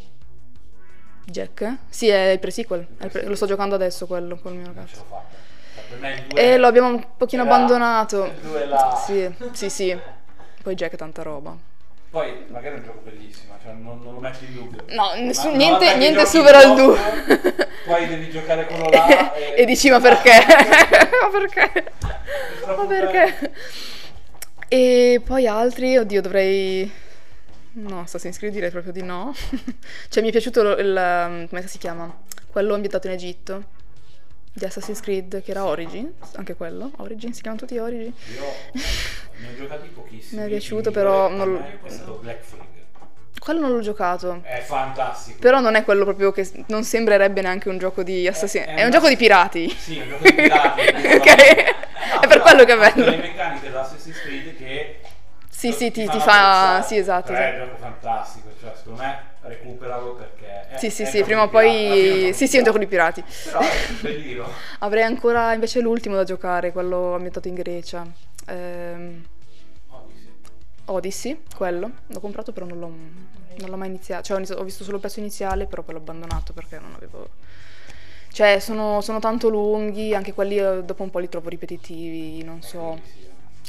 Jack? 1.24 1.76
Sì, 1.88 2.08
è 2.08 2.30
il 2.30 2.38
pre-sequel. 2.40 2.86
il 3.00 3.08
pre- 3.10 3.24
lo 3.24 3.34
sto 3.36 3.46
giocando 3.46 3.74
adesso 3.74 4.06
quello 4.06 4.36
col 4.36 4.54
mio 4.54 4.66
ragazzo. 4.66 4.96
l'ho 4.98 5.04
fatta. 5.08 5.36
Cioè, 5.74 5.84
per 5.88 5.98
me 5.98 6.14
il 6.14 6.22
due 6.26 6.40
E 6.52 6.56
lo 6.58 6.66
abbiamo 6.66 6.88
un 6.88 7.06
pochino 7.16 7.42
era- 7.44 7.54
abbandonato. 7.54 8.24
Il 8.24 8.32
due 8.42 8.62
è 8.62 8.66
la... 8.66 9.02
Sì, 9.06 9.30
sì, 9.52 9.70
sì. 9.70 9.98
Poi 10.62 10.74
Jack 10.74 10.92
è 10.92 10.96
tanta 10.96 11.22
roba. 11.22 11.56
Poi 12.10 12.44
magari 12.48 12.74
è 12.74 12.78
un 12.78 12.84
gioco 12.84 13.02
bellissimo, 13.04 13.54
cioè 13.62 13.72
non, 13.72 14.00
non 14.02 14.14
lo 14.14 14.18
metto 14.18 14.44
in 14.44 14.52
dubbio. 14.54 14.84
No, 14.88 15.12
nessun- 15.14 15.54
niente, 15.54 15.96
niente 15.96 16.26
supera 16.26 16.60
il 16.62 16.74
2. 16.74 16.98
Poi 17.86 18.08
devi 18.08 18.30
giocare 18.30 18.66
quello 18.66 18.88
là 18.90 19.32
e, 19.32 19.54
e 19.56 19.64
dici 19.64 19.88
ma 19.90 20.00
perché? 20.00 20.32
ma 20.42 21.38
perché? 21.38 21.92
Ma 22.66 22.84
perché? 22.86 23.52
E 24.66 25.20
poi 25.24 25.46
altri, 25.46 25.96
oddio, 25.98 26.20
dovrei... 26.20 26.90
No, 27.72 28.00
Assassin's 28.00 28.38
Creed 28.38 28.54
direi 28.54 28.70
proprio 28.70 28.92
di 28.92 29.02
no. 29.02 29.32
cioè 30.10 30.22
mi 30.22 30.30
è 30.30 30.32
piaciuto 30.32 30.76
il... 30.78 30.96
um, 30.96 31.48
come 31.48 31.66
si 31.68 31.78
chiama? 31.78 32.12
Quello 32.50 32.74
ambientato 32.74 33.06
in 33.06 33.12
Egitto. 33.12 33.64
Di 34.52 34.64
Assassin's 34.64 35.00
Creed, 35.00 35.42
che 35.42 35.50
era 35.52 35.64
Origin, 35.64 36.12
anche 36.36 36.54
quello. 36.54 36.90
Origin, 36.98 37.32
si 37.32 37.40
chiamano 37.40 37.62
tutti 37.62 37.78
Origin. 37.78 38.12
Io 38.34 38.42
ne 39.38 39.48
ho 39.52 39.56
giocati 39.56 39.88
pochissimi. 39.88 40.40
Mi 40.40 40.46
è 40.46 40.50
piaciuto, 40.50 40.90
però 40.90 41.28
non- 41.28 41.56
per 41.80 41.90
è 41.90 41.92
stato 41.92 42.18
Black 42.22 42.42
Flag. 42.42 42.68
Quello 43.38 43.60
non 43.60 43.70
l'ho 43.70 43.80
giocato. 43.80 44.40
È 44.42 44.60
fantastico. 44.60 45.38
Però 45.38 45.60
non 45.60 45.74
è 45.76 45.84
quello 45.84 46.04
proprio 46.04 46.30
che 46.30 46.46
non 46.66 46.84
sembrerebbe 46.84 47.40
neanche 47.40 47.68
un 47.70 47.78
gioco 47.78 48.02
di 48.02 48.26
Assassin's 48.28 48.66
è 48.66 48.68
È, 48.68 48.72
un 48.74 48.78
una- 48.80 48.90
gioco 48.90 49.08
di 49.08 49.16
pirati. 49.16 49.70
Sì, 49.78 49.98
è 49.98 50.02
un 50.02 50.08
gioco 50.10 50.22
di 50.24 50.32
pirati. 50.34 50.80
Ok. 51.16 51.26
Ah, 52.12 52.20
È 52.20 52.26
per 52.26 52.40
quello 52.40 52.64
che 52.64 52.72
è 52.74 52.76
bello. 52.76 53.04
delle 53.04 53.16
meccaniche 53.18 53.66
dell'Assassin's 53.68 54.20
Creed 54.20 54.56
che 54.56 55.00
Sì, 55.48 55.70
sì, 55.72 55.90
ti, 55.90 56.06
ti 56.08 56.18
fa... 56.18 56.76
apprezzare. 56.76 56.82
Sì, 56.82 56.96
esatto. 56.96 57.32
Però 57.32 57.38
È 57.38 57.46
esatto. 57.48 57.62
un 57.62 57.68
gioco 57.68 57.78
fantastico, 57.80 58.48
cioè 58.60 58.72
secondo 58.76 59.00
me 59.02 59.22
recuperalo 59.42 60.18
è, 60.18 60.28
Sì, 60.80 60.88
sì, 60.88 61.04
sì, 61.04 61.22
prima 61.22 61.42
o 61.42 61.48
poi... 61.50 62.30
Sì, 62.32 62.46
sì, 62.48 62.56
è 62.56 62.58
un 62.58 62.64
gioco 62.64 62.78
di 62.78 62.86
pirati. 62.86 63.22
Però 63.44 63.60
bellino. 64.00 64.48
Avrei 64.80 65.02
ancora 65.02 65.52
invece 65.52 65.80
l'ultimo 65.80 66.16
da 66.16 66.24
giocare, 66.24 66.72
quello 66.72 67.12
ambientato 67.12 67.48
in 67.48 67.54
Grecia. 67.54 68.06
Ehm, 68.46 69.24
Odyssey. 69.88 70.32
Odyssey, 70.86 71.42
quello. 71.54 71.90
L'ho 72.06 72.20
comprato 72.20 72.52
però 72.52 72.64
non 72.64 72.78
l'ho, 72.78 72.88
non 73.58 73.68
l'ho 73.68 73.76
mai 73.76 73.88
iniziato. 73.88 74.22
Cioè 74.22 74.36
ho, 74.36 74.38
iniziato- 74.38 74.62
ho 74.62 74.64
visto 74.64 74.82
solo 74.82 74.96
il 74.96 75.02
pezzo 75.02 75.20
iniziale, 75.20 75.66
però 75.66 75.82
poi 75.82 75.94
l'ho 75.94 76.00
abbandonato 76.00 76.54
perché 76.54 76.78
non 76.78 76.94
avevo... 76.94 77.28
Cioè 78.32 78.58
sono, 78.58 79.02
sono 79.02 79.18
tanto 79.18 79.50
lunghi, 79.50 80.14
anche 80.14 80.32
quelli 80.32 80.56
eh, 80.56 80.82
dopo 80.82 81.02
un 81.02 81.10
po' 81.10 81.18
li 81.18 81.28
trovo 81.28 81.50
ripetitivi, 81.50 82.42
non 82.42 82.62
so. 82.62 82.98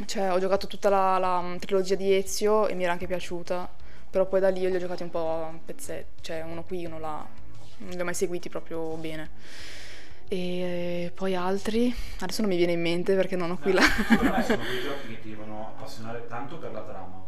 Cioè 0.05 0.31
ho 0.31 0.39
giocato 0.39 0.67
tutta 0.67 0.87
la, 0.87 1.17
la, 1.17 1.41
mm, 1.41 1.57
trilogia 1.57 1.95
di 1.95 2.15
Ezio 2.15 2.67
e 2.67 2.73
mi 2.75 2.83
era 2.83 2.93
anche 2.93 3.07
piaciuta, 3.07 3.67
però 4.11 4.27
poi 4.27 4.39
da 4.41 4.49
lì 4.49 4.59
li 4.69 4.75
ho 4.75 4.79
giocati 4.79 5.03
un 5.03 5.09
po' 5.09 5.43
a 5.45 5.59
pezzetti, 5.65 6.21
cioè 6.23 6.43
uno 6.43 6.63
qui, 6.63 6.85
uno 6.85 6.99
là. 6.99 7.25
Non 7.79 7.89
li 7.91 7.99
ho 7.99 8.03
mai 8.05 8.13
seguiti 8.13 8.49
proprio 8.49 8.95
bene. 8.97 9.29
E 10.27 11.11
poi 11.13 11.35
altri, 11.35 11.93
adesso 12.19 12.41
non 12.41 12.49
mi 12.49 12.55
viene 12.57 12.71
in 12.73 12.81
mente 12.81 13.15
perché 13.15 13.35
non 13.35 13.51
ho 13.51 13.57
qui 13.59 13.73
la... 13.73 13.81
Secondo 13.81 14.33
me 14.33 14.43
sono 14.43 14.63
quei 14.63 14.81
giochi 14.81 15.07
che 15.09 15.19
ti 15.21 15.29
devono 15.29 15.73
appassionare 15.75 16.25
tanto 16.27 16.57
per 16.57 16.71
la 16.71 16.81
trama. 16.81 17.23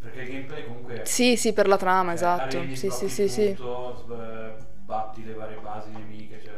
Perché 0.00 0.20
il 0.20 0.28
gameplay 0.28 0.64
comunque 0.64 1.02
Sì, 1.04 1.36
sì, 1.36 1.52
per 1.52 1.68
la 1.68 1.76
trama, 1.76 2.10
cioè, 2.10 2.14
esatto. 2.14 2.66
Sì, 2.74 2.90
sì, 2.90 3.08
sì, 3.08 3.28
sì. 3.28 3.54
tutto, 3.54 3.96
sb- 3.98 4.84
batti 4.86 5.24
le 5.24 5.34
varie 5.34 5.58
basi 5.62 5.75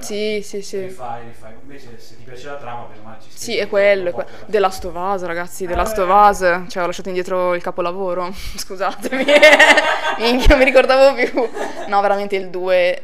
Sì, 0.08 0.40
sì, 0.42 0.62
sì. 0.62 0.80
Rifai, 0.80 1.24
rifai. 1.26 1.52
Invece 1.62 1.98
se 1.98 2.16
ti 2.16 2.22
piace 2.22 2.46
la 2.46 2.56
trama, 2.56 2.84
per 2.84 3.00
male 3.02 3.18
ci 3.20 3.28
Sì, 3.30 3.36
stai 3.52 3.56
è 3.58 3.68
quello, 3.68 4.08
è 4.08 4.12
que- 4.12 4.26
The 4.46 4.58
Last 4.58 4.84
of 4.86 4.94
Us, 4.94 5.22
ragazzi, 5.24 5.66
The 5.66 5.72
Eh. 5.72 5.76
Last 5.76 5.98
of 5.98 6.08
Us, 6.10 6.38
cioè 6.70 6.82
ho 6.82 6.86
lasciato 6.86 7.08
indietro 7.08 7.54
il 7.54 7.62
capolavoro, 7.62 8.30
scusatemi, 8.56 9.24
minchia, 10.18 10.46
non 10.48 10.58
mi 10.58 10.64
ricordavo 10.64 11.14
più. 11.14 11.48
No, 11.88 12.00
veramente 12.00 12.36
il 12.36 12.48
2, 12.50 13.02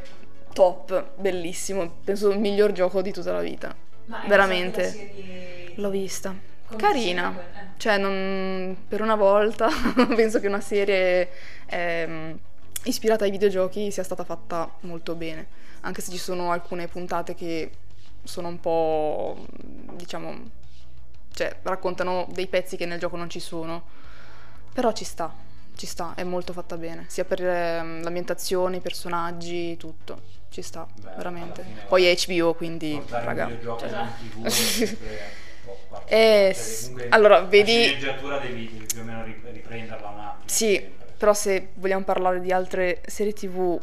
top, 0.53 1.11
bellissimo, 1.17 1.97
penso 2.05 2.31
il 2.31 2.39
miglior 2.39 2.73
gioco 2.73 3.03
di 3.03 3.13
tutta 3.13 3.33
la 3.33 3.41
vita, 3.41 3.75
Ma 4.07 4.23
veramente. 4.27 4.85
serie- 4.89 5.73
L'ho 5.77 5.91
vista, 5.91 6.35
come 6.69 6.81
carina, 6.81 7.33
serie, 7.35 7.49
eh. 7.61 7.67
cioè 7.79 7.99
non, 7.99 8.77
per 8.87 9.01
una 9.03 9.17
volta 9.17 9.69
penso 10.15 10.39
che 10.41 10.47
una 10.47 10.61
serie 10.61 11.29
ehm, 11.67 12.39
ispirata 12.85 13.25
ai 13.25 13.31
videogiochi 13.33 13.91
sia 13.91 14.05
stata 14.05 14.23
fatta 14.25 14.71
molto 14.81 15.15
bene, 15.17 15.47
anche 15.85 16.01
se 16.03 16.11
ci 16.11 16.19
sono 16.19 16.51
alcune 16.51 16.89
puntate 16.89 17.35
che 17.35 17.71
sono 18.23 18.49
un 18.49 18.59
po', 18.59 19.47
diciamo, 19.93 20.35
cioè 21.33 21.57
raccontano 21.63 22.27
dei 22.33 22.47
pezzi 22.47 22.77
che 22.77 22.87
nel 22.87 22.99
gioco 22.99 23.17
non 23.17 23.29
ci 23.29 23.41
sono, 23.41 23.83
però 24.73 24.93
ci 24.93 25.05
sta, 25.05 25.33
ci 25.77 25.87
sta, 25.87 26.13
è 26.17 26.23
molto 26.25 26.53
fatta 26.53 26.77
bene, 26.77 27.05
sia 27.09 27.25
per 27.25 27.45
ehm, 27.45 28.03
l'ambientazione, 28.03 28.77
i 28.77 28.81
personaggi, 28.81 29.77
tutto, 29.77 30.23
ci 30.49 30.63
sta, 30.63 30.87
Beh, 31.01 31.11
veramente. 31.17 31.65
Poi 31.87 32.05
è 32.07 32.15
HBO, 32.17 32.55
quindi, 32.55 33.01
raga, 33.09 33.47
cioè- 33.79 33.89
in 33.89 34.31
TV 34.31 34.45
è 34.45 34.49
sempre 34.49 35.21
un 35.65 35.65
po' 35.67 35.79
parte- 35.91 36.15
Eh, 36.51 36.55
cioè, 36.55 37.07
allora, 37.11 37.41
la 37.41 37.47
vedi- 37.47 37.83
sceneggiatura 37.85 38.39
devi, 38.39 38.71
devi 38.73 38.87
più 38.87 39.01
o 39.01 39.05
meno 39.05 39.23
ri- 39.25 39.41
riprenderla 39.53 40.09
un 40.09 40.19
attimo. 40.21 40.43
Sì, 40.47 40.75
sempre. 40.77 41.07
però 41.19 41.35
se 41.35 41.69
vogliamo 41.75 42.05
parlare 42.05 42.41
di 42.41 42.53
altre 42.53 43.03
serie 43.07 43.33
tv 43.35 43.79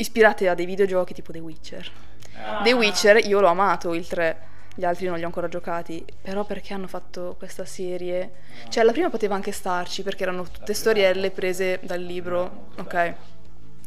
ispirate 0.00 0.48
a 0.48 0.54
dei 0.54 0.66
videogiochi 0.66 1.14
tipo 1.14 1.30
The 1.32 1.38
Witcher. 1.38 1.90
Eh, 2.34 2.62
The 2.64 2.72
Witcher 2.72 3.26
io 3.26 3.40
l'ho 3.40 3.48
amato 3.48 3.92
il 3.94 4.06
3, 4.06 4.36
gli 4.74 4.84
altri 4.84 5.06
non 5.06 5.16
li 5.16 5.22
ho 5.22 5.26
ancora 5.26 5.48
giocati, 5.48 6.04
però 6.20 6.44
perché 6.44 6.72
hanno 6.72 6.86
fatto 6.86 7.34
questa 7.38 7.64
serie? 7.64 8.30
Cioè 8.68 8.82
la 8.82 8.92
prima 8.92 9.10
poteva 9.10 9.34
anche 9.34 9.52
starci 9.52 10.02
perché 10.02 10.22
erano 10.22 10.44
tutte 10.44 10.72
storielle 10.74 11.30
prese 11.30 11.78
dal 11.82 12.00
libro, 12.00 12.68
ok? 12.78 13.14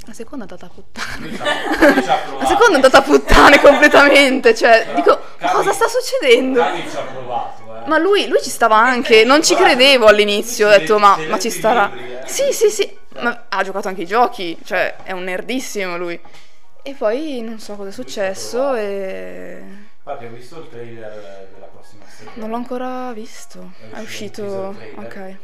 La 0.05 0.11
seconda 0.13 0.45
è 0.45 0.47
andata 0.49 0.65
a 0.65 0.69
puttane. 0.73 1.29
La 2.39 2.45
seconda 2.45 2.71
è 2.71 2.75
andata 2.75 2.97
a 2.97 3.01
puttane 3.01 3.59
completamente, 3.63 4.53
cioè 4.53 4.83
Però, 4.83 4.95
dico, 4.95 5.09
ma 5.11 5.47
Cavi- 5.47 5.53
cosa 5.53 5.71
sta 5.71 5.85
succedendo? 5.87 6.61
Ci 6.61 6.97
ha 6.97 7.01
provato, 7.03 7.83
eh. 7.85 7.87
Ma 7.87 7.97
lui, 7.97 8.27
lui 8.27 8.41
ci 8.43 8.49
stava 8.49 8.75
anche, 8.75 9.23
non 9.23 9.41
ci 9.41 9.55
credevo 9.55 10.07
all'inizio, 10.07 10.67
ho 10.67 10.71
detto 10.71 10.99
ma, 10.99 11.17
ma 11.29 11.39
ci 11.39 11.49
starà. 11.49 11.89
libri, 11.93 12.15
eh. 12.15 12.27
Sì, 12.27 12.43
sì, 12.51 12.69
sì, 12.69 12.97
ma 13.21 13.45
ha 13.49 13.63
giocato 13.63 13.87
anche 13.87 14.01
i 14.01 14.05
giochi, 14.05 14.57
cioè 14.63 14.95
è 15.03 15.11
un 15.11 15.23
nerdissimo 15.23 15.97
lui. 15.97 16.19
E 16.85 16.93
poi 16.95 17.41
non 17.41 17.59
so 17.59 17.75
cosa 17.75 17.89
è 17.89 17.93
successo 17.93 18.73
e... 18.75 19.63
Infatti 20.05 20.25
ho 20.25 20.29
visto 20.29 20.59
il 20.59 20.69
trailer 20.69 21.47
della 21.53 21.67
prossima 21.67 22.03
serie. 22.07 22.33
Non 22.35 22.49
l'ho 22.49 22.55
ancora 22.57 23.13
visto, 23.13 23.71
è 23.93 23.99
uscito... 23.99 24.43
un 24.43 24.77
teaser 24.77 25.05
Ok. 25.05 25.37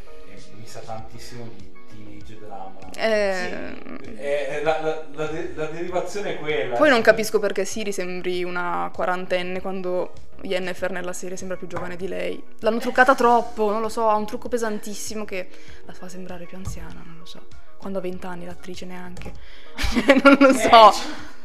mi 0.57 0.65
sa 0.67 0.79
tantissimo 0.79 1.47
di 1.55 1.71
teenage 1.89 2.39
drama. 2.39 2.75
Eh, 2.97 3.77
Eh, 4.17 4.61
la, 4.63 4.81
la- 4.81 5.05
la 5.13 5.25
de- 5.27 5.53
la 5.55 5.65
derivazione 5.67 6.33
è 6.33 6.39
quella. 6.39 6.75
Poi 6.75 6.89
non 6.89 7.01
capisco 7.01 7.39
perché 7.39 7.63
Siri 7.63 7.93
sembri 7.93 8.43
una 8.43 8.91
quarantenne 8.93 9.61
quando 9.61 10.11
Yennefer 10.41 10.91
nella 10.91 11.13
serie 11.13 11.37
sembra 11.37 11.55
più 11.55 11.67
giovane 11.67 11.95
di 11.95 12.09
lei. 12.09 12.41
L'hanno 12.59 12.79
truccata 12.79 13.15
troppo, 13.15 13.71
non 13.71 13.79
lo 13.79 13.87
so, 13.89 14.09
ha 14.09 14.15
un 14.15 14.25
trucco 14.25 14.49
pesantissimo 14.49 15.23
che 15.23 15.47
la 15.85 15.93
fa 15.93 16.09
sembrare 16.09 16.45
più 16.45 16.57
anziana, 16.57 17.01
non 17.05 17.15
lo 17.17 17.25
so. 17.25 17.45
Quando 17.79 17.97
ha 17.99 18.01
20 18.01 18.25
anni 18.27 18.45
l'attrice 18.45 18.85
neanche. 18.85 19.31
non 20.23 20.37
lo 20.39 20.49
Eh, 20.49 20.53
so. 20.53 20.93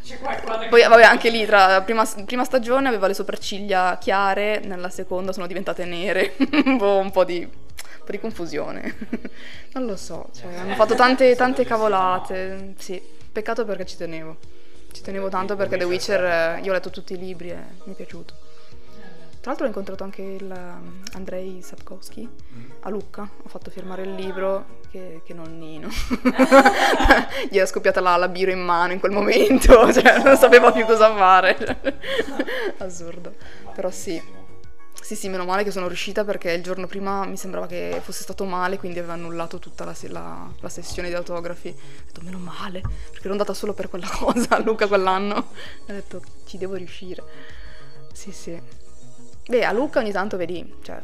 c'è- 0.04 0.18
qualcosa 0.18 0.66
Poi 0.68 0.82
vabbè 0.86 1.02
anche 1.04 1.30
lì 1.30 1.46
tra 1.46 1.66
la 1.66 1.82
prima, 1.82 2.04
prima 2.26 2.44
stagione 2.44 2.88
aveva 2.88 3.06
le 3.06 3.14
sopracciglia 3.14 3.96
chiare, 3.98 4.60
nella 4.64 4.90
seconda 4.90 5.32
sono 5.32 5.46
diventate 5.46 5.84
nere. 5.84 6.34
un, 6.66 6.76
po', 6.78 6.98
un 6.98 7.10
po' 7.12 7.24
di, 7.24 7.46
po' 7.48 8.10
di 8.10 8.18
confusione. 8.20 8.96
non 9.74 9.86
lo 9.86 9.96
so, 9.96 10.28
cioè, 10.34 10.54
hanno 10.56 10.74
fatto 10.74 10.94
tante, 10.94 11.34
tante 11.36 11.64
cavolate. 11.64 12.74
Sì, 12.78 13.00
peccato 13.32 13.64
perché 13.64 13.86
ci 13.86 13.96
tenevo. 13.96 14.36
Ci 14.92 15.02
tenevo 15.02 15.28
tanto 15.28 15.56
perché 15.56 15.76
The 15.76 15.84
Witcher, 15.84 16.24
eh, 16.24 16.60
io 16.62 16.70
ho 16.70 16.74
letto 16.74 16.90
tutti 16.90 17.14
i 17.14 17.18
libri 17.18 17.50
e 17.50 17.56
mi 17.84 17.92
è 17.92 17.96
piaciuto. 17.96 18.34
Tra 19.44 19.52
l'altro 19.52 19.66
ho 19.66 19.68
incontrato 19.68 20.04
anche 20.04 20.22
il 20.22 20.50
um, 20.50 21.02
Andrei 21.12 21.60
Sapkowski 21.60 22.26
a 22.80 22.88
Lucca, 22.88 23.28
ho 23.42 23.46
fatto 23.50 23.70
firmare 23.70 24.00
il 24.00 24.14
libro 24.14 24.80
che, 24.90 25.20
che 25.22 25.34
nonnino. 25.34 25.88
Gli 27.50 27.58
è 27.58 27.66
scoppiata 27.66 28.00
la, 28.00 28.16
la 28.16 28.28
birra 28.28 28.52
in 28.52 28.64
mano 28.64 28.94
in 28.94 29.00
quel 29.00 29.12
momento, 29.12 29.70
cioè 29.92 30.22
non 30.22 30.38
sapeva 30.38 30.72
più 30.72 30.86
cosa 30.86 31.14
fare. 31.14 31.58
Assurdo. 32.78 33.34
Però 33.74 33.90
sì. 33.90 34.18
Sì, 34.98 35.14
sì, 35.14 35.28
meno 35.28 35.44
male 35.44 35.62
che 35.62 35.70
sono 35.70 35.88
riuscita 35.88 36.24
perché 36.24 36.52
il 36.52 36.62
giorno 36.62 36.86
prima 36.86 37.26
mi 37.26 37.36
sembrava 37.36 37.66
che 37.66 38.00
fosse 38.02 38.22
stato 38.22 38.46
male, 38.46 38.78
quindi 38.78 38.98
aveva 38.98 39.12
annullato 39.12 39.58
tutta 39.58 39.84
la, 39.84 39.94
la- 40.08 40.48
la 40.58 40.68
sessione 40.70 41.08
di 41.08 41.14
autografi. 41.14 41.68
Ho 41.68 42.04
detto, 42.06 42.22
meno 42.22 42.38
male, 42.38 42.80
perché 42.80 43.24
ero 43.24 43.32
andata 43.32 43.52
solo 43.52 43.74
per 43.74 43.90
quella 43.90 44.08
cosa 44.10 44.56
a 44.56 44.58
Luca 44.62 44.86
quell'anno. 44.86 45.36
Ho 45.36 45.92
detto, 45.92 46.22
ci 46.46 46.56
devo 46.56 46.76
riuscire. 46.76 47.22
Sì, 48.14 48.32
sì. 48.32 48.82
Beh, 49.46 49.64
a 49.64 49.72
Luca 49.72 50.00
ogni 50.00 50.12
tanto 50.12 50.36
vedi, 50.36 50.74
cioè, 50.82 51.00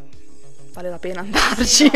vale 0.73 0.91
la 0.91 0.99
pena 0.99 1.21
andarci. 1.21 1.91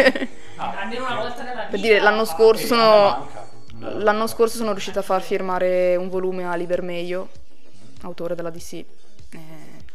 Ah, 0.56 0.78
Almeno 0.80 1.04
una 1.04 1.16
volta 1.16 1.42
nella 1.42 1.60
vita. 1.60 1.70
per 1.70 1.80
dire, 1.80 2.00
l'anno 2.00 2.24
scorso 2.24 2.64
eh, 2.64 2.66
sono... 2.66 3.42
L'anno 3.80 4.26
scorso 4.28 4.56
sono 4.56 4.70
riuscita 4.70 5.00
a 5.00 5.02
far 5.02 5.20
firmare 5.20 5.96
un 5.96 6.08
volume 6.08 6.46
a 6.46 6.54
Livermeio, 6.54 7.28
autore 8.02 8.34
della 8.34 8.50
DC. 8.50 8.72
Eh, 8.72 8.86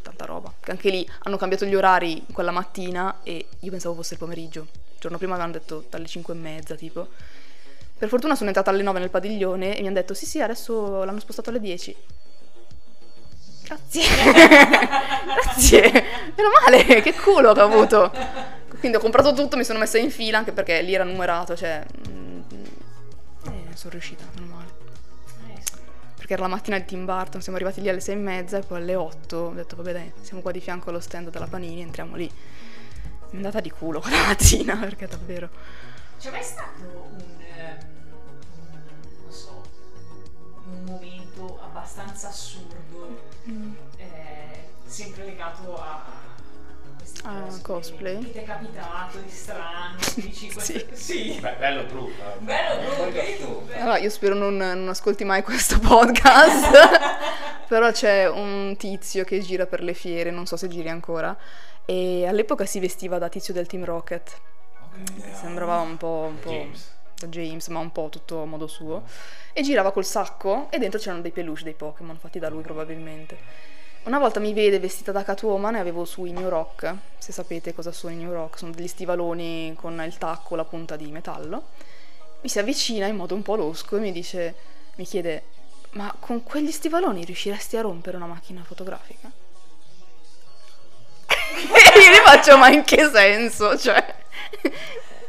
tanta 0.02 0.26
roba. 0.26 0.54
Che 0.60 0.72
Anche 0.72 0.90
lì 0.90 1.10
hanno 1.24 1.38
cambiato 1.38 1.66
gli 1.66 1.74
orari 1.76 2.26
quella 2.32 2.52
mattina 2.52 3.20
e 3.24 3.46
io 3.58 3.72
pensavo 3.72 3.96
fosse 3.96 4.16
il 4.16 4.20
pomeriggio. 4.20 4.68
Il 4.72 5.00
giorno 5.00 5.18
prima 5.18 5.34
avevano 5.34 5.54
detto 5.54 5.86
dalle 5.90 6.08
5 6.08 6.34
e 6.34 6.38
mezza, 6.38 6.76
tipo. 6.76 7.08
Per 7.98 8.10
fortuna 8.10 8.36
sono 8.36 8.48
entrata 8.48 8.70
alle 8.70 8.84
9 8.84 9.00
nel 9.00 9.10
padiglione 9.10 9.76
e 9.76 9.82
mi 9.82 9.88
hanno 9.88 9.96
detto 9.96 10.14
sì 10.14 10.26
sì, 10.26 10.42
adesso 10.42 11.04
l'hanno 11.04 11.20
spostato 11.20 11.50
alle 11.50 11.62
10. 11.62 11.96
Grazie. 13.70 14.02
Grazie. 15.44 15.92
Meno 16.36 16.50
male, 16.64 17.02
che 17.02 17.14
culo 17.14 17.54
che 17.54 17.62
ho 17.62 17.66
avuto. 17.66 18.12
Quindi 18.80 18.98
ho 18.98 19.00
comprato 19.00 19.34
tutto, 19.34 19.58
mi 19.58 19.64
sono 19.64 19.78
messa 19.78 19.98
in 20.00 20.10
fila 20.10 20.40
anche 20.40 20.52
perché 20.54 20.82
lì 20.82 20.94
era 20.94 21.04
numerato, 21.04 21.56
cioè... 21.56 21.84
mm, 22.10 22.40
E 23.44 23.76
sono 23.76 23.92
riuscita, 23.92 24.24
meno 24.36 24.48
male. 24.56 24.70
Eh. 25.54 25.62
Perché 26.16 26.34
era 26.34 26.44
la 26.44 26.48
mattina 26.48 26.78
di 26.80 26.86
Tim 26.86 27.06
Burton, 27.06 27.42
siamo 27.42 27.58
arrivati 27.58 27.82
lì 27.82 27.90
alle 27.90 28.00
6 28.00 28.16
e 28.16 28.18
mezza 28.18 28.58
e 28.58 28.62
poi 28.62 28.78
alle 28.78 28.96
8 28.96 29.38
ho 29.38 29.52
detto 29.54 29.76
vabbè 29.76 29.92
dai, 29.92 30.12
siamo 30.22 30.42
qua 30.42 30.52
di 30.52 30.62
fianco 30.62 30.90
allo 30.90 31.00
stand 31.02 31.30
della 31.30 31.48
Panini, 31.48 31.82
entriamo 31.82 32.16
lì. 32.16 32.30
Mi 33.32 33.34
è 33.34 33.36
andata 33.36 33.60
di 33.60 33.70
culo 33.70 34.00
quella 34.00 34.26
mattina 34.28 34.76
perché 34.78 35.08
davvero... 35.08 35.50
C'è 36.20 36.32
mai 36.32 36.44
stato 36.44 37.10
un, 37.14 37.24
ehm, 37.42 37.78
non 39.24 39.32
so, 39.32 39.64
un 40.66 40.84
momento 40.86 41.09
abbastanza 41.62 42.28
assurdo, 42.30 43.22
eh, 43.98 44.06
sempre 44.86 45.26
legato 45.26 45.76
a 45.76 46.04
questi 46.98 47.22
A 47.24 47.48
cosplay? 47.62 48.20
Che 48.20 48.32
ti 48.32 48.38
è 48.40 48.44
capitato 48.44 49.20
di 49.20 49.30
strano? 49.30 49.98
Dici 50.16 50.52
questo? 50.52 50.80
sì. 50.94 51.38
Beh, 51.40 51.56
bello 51.60 51.84
brutto. 51.84 52.22
eh. 52.22 52.40
Bello, 52.40 52.82
brutto, 53.10 53.62
bello. 53.66 53.82
Allora, 53.82 53.98
io 53.98 54.10
spero 54.10 54.36
non, 54.36 54.58
non 54.58 54.90
ascolti 54.90 55.24
mai 55.24 55.44
questo 55.44 55.80
podcast, 55.80 56.72
però 57.68 57.92
c'è 57.92 58.28
un 58.30 58.76
tizio 58.78 59.24
che 59.24 59.40
gira 59.40 59.66
per 59.66 59.82
le 59.82 59.94
fiere, 59.94 60.32
non 60.32 60.46
so 60.46 60.58
se 60.58 60.68
giri 60.68 60.90
ancora, 60.90 61.36
e 61.86 62.26
all'epoca 62.28 62.66
si 62.66 62.80
vestiva 62.80 63.18
da 63.18 63.30
tizio 63.30 63.54
del 63.54 63.68
Team 63.68 63.86
Rocket, 63.86 64.42
Ok, 64.92 65.36
sembrava 65.36 65.80
un 65.80 65.98
po'... 65.98 66.28
Un 66.30 66.40
po' 66.40 66.50
James. 66.50 66.98
Da 67.20 67.28
James, 67.28 67.68
ma 67.68 67.80
un 67.80 67.92
po' 67.92 68.10
tutto 68.10 68.42
a 68.42 68.46
modo 68.46 68.68
suo, 68.68 69.04
e 69.54 69.62
girava 69.62 69.92
col 69.92 70.06
sacco 70.06 70.68
e 70.70 70.78
dentro 70.78 71.00
c'erano 71.00 71.22
dei 71.22 71.32
peluche 71.32 71.64
dei 71.64 71.74
Pokémon 71.74 72.18
fatti 72.18 72.40
da 72.40 72.50
lui 72.50 72.62
probabilmente. 72.62 73.38
Una 74.04 74.18
volta 74.18 74.40
mi 74.40 74.54
vede 74.54 74.80
vestita 74.80 75.12
da 75.12 75.24
Catwoman 75.24 75.76
e 75.76 75.80
avevo 75.80 76.06
sui 76.06 76.32
New 76.32 76.48
Rock, 76.48 76.96
se 77.18 77.32
sapete 77.32 77.74
cosa 77.74 77.92
sono 77.92 78.14
i 78.14 78.16
New 78.16 78.32
Rock, 78.32 78.58
sono 78.58 78.72
degli 78.72 78.88
stivaloni 78.88 79.76
con 79.76 80.02
il 80.06 80.18
tacco, 80.18 80.56
la 80.56 80.64
punta 80.64 80.96
di 80.96 81.12
metallo. 81.12 81.64
Mi 82.42 82.48
si 82.48 82.60
avvicina 82.60 83.08
in 83.08 83.18
modo 83.18 83.36
un 83.36 83.42
po' 83.42 83.56
losco 83.56 83.98
e 83.98 84.00
mi 84.00 84.14
dice, 84.14 84.56
mi 84.96 85.06
chiede, 85.06 85.44
ma 85.92 86.16
con 86.18 86.44
quegli 86.44 86.72
stivaloni 86.72 87.26
riusciresti 87.26 87.76
a 87.76 87.82
rompere 87.82 88.16
una 88.16 88.26
macchina 88.26 88.64
fotografica? 88.64 89.30
e 91.28 92.00
io 92.00 92.12
gli 92.12 92.24
faccio, 92.24 92.58
ma 92.58 92.70
in 92.70 92.84
che 92.84 93.10
senso? 93.14 93.78
Cioè, 93.78 94.16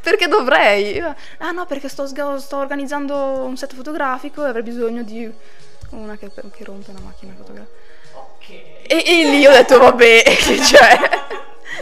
perché 0.01 0.27
dovrei? 0.27 0.99
Ah 1.37 1.51
no, 1.51 1.65
perché 1.65 1.87
sto, 1.87 2.07
sto 2.07 2.57
organizzando 2.57 3.15
un 3.43 3.55
set 3.57 3.73
fotografico 3.73 4.45
e 4.45 4.49
avrei 4.49 4.63
bisogno 4.63 5.03
di 5.03 5.31
una 5.91 6.17
che, 6.17 6.29
che 6.33 6.63
rompe 6.63 6.91
una 6.91 7.01
macchina 7.01 7.33
fotografica. 7.37 7.75
Ok. 8.13 8.49
E, 8.49 9.03
e 9.05 9.29
lì 9.29 9.45
ho 9.45 9.51
detto, 9.51 9.77
vabbè, 9.77 10.23
cioè, 10.67 10.99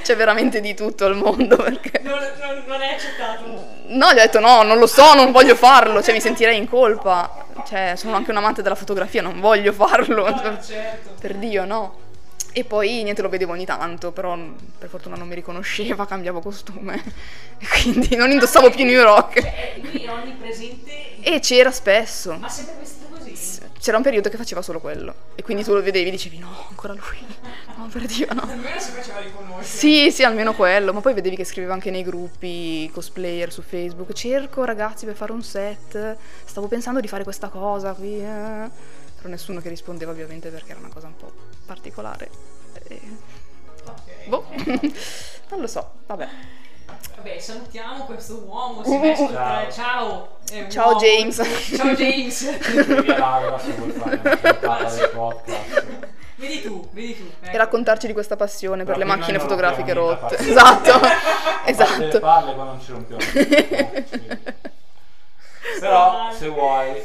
c'è 0.03 0.15
veramente 0.15 0.61
di 0.61 0.73
tutto 0.73 1.05
al 1.05 1.15
mondo 1.15 1.55
perché... 1.55 1.99
Non, 2.03 2.19
non- 2.19 2.63
non 2.67 2.81
è 2.81 2.93
accettato. 2.93 3.67
No, 3.87 4.07
gli 4.13 4.17
ho 4.17 4.21
detto 4.21 4.39
no, 4.39 4.61
non 4.61 4.77
lo 4.77 4.85
so, 4.85 5.15
non 5.15 5.31
voglio 5.31 5.55
farlo, 5.55 6.03
cioè 6.03 6.13
mi 6.13 6.21
sentirei 6.21 6.57
in 6.57 6.69
colpa. 6.69 7.45
Cioè, 7.65 7.93
sono 7.95 8.15
anche 8.15 8.29
un 8.31 8.37
amante 8.37 8.61
della 8.61 8.75
fotografia, 8.75 9.21
non 9.21 9.39
voglio 9.39 9.73
farlo. 9.73 10.25
Ah, 10.25 10.61
certo. 10.61 11.15
Per 11.19 11.33
Dio, 11.35 11.65
no. 11.65 12.07
E 12.59 12.65
poi 12.65 13.03
niente, 13.03 13.21
lo 13.21 13.29
vedevo 13.29 13.53
ogni 13.53 13.63
tanto, 13.63 14.11
però 14.11 14.35
mm, 14.35 14.53
per 14.79 14.89
fortuna 14.89 15.15
non 15.15 15.27
mi 15.29 15.35
riconosceva, 15.35 16.05
cambiavo 16.07 16.41
costume. 16.41 17.01
E 17.61 17.67
quindi 17.81 18.15
non 18.15 18.31
indossavo 18.31 18.69
più 18.69 18.85
New 18.85 19.01
Rock. 19.03 19.41
Cioè, 19.41 19.79
lui 19.81 20.03
è 20.03 20.09
onnipresente. 20.09 21.19
E 21.21 21.39
c'era 21.41 21.71
spesso. 21.71 22.37
Ma 22.37 22.47
sempre 22.47 22.75
vestito 22.79 23.07
così? 23.11 23.37
C'era 23.77 23.97
un 23.97 24.03
periodo 24.03 24.29
che 24.29 24.37
faceva 24.37 24.61
solo 24.61 24.79
quello. 24.79 25.13
E 25.35 25.41
quindi 25.43 25.63
tu 25.65 25.73
lo 25.73 25.81
vedevi 25.81 26.07
e 26.07 26.11
dicevi, 26.11 26.37
no, 26.37 26.67
ancora 26.69 26.93
lui. 26.93 27.25
No, 27.79 27.87
per 27.87 28.05
Dio, 28.05 28.27
no. 28.33 28.41
Almeno 28.41 28.77
si 28.77 28.91
faceva 28.91 29.19
riconoscere. 29.19 29.63
Sì, 29.63 30.11
sì, 30.11 30.23
almeno 30.23 30.53
quello. 30.53 30.91
Ma 30.91 30.99
poi 30.99 31.13
vedevi 31.13 31.37
che 31.37 31.45
scriveva 31.45 31.73
anche 31.73 31.91
nei 31.91 32.03
gruppi 32.03 32.89
cosplayer 32.93 33.51
su 33.53 33.61
Facebook. 33.61 34.11
Cerco 34.11 34.65
ragazzi 34.65 35.05
per 35.05 35.15
fare 35.15 35.31
un 35.31 35.41
set. 35.43 36.17
Stavo 36.43 36.67
pensando 36.67 36.99
di 36.99 37.07
fare 37.07 37.23
questa 37.23 37.47
cosa 37.47 37.93
qui. 37.93 38.21
eh." 38.21 38.98
Però 39.19 39.29
nessuno 39.29 39.59
che 39.61 39.69
rispondeva 39.69 40.11
ovviamente 40.11 40.49
perché 40.49 40.71
era 40.71 40.79
una 40.79 40.89
cosa 40.89 41.07
un 41.07 41.15
po' 41.15 41.31
particolare. 41.65 42.29
E- 42.87 43.01
Ok. 43.85 44.27
Boh. 44.27 44.45
non 45.49 45.61
lo 45.61 45.67
so, 45.67 45.91
vabbè. 46.05 46.27
Vabbè, 47.15 47.39
salutiamo 47.39 48.05
questo 48.05 48.43
uomo 48.45 48.83
Silvestro. 48.83 49.31
Ciao. 49.31 49.71
Ciao. 49.71 50.37
È 50.51 50.61
un 50.61 50.69
Ciao, 50.69 50.87
uomo- 50.89 50.99
James. 50.99 51.41
Ciao 51.75 51.93
James. 51.95 52.57
Vedi 56.35 56.61
tu, 56.61 56.87
vedi 56.93 57.17
tu. 57.17 57.23
ecco. 57.41 57.53
E 57.53 57.57
raccontarci 57.57 58.07
di 58.07 58.13
questa 58.13 58.35
passione 58.37 58.83
per 58.85 58.95
Però 58.95 59.05
le 59.05 59.15
macchine 59.15 59.39
fotografiche 59.39 59.93
rotte. 59.93 60.37
Esatto. 60.37 60.99
esatto. 61.65 62.19
palle 62.19 62.53
qua 62.53 62.63
non 62.63 62.79
ci 62.81 62.91
rompiamo. 62.91 63.21
Però 65.79 66.31
se 66.31 66.47
vuoi 66.47 67.01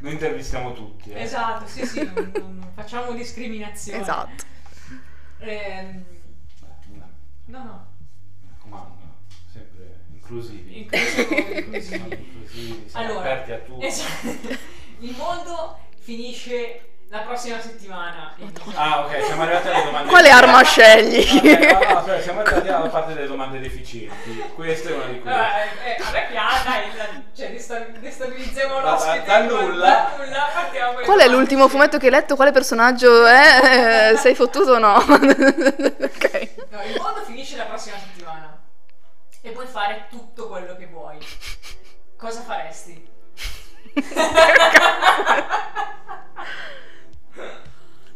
noi 0.00 0.12
intervistiamo 0.12 0.72
tutti. 0.72 1.10
Eh. 1.12 1.22
Esatto, 1.22 1.66
sì, 1.66 1.84
sì, 1.86 2.02
non, 2.04 2.30
non 2.34 2.70
facciamo 2.74 3.12
discriminazione. 3.12 4.00
Esatto. 4.00 4.44
Ehm, 5.40 6.04
mi 6.86 6.98
no, 6.98 7.58
no, 7.58 7.86
raccomando, 8.48 8.96
sempre 9.52 10.00
inclusivi. 10.12 10.78
inclusivo, 10.80 11.34
inclusivi, 12.14 12.88
siamo 12.88 13.06
Allora, 13.06 13.20
aperti 13.32 13.52
a 13.52 13.58
tutti. 13.58 13.86
esatto. 13.86 14.28
Il 15.00 15.14
mondo 15.16 15.78
finisce 15.98 16.80
la 17.12 17.18
prossima 17.22 17.60
settimana. 17.60 18.34
Ah, 18.74 19.00
ok, 19.00 19.24
siamo 19.24 19.42
arrivati 19.42 19.68
alle 19.68 19.82
domande. 19.84 20.08
Quale 20.08 20.30
arma 20.30 20.62
scegli? 20.62 21.40
Vabbè, 21.40 21.72
no, 21.72 21.78
no, 21.92 21.98
aspetta, 21.98 22.20
siamo 22.22 22.40
arrivati 22.40 22.68
alla 22.68 22.88
parte 22.88 23.14
delle 23.14 23.26
domande 23.26 23.58
deficienti. 23.58 24.44
Questa 24.54 24.90
è 24.90 24.92
una 24.92 25.04
di 25.06 25.18
quelle. 25.20 25.36
Eh, 25.36 25.40
eh, 25.90 25.96
a 26.02 26.10
me 26.12 26.26
piace, 26.30 26.62
dai, 26.68 26.96
la- 26.96 27.22
cioè 27.36 27.50
desta- 27.50 27.78
destabilizziamo 27.98 28.80
Da- 28.80 28.90
l'ospite. 28.92 29.24
da 29.26 29.42
nulla. 29.42 29.86
Da 29.88 30.12
nulla, 30.24 30.50
partiamo 30.54 30.90
con 30.92 31.00
le 31.00 31.06
Qual 31.06 31.18
è 31.20 31.28
l'ultimo 31.28 31.66
fumetto 31.68 31.98
che 31.98 32.04
hai 32.06 32.12
letto? 32.12 32.36
Quale 32.36 32.52
personaggio 32.52 33.26
è? 33.26 34.10
Eh, 34.12 34.16
Sei 34.16 34.36
fottuto 34.36 34.72
o 34.74 34.78
no? 34.78 34.94
ok. 35.02 35.08
No, 36.70 36.82
il 36.84 37.00
mondo 37.00 37.22
finisce 37.24 37.56
la 37.56 37.64
prossima 37.64 37.96
settimana 37.98 38.56
e 39.42 39.50
puoi 39.50 39.66
fare 39.66 40.06
tutto 40.10 40.46
quello 40.46 40.76
che 40.76 40.86
vuoi. 40.86 41.18
Cosa 42.16 42.40
faresti? 42.42 43.08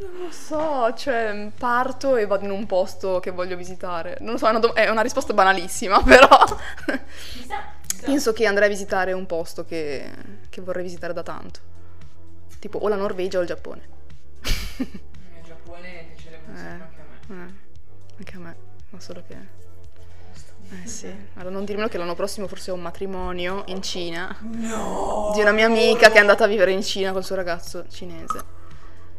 Non 0.05 0.27
lo 0.27 0.31
so, 0.31 0.93
cioè 0.95 1.51
parto 1.57 2.17
e 2.17 2.27
vado 2.27 2.45
in 2.45 2.51
un 2.51 2.67
posto 2.67 3.21
che 3.21 3.31
voglio 3.31 3.57
visitare. 3.57 4.17
Non 4.21 4.33
lo 4.33 4.39
so, 4.39 4.47
è 4.47 4.51
una, 4.51 4.59
dom- 4.59 4.75
è 4.75 4.89
una 4.91 5.01
risposta 5.01 5.33
banalissima, 5.33 6.03
però 6.05 6.29
penso 8.03 8.33
che 8.33 8.47
andrei 8.47 8.67
a 8.69 8.71
visitare 8.71 9.13
un 9.13 9.27
posto 9.27 9.65
che, 9.65 10.11
che 10.51 10.61
vorrei 10.61 10.83
visitare 10.83 11.13
da 11.13 11.23
tanto. 11.23 11.61
Tipo 12.59 12.79
o 12.79 12.89
la 12.89 12.97
Norvegia 12.97 13.39
o 13.39 13.41
il 13.41 13.47
Giappone. 13.47 13.89
Il 14.79 15.01
Giappone 15.45 16.07
piacerebbe 16.15 16.53
Eh. 16.53 16.67
anche 16.67 17.01
a 17.01 17.05
me. 17.35 17.47
Eh, 17.47 17.55
anche 18.19 18.37
a 18.37 18.39
me, 18.39 18.57
ma 18.91 19.01
solo 19.01 19.23
che... 19.27 19.63
Eh 20.83 20.87
sì, 20.87 21.15
allora 21.35 21.55
non 21.55 21.65
dirmelo 21.67 21.89
che 21.89 21.99
l'anno 21.99 22.15
prossimo 22.15 22.47
forse 22.49 22.71
ho 22.71 22.75
un 22.75 22.81
matrimonio 22.81 23.65
in 23.67 23.83
Cina 23.83 24.35
No! 24.41 25.31
di 25.35 25.41
una 25.43 25.53
mia 25.53 25.67
amica 25.67 26.09
che 26.09 26.17
è 26.17 26.21
andata 26.21 26.45
a 26.45 26.47
vivere 26.47 26.73
in 26.73 26.83
Cina 26.83 27.13
col 27.13 27.23
suo 27.23 27.37
ragazzo 27.37 27.85
cinese. 27.89 28.54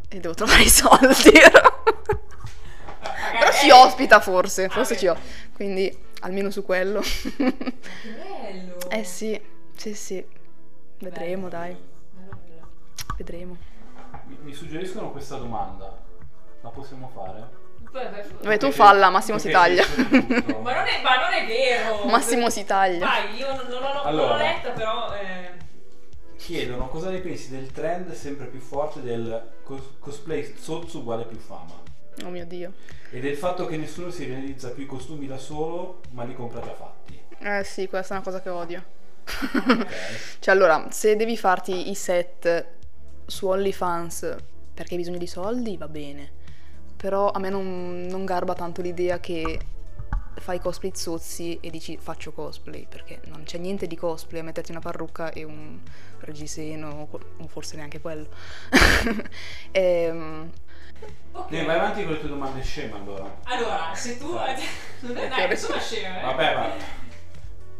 E 0.09 0.19
devo 0.19 0.33
trovare 0.33 0.63
i 0.63 0.69
soldi. 0.69 1.31
Però 1.31 3.51
ci 3.51 3.69
ospita 3.71 4.19
forse, 4.19 4.69
forse 4.69 4.97
ci 4.97 5.07
ho. 5.07 5.17
Quindi 5.53 5.95
almeno 6.21 6.49
su 6.51 6.63
quello. 6.63 7.01
Che 7.01 7.33
bello! 7.37 8.89
eh 8.89 9.03
sì, 9.03 9.39
sì 9.75 9.93
sì. 9.93 10.25
Vedremo, 10.99 11.49
dai, 11.49 11.75
vedremo. 13.17 13.57
Mi, 14.25 14.37
mi 14.41 14.53
suggeriscono 14.53 15.11
questa 15.11 15.37
domanda. 15.37 15.97
La 16.61 16.69
possiamo 16.69 17.11
fare? 17.13 17.63
Vabbè, 17.91 18.57
tu 18.57 18.71
falla, 18.71 19.09
Massimo 19.09 19.37
si 19.37 19.49
taglia. 19.49 19.85
Ma 19.97 20.73
non, 20.73 20.85
è, 20.85 21.01
ma 21.01 21.19
non 21.21 21.33
è 21.33 21.45
vero! 21.45 22.05
Massimo 22.05 22.49
si 22.49 22.65
taglia. 22.65 23.05
Vai, 23.05 23.35
io 23.35 23.47
non, 23.47 23.57
non 23.67 23.81
l'ho, 23.81 23.81
non 23.81 23.93
l'ho 23.93 24.01
Allora. 24.03 24.37
letta, 24.37 24.71
però... 24.71 25.13
eh, 25.13 25.51
Chiedono 26.45 26.89
cosa 26.89 27.09
ne 27.09 27.21
pensi 27.21 27.49
del 27.49 27.71
trend 27.71 28.13
sempre 28.13 28.45
più 28.45 28.59
forte 28.59 29.01
del 29.01 29.53
cos- 29.63 29.95
cosplay 29.97 30.53
sozzo 30.55 30.99
uguale 30.99 31.25
più 31.25 31.39
fama. 31.39 31.73
Oh 32.23 32.29
mio 32.29 32.45
Dio. 32.45 32.73
E 33.09 33.19
del 33.19 33.35
fatto 33.35 33.65
che 33.65 33.77
nessuno 33.77 34.11
si 34.11 34.25
realizza 34.25 34.69
più 34.69 34.83
i 34.83 34.85
costumi 34.85 35.25
da 35.25 35.39
solo, 35.39 36.01
ma 36.11 36.23
li 36.23 36.35
compra 36.35 36.61
già 36.61 36.75
fatti. 36.75 37.19
Eh 37.39 37.63
sì, 37.63 37.87
questa 37.87 38.13
è 38.13 38.17
una 38.17 38.25
cosa 38.25 38.43
che 38.43 38.49
odio. 38.49 38.83
Ok? 39.23 39.87
Cioè, 40.37 40.53
allora, 40.53 40.85
se 40.91 41.15
devi 41.15 41.35
farti 41.35 41.89
i 41.89 41.95
set 41.95 42.65
su 43.25 43.47
OnlyFans 43.47 44.35
perché 44.71 44.93
hai 44.93 44.99
bisogno 44.99 45.17
di 45.17 45.25
soldi, 45.25 45.77
va 45.77 45.87
bene. 45.87 46.29
Però 46.95 47.31
a 47.31 47.39
me 47.39 47.49
non, 47.49 48.05
non 48.07 48.23
garba 48.23 48.53
tanto 48.53 48.83
l'idea 48.83 49.19
che 49.19 49.59
fai 50.37 50.59
cosplay 50.59 50.91
zozzi 50.93 51.59
e 51.61 51.69
dici 51.69 51.97
faccio 51.97 52.31
cosplay, 52.31 52.85
perché 52.87 53.21
non 53.25 53.43
c'è 53.43 53.57
niente 53.57 53.87
di 53.87 53.95
cosplay 53.95 54.41
a 54.41 54.43
metterti 54.43 54.71
una 54.71 54.79
parrucca 54.79 55.31
e 55.31 55.43
un 55.43 55.79
reggiseno, 56.19 57.07
o 57.11 57.47
forse 57.47 57.75
neanche 57.75 57.99
quello. 58.01 58.27
Ehm, 59.71 60.49
ok. 61.33 61.49
Dai, 61.49 61.65
vai 61.65 61.75
avanti 61.77 62.03
con 62.03 62.13
le 62.13 62.19
tue 62.19 62.29
domande 62.29 62.61
sceme 62.61 62.93
allora. 62.93 63.35
Allora, 63.43 63.91
se 63.93 64.17
tu... 64.17 64.33
Dai. 64.33 64.55
non 65.01 65.17
è, 65.17 65.27
dai, 65.27 65.47
nessuno 65.49 65.79
scema, 65.79 66.19
eh. 66.19 66.25
Vabbè, 66.25 66.55
ma. 66.55 66.73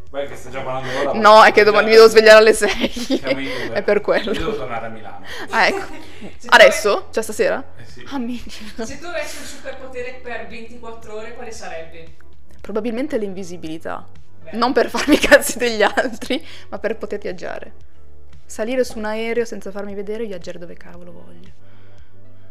Vai 0.10 0.28
che 0.28 0.36
sta 0.36 0.50
già 0.50 0.62
parlando 0.62 0.92
l'ora. 0.92 1.20
no, 1.20 1.44
è 1.44 1.52
che 1.52 1.64
domani 1.64 1.90
mi 1.90 1.96
devo 1.96 2.08
svegliare 2.08 2.38
alle 2.38 2.54
6. 2.54 2.90
Siamo 2.90 3.40
in 3.40 3.50
due. 3.68 3.74
è 3.74 3.82
per 3.84 3.98
Io 3.98 4.02
quello. 4.02 4.32
devo 4.32 4.56
tornare 4.56 4.86
a 4.86 4.90
Milano. 4.90 5.26
Ah, 5.50 5.68
ecco. 5.68 5.94
Adesso? 6.48 7.08
Cioè 7.12 7.24
stasera? 7.24 7.64
Eh 7.78 7.86
sì. 7.86 8.06
Ah, 8.10 8.18
minchia. 8.18 8.86
Se 8.86 9.00
tu 9.00 9.06
avessi 9.08 9.38
un 9.40 9.46
superpotere 9.46 10.20
per 10.22 10.48
24 10.48 11.16
ore, 11.16 11.34
quale 11.34 11.52
sarebbe? 11.52 12.16
Probabilmente 12.66 13.20
l'invisibilità. 13.20 14.04
Non 14.54 14.74
per 14.74 14.90
farmi 14.90 15.14
i 15.14 15.20
cazzi 15.20 15.60
degli 15.60 15.84
altri, 15.84 16.44
ma 16.70 16.80
per 16.80 16.98
poter 16.98 17.20
viaggiare. 17.20 17.74
Salire 18.44 18.84
su 18.84 18.98
un 18.98 19.06
aereo 19.06 19.46
senza 19.46 19.70
farmi 19.70 19.94
vedere 19.94 20.24
e 20.24 20.26
viaggiare 20.26 20.58
dove 20.58 20.74
cavolo 20.74 21.12
voglio. 21.12 21.52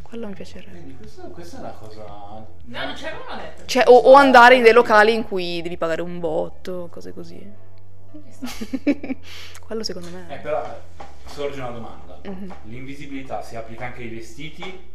Quello 0.03 0.29
mi 0.29 0.35
piacerebbe. 0.35 0.71
Quindi 0.71 0.97
questa, 0.99 1.23
questa 1.25 1.57
è 1.57 1.61
una 1.61 1.71
cosa. 1.73 2.05
No, 2.05 2.47
non 2.85 2.97
ce 2.97 3.11
l'avevano 3.11 3.41
detto. 3.43 3.67
Cioè, 3.67 3.83
o, 3.89 3.97
o 3.97 4.15
andare 4.15 4.55
in 4.55 4.63
dei 4.63 4.73
locali 4.73 5.13
in 5.13 5.25
cui 5.25 5.61
devi 5.63 5.77
pagare 5.77 6.01
un 6.01 6.21
botto, 6.21 6.89
cose 6.93 7.13
così. 7.13 7.53
Quello 9.67 9.83
secondo 9.83 10.07
Eh, 10.09 10.13
me. 10.13 10.39
però 10.41 10.79
sorge 11.27 11.59
una 11.59 11.71
domanda. 11.71 12.21
Mhm. 12.23 12.55
L'invisibilità 12.67 13.43
si 13.43 13.57
applica 13.57 13.87
anche 13.87 14.03
ai 14.03 14.11
vestiti? 14.11 14.93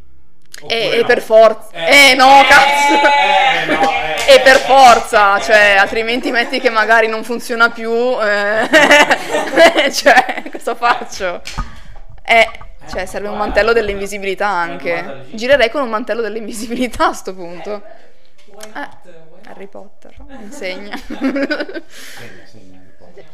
E, 0.62 0.62
Oppure 0.62 0.98
e 0.98 1.00
no? 1.02 1.06
per 1.08 1.22
forza. 1.22 1.70
Eh. 1.72 2.12
Eh, 2.12 2.16
no, 2.16 2.44
cazzo. 2.48 2.94
Eh, 2.94 3.66
no, 3.66 3.92
eh, 4.28 4.34
E 4.36 4.40
per 4.42 4.56
eh, 4.56 4.60
forza, 4.60 5.38
eh, 5.38 5.42
cioè, 5.42 5.56
eh. 5.74 5.78
altrimenti 5.78 6.32
metti 6.32 6.60
che 6.60 6.70
magari 6.70 7.08
non 7.08 7.24
funziona 7.24 7.70
più. 7.70 7.92
eh, 7.92 8.68
cioè, 9.92 10.44
cosa 10.52 10.76
faccio? 10.76 11.42
Eh, 12.24 12.48
cioè, 12.88 13.06
serve 13.06 13.28
un 13.30 13.38
mantello 13.38 13.72
dell'invisibilità 13.74 14.48
una 14.48 14.62
anche. 14.62 15.26
Girerei 15.32 15.70
con 15.70 15.82
un 15.84 15.90
mantello 15.90 16.22
dell'invisibilità 16.22 17.08
a 17.08 17.14
sto 17.14 17.34
punto. 17.34 17.82
Eh, 18.52 18.68
not? 18.74 18.98
Harry 19.48 19.68
Potter, 19.68 20.14
insegna. 20.42 20.96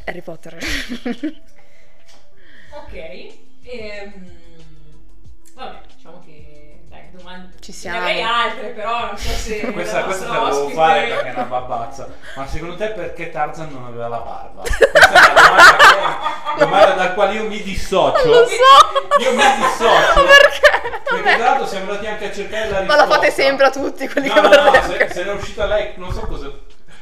Harry 0.06 0.22
Potter. 0.22 0.58
Ok. 2.72 2.94
Ehm, 3.64 4.30
vabbè, 5.54 5.80
domande. 7.18 7.50
Ci 7.60 7.72
Ne 7.72 7.78
siamo. 7.78 7.98
avrei 7.98 8.22
altre, 8.22 8.68
però 8.70 9.06
non 9.06 9.18
so 9.18 9.30
se 9.30 9.60
Questa, 9.72 10.00
la 10.00 10.04
questa 10.06 10.26
te 10.26 10.32
la 10.32 10.44
devo 10.50 10.70
fare 10.70 11.08
perché 11.08 11.28
è 11.30 11.34
una 11.34 11.44
babbazza. 11.44 12.08
Ma 12.36 12.48
secondo 12.48 12.76
te 12.76 12.88
perché 12.90 13.30
Tarzan 13.32 13.70
non 13.72 13.86
aveva 13.86 14.08
la 14.08 14.18
barba? 14.18 14.62
Questa 14.62 15.12
è 15.14 15.32
una 15.32 15.42
domanda, 15.42 15.76
che- 15.76 16.60
domanda 16.64 16.92
dal 16.94 17.14
quale 17.14 17.34
io 17.34 17.44
mi 17.48 17.62
dissocio. 17.64 18.28
Lo 18.28 18.46
so. 18.48 19.20
Io 19.22 19.34
mi 19.34 19.44
dissocio. 19.58 20.24
Ma 20.24 20.28
perché? 20.30 21.00
Perché 21.06 21.22
Vabbè. 21.24 21.36
tra 21.36 21.46
l'altro 21.46 21.66
siamo 21.68 21.90
andati 21.90 22.08
anche 22.08 22.30
a 22.30 22.34
cercare 22.34 22.66
la 22.70 22.72
Ma 22.72 22.80
risposta. 22.80 23.06
la 23.06 23.12
fate 23.14 23.32
sempre 23.32 23.66
a 23.66 23.70
tutti 23.72 24.08
quelli 24.10 24.28
No, 24.28 24.34
che 24.34 24.42
no, 24.42 24.50
no, 24.50 24.72
se, 24.82 25.10
se 25.12 25.24
ne 25.24 25.32
è 25.32 25.34
uscita 25.34 25.66
lei, 25.66 25.94
non 25.98 26.12
so 26.14 26.22
cosa. 26.22 26.50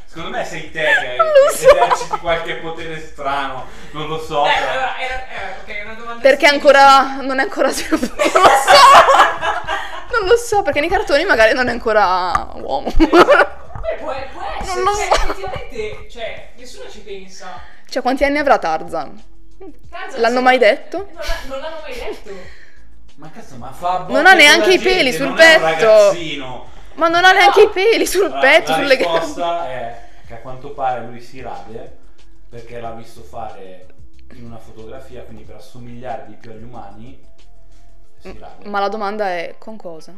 Secondo 0.06 0.38
me 0.38 0.46
sei 0.46 0.70
te 0.70 0.80
che 0.84 1.16
Non 1.18 1.26
lo 1.26 1.56
so. 1.56 1.70
eserciti 1.70 2.20
qualche 2.20 2.54
potere 2.58 3.00
strano, 3.00 3.66
non 3.94 4.08
lo 4.08 4.20
so. 4.20 4.46
Eh, 4.46 4.52
però- 4.60 4.70
allora, 4.72 4.98
era, 5.00 5.14
era- 5.28 5.56
ok, 5.64 5.82
una 5.86 5.94
domanda 5.96 6.22
Perché 6.22 6.46
ancora 6.46 7.16
non 7.22 7.40
è 7.40 7.42
ancora 7.44 7.70
sviluppato. 7.72 8.14
Non 8.34 8.42
lo 8.44 8.50
so. 8.50 9.82
Non 10.20 10.28
lo 10.28 10.36
so, 10.38 10.62
perché 10.62 10.80
nei 10.80 10.90
cartoni 10.90 11.26
magari 11.26 11.54
non 11.54 11.68
è 11.68 11.72
ancora 11.72 12.50
uomo. 12.56 12.92
Beh, 12.98 13.06
può, 13.08 13.18
può 14.00 14.12
essere, 14.60 14.76
Non 14.76 14.84
lo 14.84 14.96
cioè, 14.96 15.06
so. 15.08 15.14
effettivamente, 15.32 16.08
cioè, 16.10 16.50
nessuno 16.56 16.90
ci 16.90 17.00
pensa. 17.00 17.60
Cioè, 17.90 18.02
quanti 18.02 18.24
anni 18.24 18.38
avrà 18.38 18.58
Tarzan? 18.58 19.22
Tarzan 19.90 20.22
L'hanno 20.22 20.42
mai 20.42 20.58
detto? 20.58 20.98
Non, 20.98 21.24
non 21.48 21.60
l'hanno 21.60 21.78
mai 21.82 21.94
detto. 21.94 22.32
Ma 23.16 23.30
cazzo, 23.32 23.56
ma 23.58 23.72
fa 23.72 24.06
Non 24.10 24.26
ha 24.26 24.34
neanche 24.34 24.68
la 24.68 24.74
i 24.74 24.80
peli 24.80 25.12
gente, 25.12 25.18
sul 25.18 25.28
non 25.28 25.40
è 25.40 25.56
un 25.56 25.62
petto. 25.62 25.86
ragazzino. 25.86 26.68
Ma 26.96 27.08
non 27.08 27.24
ha 27.26 27.32
neanche 27.32 27.62
i 27.62 27.70
peli 27.70 28.06
sul 28.06 28.30
La- 28.30 28.40
petto, 28.40 28.72
la 28.72 28.78
sulle 28.78 28.98
gambe. 28.98 29.20
risposta 29.20 29.70
è 29.70 30.02
che 30.28 30.34
a 30.34 30.38
quanto 30.38 30.72
pare 30.72 31.06
lui 31.06 31.22
si 31.22 31.42
rade 31.42 31.98
perché 32.50 32.80
l'ha 32.80 32.92
visto 32.92 33.22
fare 33.22 33.88
in 34.36 34.46
una 34.46 34.58
fotografia, 34.58 35.22
quindi 35.24 35.44
per 35.44 35.56
assomigliare 35.56 36.26
di 36.28 36.36
più 36.36 36.52
agli 36.52 36.64
umani 36.64 37.20
si 38.32 38.38
rade. 38.40 38.70
Ma 38.70 38.80
la 38.80 38.88
domanda 38.90 39.28
è 39.30 39.56
con 39.58 39.78
cosa? 39.78 40.14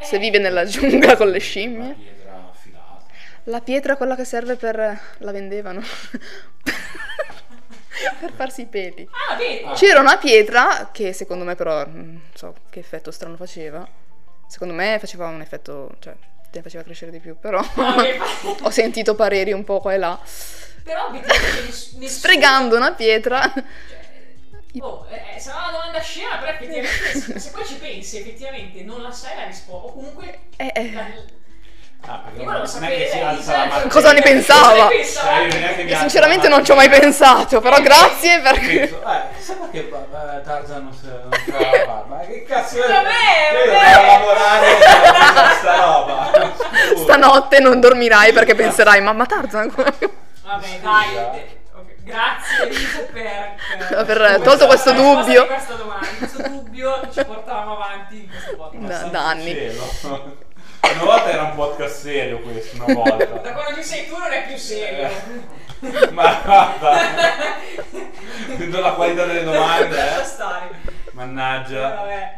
Se 0.00 0.16
Eh. 0.16 0.18
vive 0.18 0.38
nella 0.38 0.64
giungla 0.64 1.16
con 1.16 1.28
le 1.28 1.38
scimmie? 1.38 1.94
pietra 1.94 2.48
affilata. 2.50 3.04
La 3.44 3.60
pietra 3.60 3.96
quella 3.96 4.14
che 4.14 4.24
serve 4.24 4.56
per... 4.56 5.00
la 5.18 5.32
vendevano. 5.32 5.80
per 8.20 8.32
farsi 8.34 8.62
i 8.62 8.66
peli. 8.66 9.08
Ah, 9.30 9.36
vedi. 9.36 9.64
C'era 9.74 10.00
una 10.00 10.18
pietra 10.18 10.90
che 10.92 11.12
secondo 11.12 11.44
me 11.44 11.54
però, 11.54 11.84
non 11.86 12.20
so 12.34 12.54
che 12.70 12.78
effetto 12.80 13.10
strano 13.10 13.36
faceva. 13.36 13.86
Secondo 14.48 14.74
me 14.74 14.98
faceva 15.00 15.28
un 15.28 15.40
effetto, 15.40 15.96
cioè, 15.98 16.14
te 16.50 16.58
ne 16.58 16.62
faceva 16.62 16.84
crescere 16.84 17.10
di 17.10 17.18
più, 17.18 17.36
però 17.38 17.60
ho 18.62 18.70
sentito 18.70 19.14
pareri 19.14 19.52
un 19.52 19.64
po' 19.64 19.80
qua 19.80 19.94
e 19.94 19.98
là. 19.98 20.18
Però 20.84 21.06
obiettivamente 21.08 21.62
ness- 21.62 21.92
nessuno... 21.94 22.08
Sfregando 22.08 22.76
una 22.76 22.92
pietra. 22.92 23.40
Cioè, 23.52 23.64
oh, 24.80 25.06
eh, 25.10 25.38
sarà 25.38 25.58
una 25.62 25.70
domanda 25.72 26.00
scema, 26.00 26.36
però 26.36 26.50
effettivamente 26.52 26.88
se, 26.88 27.38
se 27.38 27.50
poi 27.50 27.64
ci 27.66 27.74
pensi, 27.74 28.18
effettivamente 28.18 28.82
non 28.82 29.02
la 29.02 29.10
sai 29.10 29.36
la 29.36 29.44
risposta. 29.44 29.86
O 29.88 29.92
comunque... 29.92 30.38
Eh, 30.56 30.72
eh. 30.74 30.92
la- 30.92 31.34
Ah, 32.08 32.20
perché 32.22 32.38
Io 32.42 32.44
non, 32.44 32.52
non 32.52 32.60
è 32.60 32.64
che 32.64 32.68
sapere, 32.68 33.08
si 33.08 33.18
alza 33.18 33.32
Elisa, 33.32 33.52
la 33.52 33.64
mattina. 33.66 33.92
Cosa 33.92 34.12
ne 34.12 34.20
pensava? 34.22 34.68
Cosa 34.70 34.88
ne 34.88 34.96
pensava? 34.96 35.34
Cioè, 35.88 35.96
Sinceramente 35.96 36.48
non 36.48 36.64
ci 36.64 36.70
ho 36.70 36.74
mai 36.76 36.88
pensato, 36.88 37.60
però 37.60 37.80
grazie 37.80 38.40
perché... 38.40 38.78
Penso, 38.78 39.02
eh, 39.10 39.36
chissà 39.36 39.54
che 39.72 39.78
eh, 39.78 40.40
Tarzan 40.44 40.84
non 40.84 40.92
si 40.92 41.06
non 41.06 41.30
fa 41.32 41.58
la 41.58 41.84
barba. 41.84 42.18
Che 42.26 42.44
cazzo 42.44 42.76
è? 42.76 42.86
Vabbè, 42.86 43.08
Io 43.52 43.72
vabbè. 43.72 43.90
devo 43.90 44.06
lavorare 44.06 44.66
sta 45.58 45.84
roba. 45.84 46.52
Stanotte 46.96 47.58
non 47.58 47.80
dormirai 47.80 48.32
perché 48.32 48.54
penserai, 48.54 49.00
mamma 49.00 49.26
Tarzan... 49.26 49.68
Vabbè, 49.74 50.78
dai. 50.80 51.44
Eh, 52.06 52.10
Grazie 52.10 52.66
Elisa 52.68 53.00
per, 53.12 54.04
Per 54.04 54.40
tolto 54.42 54.66
questo 54.66 54.92
dubbio. 54.92 55.46
questa 55.46 55.74
domanda, 55.74 56.06
questo 56.18 56.42
dubbio 56.48 57.08
ci 57.12 57.24
portavamo 57.24 57.76
avanti 57.76 58.16
in 58.22 58.28
questo 58.28 58.56
podcast. 58.56 59.02
Da- 59.04 59.08
da 59.08 59.26
anni. 59.28 59.52
cielo. 59.52 59.84
Una 60.82 61.02
volta 61.04 61.30
era 61.30 61.42
un 61.42 61.54
podcast 61.56 61.96
serio 61.96 62.38
questo, 62.40 62.82
una 62.84 62.94
volta. 62.94 63.24
Da 63.24 63.52
quando 63.52 63.74
ci 63.74 63.82
sei 63.82 64.06
tu 64.08 64.16
non 64.16 64.30
è 64.32 64.46
più 64.46 64.56
serio. 64.56 65.08
Ma 66.12 66.40
guarda, 66.44 66.98
vedo 68.56 68.80
la 68.80 68.92
qualità 68.92 69.24
delle 69.26 69.42
domande, 69.44 69.98
eh. 69.98 70.24
Mannaggia. 71.12 71.88
Vabbè. 71.94 72.36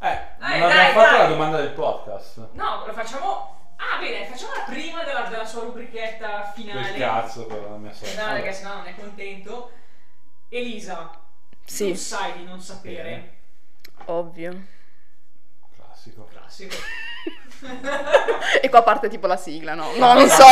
Eh, 0.00 0.18
Dai, 0.38 0.60
non 0.60 0.68
dai, 0.68 0.78
abbiamo 0.78 1.00
fatto 1.00 1.10
dai. 1.16 1.22
la 1.22 1.26
domanda 1.28 1.56
del 1.56 1.70
podcast. 1.70 2.48
No, 2.52 2.84
lo 2.86 2.92
facciamo. 2.92 3.56
Ah, 3.80 3.98
bene, 4.00 4.26
facciamola 4.26 4.64
prima 4.66 5.04
della, 5.04 5.20
della 5.28 5.44
sua 5.44 5.62
rubrichetta 5.62 6.50
finale. 6.54 6.88
Quel 6.88 7.00
cazzo 7.00 7.46
con 7.46 7.62
la 7.62 7.76
mia 7.76 7.92
sorella. 7.92 8.26
No, 8.26 8.32
perché 8.34 8.52
sennò 8.52 8.74
non 8.74 8.86
è 8.86 8.94
contento. 8.96 9.70
Elisa, 10.48 11.10
Sì, 11.64 11.90
tu 11.92 11.96
sai 11.96 12.32
di 12.38 12.44
non 12.44 12.60
sapere. 12.60 13.36
ovvio. 14.06 14.60
Classico. 15.76 16.28
Classico. 16.32 16.76
E 18.62 18.68
qua 18.68 18.82
parte 18.84 19.08
tipo 19.08 19.26
la 19.26 19.36
sigla, 19.36 19.74
no? 19.74 19.90
No, 19.96 20.12
non 20.12 20.28
so. 20.28 20.44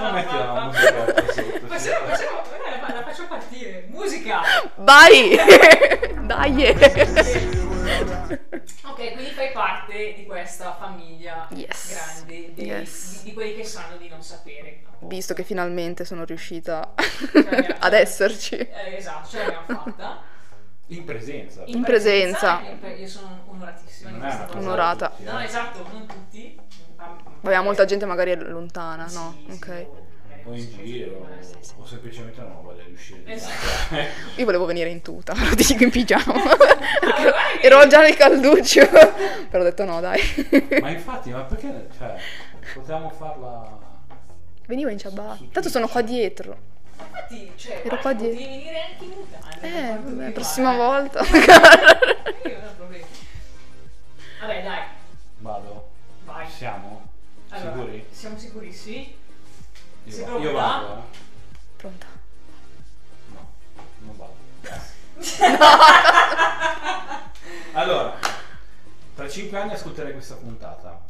Non 0.00 0.12
metti 0.14 0.36
la 0.36 0.60
musica 0.62 1.32
sotto. 1.32 1.66
Possiamo, 1.66 2.06
dai, 2.06 2.18
la, 2.80 2.94
la 2.94 3.02
faccio 3.02 3.26
partire. 3.26 3.86
Musica. 3.90 4.42
Vai! 4.76 5.36
Dai! 6.22 7.65
Ok, 7.86 9.12
quindi 9.12 9.30
fai 9.30 9.52
parte 9.52 10.14
di 10.16 10.24
questa 10.26 10.74
famiglia 10.74 11.46
Yes. 11.50 11.90
grande 11.92 12.52
dei- 12.54 12.66
Yes. 12.66 13.18
Di, 13.22 13.28
di 13.30 13.34
quelli 13.34 13.54
che 13.56 13.64
sanno 13.64 13.96
di 13.96 14.08
non 14.08 14.22
sapere. 14.22 14.82
Visto 15.00 15.34
che 15.34 15.42
finalmente 15.44 16.04
sono 16.04 16.24
riuscita 16.24 16.94
abbiamo- 17.34 17.74
ad 17.78 17.92
esserci. 17.92 18.56
Eh, 18.56 18.96
esatto, 18.96 19.28
ce 19.28 19.38
l'abbiamo 19.38 19.64
fatta. 19.66 20.22
In 20.88 21.04
presenza. 21.04 21.62
In 21.66 21.82
presenza. 21.82 22.60
in 22.60 22.78
pre- 22.78 22.94
Io 22.94 23.08
sono 23.08 23.44
onoratissima 23.48 24.10
di 24.10 24.16
Non 24.18 24.24
è 24.24 24.28
questa 24.28 24.44
una 24.44 24.52
cosa. 24.54 24.66
Onorata. 24.66 25.12
No, 25.18 25.38
esatto, 25.40 25.86
non 25.92 26.06
tutti. 26.06 26.58
Vabbè, 27.40 27.60
molta 27.60 27.84
gente 27.84 28.06
magari 28.06 28.30
è 28.32 28.36
lontana, 28.36 29.06
no? 29.12 29.34
Sì, 29.36 29.44
sì, 29.52 29.56
Ok. 29.56 29.66
magari 29.68 29.88
O 30.48 30.54
in 30.54 30.68
giro, 30.70 31.26
o 31.76 31.84
semplicemente 31.84 32.40
non 32.40 32.52
ho 32.52 32.62
voglia 32.62 32.84
di 32.84 32.92
uscire 32.92 33.22
di 33.24 33.32
Esatto. 33.32 33.96
Io 34.36 34.44
volevo 34.44 34.64
venire 34.64 34.88
in 34.90 35.02
tuta, 35.02 35.34
ti 35.56 35.64
dico 35.66 35.82
in 35.82 35.90
pigiama. 35.90 36.34
Ero 37.60 37.84
già 37.88 38.00
nel 38.00 38.14
calduccio. 38.14 38.86
Però 38.86 39.62
ho 39.62 39.66
detto 39.66 39.84
no, 39.84 40.00
dai. 40.00 40.20
Ma 40.80 40.90
infatti, 40.90 41.30
ma 41.30 41.42
perché, 41.42 41.88
cioè, 41.98 42.16
potevamo 42.74 43.10
farla... 43.10 43.78
Venivo 44.66 44.90
in 44.90 44.98
ciabatta. 44.98 45.44
Tanto 45.50 45.68
sono 45.68 45.88
qua 45.88 46.02
dietro. 46.02 46.56
Infatti, 46.96 47.52
cioè, 47.56 47.82
Ero 47.84 47.98
qua 47.98 48.12
dietro. 48.12 48.38
venire 48.38 48.80
anche 48.92 49.04
in 49.04 49.10
mutande. 49.10 49.66
Eh, 49.66 49.94
vabbè, 49.96 50.08
riguarda. 50.08 50.30
prossima 50.30 50.76
volta. 50.76 51.20
Io 51.24 52.58
non 52.58 52.68
ho 52.68 52.74
problemi. 52.76 53.04
Vabbè, 54.40 54.62
dai, 54.62 54.80
Vado? 55.38 55.88
vai. 56.24 56.46
Siamo? 56.48 57.08
Allora, 57.48 57.72
Sicuri? 57.72 58.04
Siamo 58.10 58.38
sicurissimi? 58.38 59.24
Io, 60.06 60.24
va- 60.24 60.38
io 60.38 60.50
pronta? 60.50 60.52
vado, 60.52 60.94
eh. 60.94 61.00
Pronta. 61.76 62.06
No, 63.32 63.48
non 64.00 64.16
vado. 64.16 64.34
allora, 67.72 68.14
tra 69.14 69.28
5 69.28 69.58
anni 69.58 69.72
ascolterai 69.72 70.12
questa 70.12 70.34
puntata. 70.34 71.00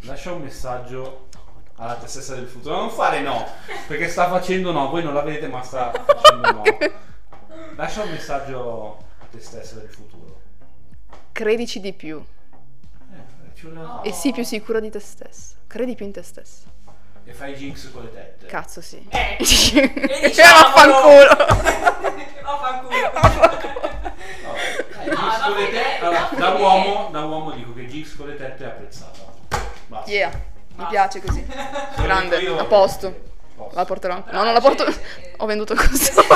Lascia 0.00 0.32
un 0.32 0.42
messaggio 0.42 1.28
alla 1.76 1.94
te 1.96 2.06
stessa 2.06 2.34
del 2.34 2.46
futuro. 2.46 2.76
Non 2.76 2.90
fare 2.90 3.20
no, 3.20 3.46
perché 3.86 4.08
sta 4.08 4.28
facendo 4.28 4.72
no. 4.72 4.88
Voi 4.88 5.02
non 5.02 5.14
la 5.14 5.22
vedete, 5.22 5.48
ma 5.48 5.62
sta 5.62 5.90
facendo 5.92 6.52
no. 6.52 6.62
Lascia 7.76 8.02
un 8.02 8.10
messaggio 8.10 8.96
a 9.20 9.24
te 9.30 9.40
stessa 9.40 9.76
del 9.76 9.88
futuro. 9.88 10.40
Credici 11.32 11.80
di 11.80 11.92
più. 11.92 12.22
Eh, 13.12 13.38
Oh. 13.62 14.02
E 14.04 14.12
sii 14.12 14.32
più 14.32 14.42
sicura 14.42 14.80
di 14.80 14.88
te 14.90 15.00
stessa. 15.00 15.54
Credi 15.66 15.94
più 15.94 16.06
in 16.06 16.12
te 16.12 16.22
stessa. 16.22 16.64
E 17.24 17.32
fai 17.32 17.54
jinx 17.54 17.90
con 17.92 18.02
le 18.02 18.12
tette. 18.12 18.46
Cazzo 18.46 18.80
sì. 18.80 19.06
Eh, 19.10 19.36
e 19.38 19.44
E 20.22 20.28
diciamolo. 20.28 20.62
vaffanculo. 20.62 21.36
Vaffanculo. 22.42 23.10
No, 24.42 24.54
eh, 24.54 25.08
No, 25.08 25.14
jinx 25.14 25.40
con 25.42 25.56
le 25.56 25.70
tette. 25.70 26.04
Allora, 26.04 26.28
da 26.32 26.48
uomo, 26.54 27.08
da 27.12 27.20
uomo 27.24 27.50
dico 27.52 27.72
che 27.74 27.86
jinx 27.86 28.16
con 28.16 28.26
le 28.28 28.36
tette 28.36 28.64
è 28.64 28.66
apprezzata. 28.66 29.18
Basta. 29.86 30.10
Yeah, 30.10 30.30
mi 30.76 30.86
piace 30.88 31.20
così. 31.20 31.44
Se 31.48 31.56
lo 31.96 32.02
Grande, 32.02 32.36
io- 32.38 32.58
a 32.58 32.64
posto. 32.64 33.28
Posto. 33.56 33.76
La 33.76 33.84
porterò. 33.84 34.22
No, 34.30 34.42
non 34.44 34.52
la 34.52 34.60
porto. 34.60 34.86
eh, 34.86 35.34
Ho 35.38 35.46
venduto 35.46 35.74
costume. 35.74 36.26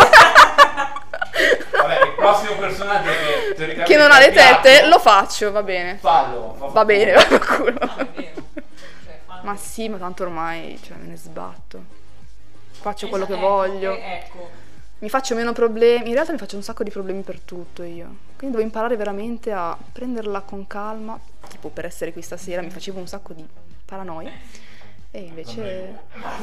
Vabbè, 1.72 2.01
il 2.05 2.12
prossimo 2.16 2.55
personaggio 2.57 3.11
che 3.11 3.55
teoricamente 3.57 3.82
che 3.85 3.97
non 3.97 4.11
ha 4.12 4.18
le 4.18 4.30
piatto, 4.30 4.62
tette, 4.62 4.87
lo 4.87 4.99
faccio, 4.99 5.51
va 5.51 5.62
bene. 5.62 5.99
Fallo. 6.01 6.55
fa- 6.59 6.66
Va 6.66 6.85
bene, 6.85 7.12
vaffanculo. 7.12 7.78
No, 7.80 7.97
è 7.97 8.05
vero. 8.14 8.43
Ma 9.45 9.57
sì, 9.57 9.89
ma 9.89 9.99
tanto 9.99 10.23
ormai 10.25 10.79
cioè, 10.83 10.97
me 10.97 11.07
ne 11.09 11.17
sbatto. 11.17 11.85
Faccio 12.73 13.07
Esatto, 13.07 13.09
quello 13.09 13.27
che 13.27 13.35
ecco, 13.35 13.47
voglio. 13.49 13.93
Ecco. 13.97 14.51
Mi 14.99 15.09
faccio 15.09 15.35
meno 15.35 15.53
problemi. 15.53 16.07
In 16.09 16.15
realtà 16.15 16.33
mi 16.33 16.39
faccio 16.39 16.57
un 16.57 16.63
sacco 16.63 16.83
di 16.83 16.91
problemi 16.91 17.23
per 17.23 17.41
tutto 17.41 17.83
io. 17.83 18.17
Quindi 18.37 18.57
devo 18.57 18.63
imparare 18.69 18.97
veramente 18.97 19.53
a 19.53 19.77
prenderla 19.93 20.41
con 20.41 20.67
calma. 20.67 21.19
Tipo 21.49 21.69
per 21.69 21.85
essere 21.85 22.13
qui 22.13 22.23
stasera 22.23 22.63
mi 22.63 22.71
facevo 22.71 22.99
un 22.99 23.07
sacco 23.07 23.33
di 23.35 23.47
paranoie. 23.85 24.33
E 25.11 25.21
invece... 25.21 25.99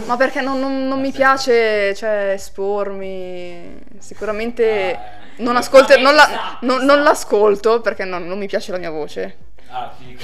Ma 0.06 0.16
perché 0.16 0.42
non, 0.42 0.60
non- 0.60 0.88
non 0.88 1.02
mi 1.02 1.12
piace 1.12 1.94
cioè, 1.96 2.32
espormi. 2.36 3.80
Sicuramente 3.98 4.96
Ah, 4.96 5.00
eh. 5.38 5.42
non, 5.44 5.56
ascolto, 5.56 5.98
non, 6.00 6.14
la- 6.16 6.58
non- 6.62 7.02
l'ascolto 7.04 7.82
perché 7.82 8.06
non, 8.06 8.26
non 8.28 8.38
mi 8.38 8.48
piace 8.48 8.72
la 8.72 8.78
mia 8.78 8.92
voce. 8.92 9.38
Ah, 9.70 9.92
ti 9.98 10.06
dico, 10.06 10.24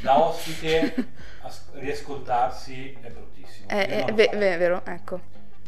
da 0.00 0.18
ospite 0.20 0.94
riascoltarsi 1.84 2.96
è 3.00 3.08
bruttissimo. 3.08 3.68
È, 3.68 3.74
Io 3.76 3.82
è- 3.82 4.04
lo 4.08 4.14
ve- 4.14 4.28
è 4.28 4.58
vero, 4.58 4.82
ecco. 4.84 5.20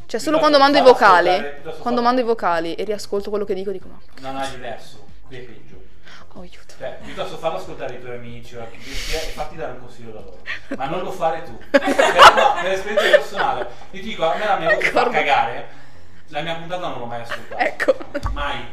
Cioè 0.07 0.21
solo 0.21 0.39
quando 0.39 0.59
mando 0.59 0.79
i 0.79 0.83
vocali, 0.83 1.43
quando 1.81 2.01
mando 2.01 2.21
i 2.21 2.25
vocali 2.25 2.75
e 2.75 2.85
riascolto 2.85 3.29
quello 3.31 3.45
che 3.45 3.55
dico, 3.55 3.73
dico 3.73 3.89
ma 3.89 3.99
Non 4.21 4.37
ha 4.41 4.47
diverso, 4.49 5.05
qui 5.27 5.37
è 5.37 5.41
peggio. 5.41 5.75
oh, 6.35 6.41
aiuto. 6.41 6.75
Cioè, 6.79 6.99
piuttosto 7.03 7.37
farlo 7.39 7.59
ascoltare 7.59 7.95
ai 7.95 8.01
tuoi 8.01 8.17
amici 8.17 8.55
o 8.57 8.63
a 8.63 8.67
chi 8.67 8.81
sia 8.83 9.19
e 9.21 9.25
farti 9.29 9.57
dare 9.57 9.73
un 9.73 9.81
consiglio 9.81 10.13
da 10.13 10.21
loro. 10.21 10.39
Ma 10.77 10.87
non 10.87 11.03
lo 11.03 11.11
fare 11.11 11.43
tu. 11.43 11.59
Per, 11.71 11.81
no, 11.89 12.61
per 12.63 12.71
esperienza 12.71 13.09
personale. 13.09 13.61
Io 13.91 14.01
ti 14.03 14.09
dico, 14.09 14.31
a 14.31 14.37
me 14.37 14.45
la 14.45 14.57
mia 14.59 14.75
voce 14.75 14.91
fa 14.91 15.09
cagare. 15.09 15.67
La 16.29 16.41
mia 16.43 16.55
puntata 16.55 16.87
non 16.89 16.99
l'ho 16.99 17.07
mai 17.07 17.23
ascoltata. 17.23 17.61
Ecco. 17.65 17.97
Mai. 18.33 18.65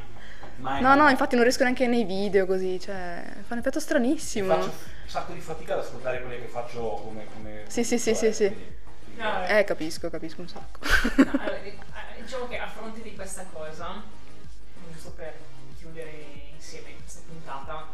Mai. 0.57 0.81
No, 0.81 0.87
mai. 0.89 0.97
no, 0.97 1.09
infatti 1.09 1.35
non 1.35 1.43
riesco 1.43 1.63
neanche 1.63 1.87
nei 1.87 2.03
video 2.03 2.45
così, 2.45 2.79
cioè, 2.79 3.23
fa 3.47 3.53
un 3.53 3.59
effetto 3.59 3.79
stranissimo. 3.79 4.53
Faccio 4.53 4.73
un 5.03 5.09
sacco 5.09 5.33
di 5.33 5.39
fatica 5.39 5.73
ad 5.73 5.79
ascoltare 5.79 6.21
quelle 6.21 6.39
che 6.39 6.47
faccio 6.47 7.01
come... 7.03 7.25
come 7.33 7.63
Sì, 7.67 7.83
sì, 7.83 7.97
sì, 7.97 8.15
sì, 8.15 8.33
sì. 8.33 8.47
No, 9.15 9.23
vabbè. 9.23 9.59
Eh, 9.59 9.63
capisco, 9.63 10.09
capisco 10.09 10.41
un 10.41 10.47
sacco. 10.47 10.79
No, 11.17 11.31
allora, 11.31 11.61
eh, 11.61 11.77
diciamo 12.21 12.47
che 12.47 12.57
a 12.57 12.67
fronte 12.67 13.01
di 13.01 13.15
questa 13.15 13.45
cosa, 13.51 14.01
giusto 14.91 15.11
per 15.11 15.33
chiudere 15.77 16.49
insieme 16.53 16.95
questa 16.95 17.21
puntata, 17.27 17.87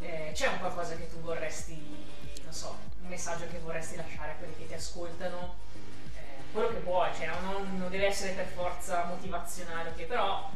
eh, 0.00 0.30
c'è 0.32 0.46
un 0.48 0.58
qualcosa 0.58 0.94
che 0.96 1.08
tu 1.08 1.20
vorresti, 1.20 1.74
non 2.44 2.52
so, 2.52 2.78
un 3.02 3.08
messaggio 3.08 3.46
che 3.50 3.58
vorresti 3.58 3.96
lasciare 3.96 4.32
a 4.32 4.34
quelli 4.34 4.54
che 4.56 4.66
ti 4.66 4.74
ascoltano, 4.74 5.56
eh, 6.16 6.52
quello 6.52 6.68
che 6.68 6.80
vuoi, 6.80 7.12
cioè 7.16 7.30
non, 7.42 7.76
non 7.78 7.90
deve 7.90 8.06
essere 8.06 8.32
per 8.32 8.46
forza 8.46 9.04
motivazionale, 9.04 9.90
ok, 9.90 10.02
però 10.04 10.50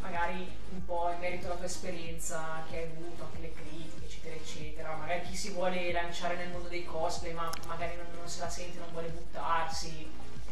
magari 0.00 0.50
un 0.70 0.84
po' 0.84 1.10
in 1.12 1.18
merito 1.18 1.46
alla 1.46 1.56
tua 1.56 1.66
esperienza 1.66 2.64
che 2.70 2.76
hai 2.76 2.84
avuto, 2.84 3.24
anche 3.24 3.40
le 3.40 3.52
critiche, 3.52 4.01
eccetera, 4.22 4.34
eccetera, 4.34 4.96
magari 4.96 5.22
chi 5.28 5.36
si 5.36 5.50
vuole 5.50 5.92
lanciare 5.92 6.36
nel 6.36 6.48
mondo 6.50 6.68
dei 6.68 6.84
cosplay 6.84 7.32
ma 7.32 7.50
magari 7.66 7.96
non, 7.96 8.06
non 8.16 8.28
se 8.28 8.40
la 8.40 8.48
sente, 8.48 8.78
non 8.78 8.88
vuole 8.92 9.08
buttarsi. 9.08 10.06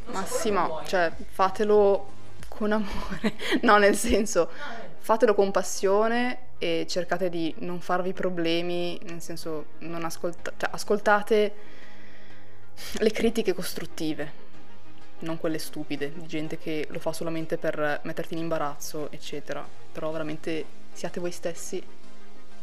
Non 0.07 0.15
Ma 0.15 0.27
so, 0.27 0.35
sì, 0.35 0.51
ma 0.51 0.83
cioè, 0.87 1.13
fatelo 1.31 2.19
con 2.49 2.73
amore. 2.73 3.35
No, 3.63 3.79
nel 3.79 3.97
senso, 3.97 4.51
fatelo 4.99 5.35
con 5.35 5.51
passione 5.51 6.49
e 6.59 6.87
cercate 6.89 7.29
di 7.31 7.55
non 7.59 7.81
farvi 7.81 8.13
problemi, 8.13 8.99
nel 9.05 9.23
senso, 9.23 9.67
non 9.79 10.05
ascolta- 10.05 10.53
cioè, 10.57 10.71
ascoltate 10.73 11.55
le 12.99 13.11
critiche 13.13 13.53
costruttive, 13.55 14.49
non 15.21 15.39
quelle 15.39 15.59
stupide, 15.59 16.13
di 16.15 16.27
gente 16.27 16.59
che 16.59 16.87
lo 16.91 16.99
fa 16.99 17.13
solamente 17.13 17.57
per 17.59 18.01
metterti 18.05 18.35
in 18.35 18.41
imbarazzo, 18.41 19.11
eccetera. 19.11 19.67
Però 19.93 20.11
veramente 20.11 20.65
siate 20.93 21.21
voi 21.21 21.31
stessi 21.31 21.83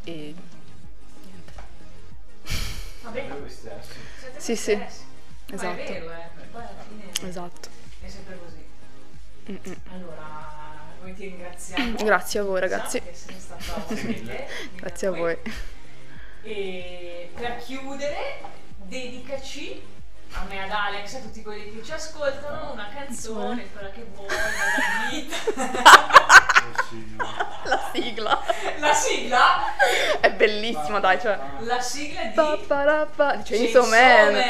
e. 0.04 0.34
Vabbè, 3.08 3.26
Sì, 4.36 4.54
sì. 4.54 4.72
Esatto. 5.50 5.80
è 5.80 5.86
vero, 5.86 6.12
eh. 6.12 6.46
Poi 6.52 6.60
alla 6.60 6.84
fine 6.86 7.28
Esatto. 7.28 7.68
è 8.02 8.08
sempre 8.08 8.38
così. 8.38 8.66
Mm-mm. 9.50 9.76
Allora, 9.92 10.56
noi 11.00 11.14
ti 11.14 11.22
ringraziamo. 11.24 11.96
Grazie 12.04 12.40
a 12.40 12.42
voi, 12.42 12.60
ragazzi. 12.60 13.02
Grazie 14.74 15.06
a 15.06 15.10
voi. 15.10 15.38
E 16.42 17.30
per 17.34 17.56
chiudere, 17.64 18.40
dedicaci 18.82 19.82
a 20.32 20.44
me, 20.44 20.62
ad 20.64 20.70
Alex, 20.70 21.14
a 21.14 21.20
tutti 21.20 21.40
quelli 21.42 21.74
che 21.74 21.82
ci 21.82 21.92
ascoltano, 21.92 22.72
una 22.72 22.90
canzone, 22.94 23.70
quella 23.72 23.90
che 23.90 24.04
vuoi, 24.14 24.28
della 24.28 25.08
vita. 25.10 25.36
La 27.68 27.90
sigla 27.92 28.40
La 28.78 28.92
sigla, 28.94 29.76
è 30.20 30.32
bellissima, 30.32 31.00
dai, 31.00 31.20
cioè. 31.20 31.38
la 31.60 31.80
sigla 31.80 32.22
di 32.22 32.30
Pa-pa-ra-pa, 32.34 33.34
di 33.36 33.42
Chainsaw 33.42 33.86
Man. 33.88 34.34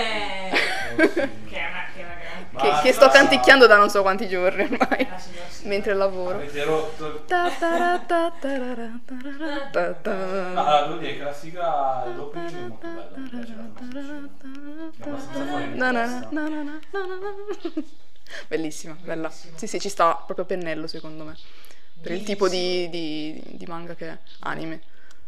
Che 0.99 1.05
è 1.05 1.07
una, 1.69 1.85
che 1.95 2.01
è 2.01 2.05
una 2.05 2.15
gran... 2.15 2.47
Che, 2.57 2.69
Basta. 2.69 2.83
che 2.83 2.93
sto 2.93 3.09
canticchiando 3.09 3.67
da 3.67 3.77
non 3.77 3.91
so 3.91 4.03
quanti 4.03 4.29
giorni 4.29 4.63
ormai. 4.65 5.07
sigla. 5.17 5.47
Mentre 5.69 5.95
lavoro. 5.95 6.37
Avete 6.37 6.63
rotto... 6.65 7.25
Ta-ta-ra-ta-ta-ra-ta-ra-ta-ta. 7.27 10.11
Allora, 10.11 10.83
devo 10.87 10.97
dire 10.99 11.17
che 11.17 11.23
la 11.23 11.33
sigla 11.33 12.05
l'opening 12.15 12.57
è 12.57 12.61
molto 12.61 12.87
bella, 12.87 13.11
mi 13.17 13.29
piace 13.29 13.55
la. 13.55 13.63
È 14.99 15.09
abbastanza 15.09 15.45
fuori 15.45 15.73
di 15.73 15.79
Na 15.79 15.91
na 15.91 16.03
testa. 16.03 16.29
na 16.31 16.49
na 16.49 16.63
na 16.63 16.63
na 16.63 16.81
na. 17.03 17.83
Bellissima, 18.49 18.97
bella. 19.01 19.29
Bellissima. 19.29 19.57
Sì, 19.59 19.67
sì, 19.67 19.81
ci 19.81 19.89
sta 19.89 20.15
proprio 20.15 20.45
a 20.45 20.49
pennello 20.49 20.87
secondo 20.87 21.25
me. 21.25 21.37
Per 22.01 22.13
il 22.13 22.23
tipo 22.23 22.49
di, 22.49 22.89
di- 22.91 23.41
di 23.45 23.67
manga 23.67 23.95
che 23.95 24.09
è, 24.09 24.19
anime. 24.41 24.81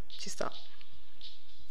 Ci 0.07 0.29
sta. 0.31 0.51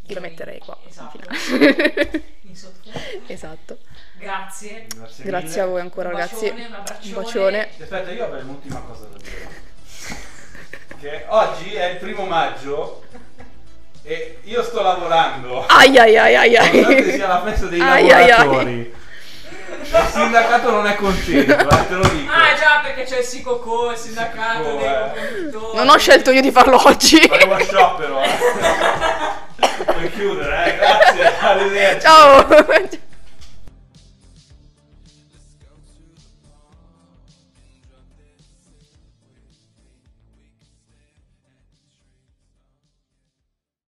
Io 0.08 0.16
la 0.16 0.22
metterei 0.22 0.60
qua. 0.60 0.78
Esatto. 0.88 1.18
in 2.42 2.56
sottofondo. 2.56 3.00
esatto. 3.28 3.78
Grazie. 4.18 4.88
Grazie, 4.96 5.24
Grazie 5.24 5.62
a 5.62 5.66
voi 5.68 5.82
ancora 5.82 6.10
Un 6.10 6.16
ragazzi. 6.16 6.50
bacione, 6.52 6.66
un 6.66 7.14
bacione. 7.14 7.70
Aspetta, 7.80 8.12
io 8.12 8.26
avrei 8.26 8.42
un'ultima 8.42 8.80
cosa 8.82 9.06
da 9.06 9.18
dire. 9.18 9.68
Che 11.00 11.26
oggi 11.28 11.74
è 11.76 11.92
il 11.92 11.98
primo 11.98 12.26
maggio 12.26 13.04
e 14.02 14.40
io 14.44 14.64
sto 14.64 14.82
lavorando. 14.82 15.66
Ai 15.68 15.98
ai 15.98 16.18
ai 16.18 16.36
ai 16.36 16.72
Nonostante 16.82 17.04
sia 17.14 17.14
ai. 17.14 17.44
la 17.44 17.44
festa 17.44 17.66
dei 17.68 17.80
Ai, 17.80 18.12
ai, 18.12 18.30
ai. 18.32 18.94
Il 19.82 20.10
sindacato 20.12 20.72
non 20.72 20.88
è 20.88 20.96
contento, 20.96 21.52
eh, 21.52 21.88
te 21.88 21.96
lo 21.96 22.08
dico. 22.08 22.32
Ah 22.32 22.54
già, 22.58 22.80
perché 22.84 23.04
c'è 23.04 23.20
il 23.20 23.26
SICOCO, 23.26 23.92
il 23.92 23.98
sindacato 23.98 24.64
Sicoco, 24.64 24.78
dei 24.78 25.48
eh. 25.48 25.76
Non 25.76 25.90
ho 25.90 25.98
scelto 25.98 26.32
io 26.32 26.42
di 26.42 26.52
farlo 26.52 26.82
oggi. 26.86 27.20
Faremo 27.28 27.58
sciopero, 27.60 28.22
eh. 28.22 28.30
Per 29.86 30.12
chiudere, 30.14 30.66
eh. 30.66 30.76
Grazie, 30.78 31.34
arrivederci. 31.40 32.02
Ciao. 32.02 33.08